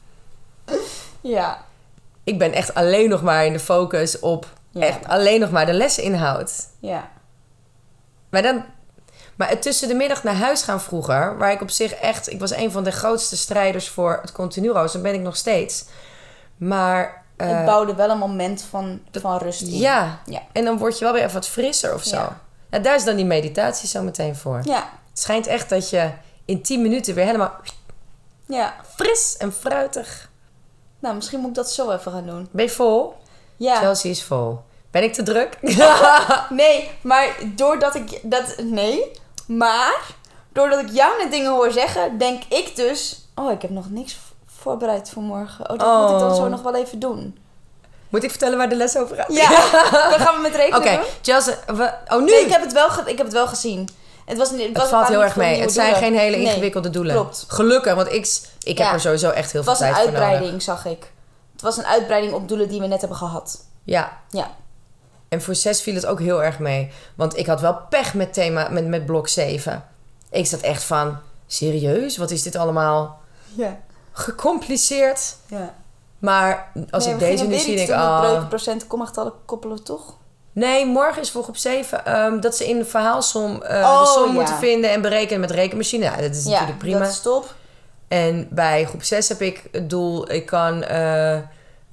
Ja. 1.21 1.65
Ik 2.25 2.39
ben 2.39 2.53
echt 2.53 2.75
alleen 2.75 3.09
nog 3.09 3.23
maar 3.23 3.45
in 3.47 3.53
de 3.53 3.59
focus 3.59 4.19
op 4.19 4.47
Ja. 4.71 4.81
echt 4.87 5.07
alleen 5.09 5.41
nog 5.41 5.51
maar 5.51 5.67
de 5.67 5.73
lesinhoud. 5.75 6.53
Ja. 6.81 7.09
Maar 8.31 8.43
dan. 8.43 8.65
Maar 9.37 9.49
het 9.49 9.63
tussen 9.63 9.89
de 9.89 9.95
middag 9.95 10.23
naar 10.23 10.35
huis 10.35 10.63
gaan 10.63 10.81
vroeger, 10.81 11.39
waar 11.39 11.53
ik 11.53 11.61
op 11.61 11.71
zich 11.71 11.95
echt, 11.95 12.31
ik 12.33 12.41
was 12.41 12.51
een 12.55 12.71
van 12.71 12.85
de 12.85 12.91
grootste 12.91 13.37
strijders 13.37 13.89
voor 13.89 14.19
het 14.21 14.33
continu 14.33 14.71
roos, 14.71 14.95
en 14.95 15.03
ben 15.03 15.15
ik 15.15 15.21
nog 15.21 15.37
steeds. 15.37 15.85
Maar 16.57 17.23
eh, 17.37 17.49
het 17.57 17.65
bouwde 17.65 17.95
wel 17.95 18.11
een 18.11 18.19
moment 18.19 18.63
van, 18.71 19.01
van 19.13 19.39
rust 19.39 19.61
in. 19.63 19.79
ja. 19.79 20.19
Ja. 20.25 20.41
en 20.53 20.65
dan 20.65 20.79
word 20.79 20.99
je 20.99 21.05
wel 21.05 21.13
weer 21.13 21.23
even 21.23 21.35
wat 21.35 21.49
frisser 21.49 21.95
of 21.95 22.03
zo. 22.03 22.17
Ja. 22.17 22.41
Ja, 22.71 22.79
daar 22.79 22.95
is 22.95 23.05
dan 23.05 23.17
die 23.17 23.25
meditatie 23.25 23.89
zo 23.89 24.03
meteen 24.03 24.37
voor. 24.37 24.61
Ja. 24.63 24.89
Het 25.11 25.19
schijnt 25.19 25.47
echt 25.47 25.69
dat 25.69 25.91
je 25.91 26.11
in 26.45 26.63
10 26.63 26.83
minuten 26.83 27.15
weer 27.15 27.25
helemaal 27.25 27.55
Ja. 28.47 28.75
fris 28.97 29.37
en 29.39 29.53
fruitig. 29.53 30.31
Nou, 31.05 31.17
misschien 31.17 31.41
moet 31.41 31.49
ik 31.49 31.55
dat 31.55 31.71
zo 31.71 31.91
even 31.91 32.13
gaan 32.13 32.27
doen. 32.27 32.49
Ben 32.51 32.65
je 32.65 32.71
vol? 32.71 33.15
Ja. 33.57 33.77
Chelsea 33.77 34.11
is 34.11 34.23
vol. 34.23 34.59
Ben 34.91 35.03
ik 35.03 35.13
te 35.13 35.23
druk? 35.23 35.59
Nee, 36.49 36.91
maar 37.01 37.29
doordat 37.45 37.95
ik 37.95 38.21
dat... 38.23 38.55
Nee, 38.63 39.11
maar 39.47 40.01
doordat 40.53 40.81
ik 40.81 40.89
jou 40.91 41.23
net 41.23 41.31
dingen 41.31 41.51
hoor 41.51 41.71
zeggen, 41.71 42.19
denk 42.19 42.43
ik 42.49 42.77
dus... 42.77 43.27
Oh, 43.35 43.51
ik 43.53 43.63
heb 43.63 43.71
nog 43.71 43.91
niks 43.91 44.17
voorbereid 44.47 45.11
voor 45.11 45.23
morgen. 45.23 45.71
Oh, 45.71 45.79
dat 45.79 46.01
moet 46.01 46.11
ik 46.11 46.19
dan 46.19 46.31
Oh. 46.31 46.37
zo 46.37 46.49
nog 46.49 46.63
wel 46.63 46.75
even 46.75 46.99
doen. 46.99 47.39
Moet 48.09 48.23
ik 48.23 48.31
vertellen 48.31 48.59
waar 48.59 48.69
de 48.69 48.77
les 48.77 48.97
over 48.97 49.17
gaat? 49.17 49.33
Ja, 49.33 49.49
dan 50.11 50.21
gaan 50.21 50.35
we 50.35 50.41
met 50.43 50.55
rekenen 50.55 50.79
Oké. 50.79 51.01
Chelsea, 51.23 51.55
we, 51.67 51.93
oh 52.09 52.19
nu? 52.19 52.25
Nee, 52.25 52.45
ik 52.45 52.51
heb 52.51 52.63
het 52.63 52.73
wel, 52.73 52.89
ik 53.07 53.17
heb 53.17 53.27
het 53.27 53.33
wel 53.33 53.47
gezien. 53.47 53.89
Het, 54.25 54.39
was, 54.39 54.51
het, 54.51 54.61
Het 54.61 54.77
was 54.77 54.89
valt 54.89 55.09
heel 55.09 55.23
erg 55.23 55.37
mee. 55.37 55.61
Het 55.61 55.73
zijn 55.73 55.93
doelen. 55.93 56.09
geen 56.11 56.19
hele 56.19 56.37
Nee, 56.37 56.47
ingewikkelde 56.47 56.91
doelen. 56.91 57.15
klopt. 57.15 57.45
Gelukkig, 57.49 57.95
want 57.95 58.13
ik, 58.13 58.39
ik 58.63 58.79
heb 58.79 58.87
Ja. 58.87 58.93
er 58.93 59.01
sowieso 59.01 59.31
echt 59.31 59.53
heel 59.53 59.61
Het 59.63 59.71
veel 59.79 59.79
was 59.79 59.81
een 59.81 59.87
tijd 59.95 59.97
voor 59.97 60.13
nodig. 60.13 60.21
uitbreiding, 60.29 60.63
zag 60.63 60.85
ik. 60.87 61.13
Het 61.53 61.63
was 61.63 61.77
een 61.77 61.87
uitbreiding 61.87 62.33
op 62.33 62.49
doelen 62.49 62.69
die 62.69 62.81
we 62.81 62.87
net 62.87 63.01
hebben 63.01 63.19
gehad. 63.19 63.65
Ja. 63.85 64.19
Ja. 64.31 64.51
En 65.29 65.43
voor 65.43 65.55
6 65.55 65.81
viel 65.83 65.95
het 65.95 66.07
ook 66.07 66.21
heel 66.21 66.43
erg 66.43 66.59
mee. 66.59 66.91
Want 67.15 67.37
ik 67.37 67.47
had 67.47 67.61
wel 67.61 67.79
pech 67.89 68.15
met 68.15 68.33
thema, 68.33 68.69
met, 68.69 68.87
met 68.87 69.07
blok 69.07 69.29
7. 69.29 69.85
Ik 70.31 70.47
zat 70.47 70.61
echt 70.61 70.83
van, 70.83 71.17
serieus? 71.47 72.17
Wat 72.17 72.31
is 72.31 72.43
dit 72.43 72.57
allemaal 72.57 73.21
Ja. 73.55 73.79
gecompliceerd? 74.13 75.37
ja. 75.47 75.75
Maar 76.19 76.73
als 76.91 77.07
ik 77.07 77.19
deze 77.19 77.45
nu 77.45 77.59
zie, 77.59 77.77
denk 77.77 77.89
ik, 77.89 77.95
oh. 77.95 78.21
ah... 78.21 78.49
procenten, 78.49 78.87
kommagetallen 78.89 79.33
koppelen 79.45 79.83
toch? 79.83 80.15
Nee, 80.55 80.87
morgen 80.87 81.23
is 81.23 81.31
voor 81.31 81.43
groep 81.43 81.57
7 81.57 82.05
ehm, 82.07 82.41
dat 82.41 82.57
ze 82.57 82.69
in 82.69 82.79
de 82.79 82.85
verhaalsom 82.85 83.63
eh, 83.63 83.79
de 83.81 83.85
Oh, 83.87 84.05
som 84.13 84.27
ja. 84.27 84.33
moeten 84.33 84.57
vinden 84.59 84.91
en 84.91 85.03
berekenen 85.03 85.41
met 85.41 85.51
rekenmachine. 85.51 86.05
Ja, 86.05 86.17
dat 86.17 86.35
is 86.35 86.45
natuurlijk 86.45 86.79
prima. 86.79 86.99
dat 86.99 87.09
is 87.09 87.21
top. 87.21 87.55
En 88.09 88.49
bij 88.51 88.85
groep 88.85 89.03
6 89.03 89.29
heb 89.29 89.41
ik 89.41 89.63
het 89.73 89.91
doel, 89.91 90.33
ik 90.33 90.47
kan 90.47 90.83
eh, 90.83 91.33
een 91.33 91.43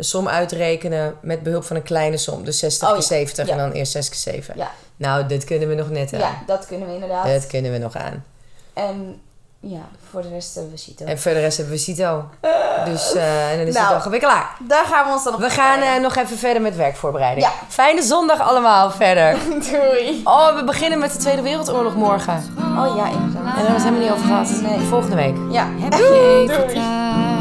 som 0.06 0.28
uitrekenen 0.28 1.16
met 1.22 1.44
behulp 1.44 1.64
van 1.64 1.76
een 1.76 1.84
kleine 1.84 2.18
som. 2.18 2.44
Dus 2.44 2.60
60 2.60 2.88
Oh, 2.88 2.94
keer 2.94 3.02
ja. 3.04 3.08
70 3.08 3.48
en 3.48 3.58
dan 3.58 3.72
eerst 3.72 3.92
6 3.92 4.10
keer 4.10 4.18
7. 4.18 4.54
Ja. 4.58 4.72
Nou, 4.98 5.26
dit 5.26 5.44
kunnen 5.44 5.68
we 5.68 5.76
nog 5.76 5.90
net 5.90 6.14
aan. 6.14 6.20
Ja, 6.20 6.44
dat 6.46 6.66
kunnen 6.68 6.88
we 6.88 6.94
inderdaad. 6.94 7.26
Dat 7.28 7.48
kunnen 7.48 7.72
we 7.72 7.78
nog 7.78 7.96
aan. 7.96 8.26
En 8.74 9.22
ja, 9.64 9.82
voor 10.12 10.22
de 10.22 10.30
rest 10.30 10.56
hebben 10.56 10.72
we 10.74 10.78
Cito. 10.78 11.06
En 11.06 11.20
voor 11.20 11.32
de 11.34 11.40
rest 11.40 11.58
hebben 11.58 11.76
we 11.76 11.82
Cito. 11.82 12.24
Dus 12.86 13.14
eh, 13.14 13.52
en 13.52 13.58
dan 13.58 13.68
is 13.68 13.74
Nou. 13.74 13.94
het 13.96 14.04
alweer 14.04 14.20
klaar. 14.20 14.56
Daar 14.60 14.86
gaan 14.86 15.06
we 15.06 15.12
ons 15.12 15.24
dan 15.24 15.34
op 15.34 15.40
We 15.40 15.50
gaan 15.50 15.80
eh, 15.82 16.02
nog 16.02 16.16
even 16.16 16.38
verder 16.38 16.62
met 16.62 16.76
werkvoorbereiding. 16.76 17.46
Ja. 17.46 17.52
Fijne 17.68 18.02
zondag 18.02 18.40
allemaal 18.40 18.92
verder. 18.92 19.36
Doei. 19.72 20.22
Oh, 20.24 20.56
we 20.56 20.64
beginnen 20.64 21.00
met 21.00 21.12
de 21.12 21.18
Tweede 21.18 21.42
Wereldoorlog 21.42 21.96
morgen. 21.96 22.54
Oh 22.58 22.96
ja, 22.96 23.06
inderdaad. 23.06 23.36
En 23.36 23.44
daar 23.44 23.56
hebben 23.56 23.66
we 23.66 23.72
het 23.72 23.84
helemaal 23.84 24.00
niet 24.02 24.12
over 24.12 24.26
gehad. 24.26 24.62
Nee. 24.62 24.88
Volgende 24.88 25.16
week. 25.16 25.36
Ja. 25.52 25.68
Heb 25.80 25.94
je 25.94 26.46
even 26.50 26.68
Doei. 26.68 27.41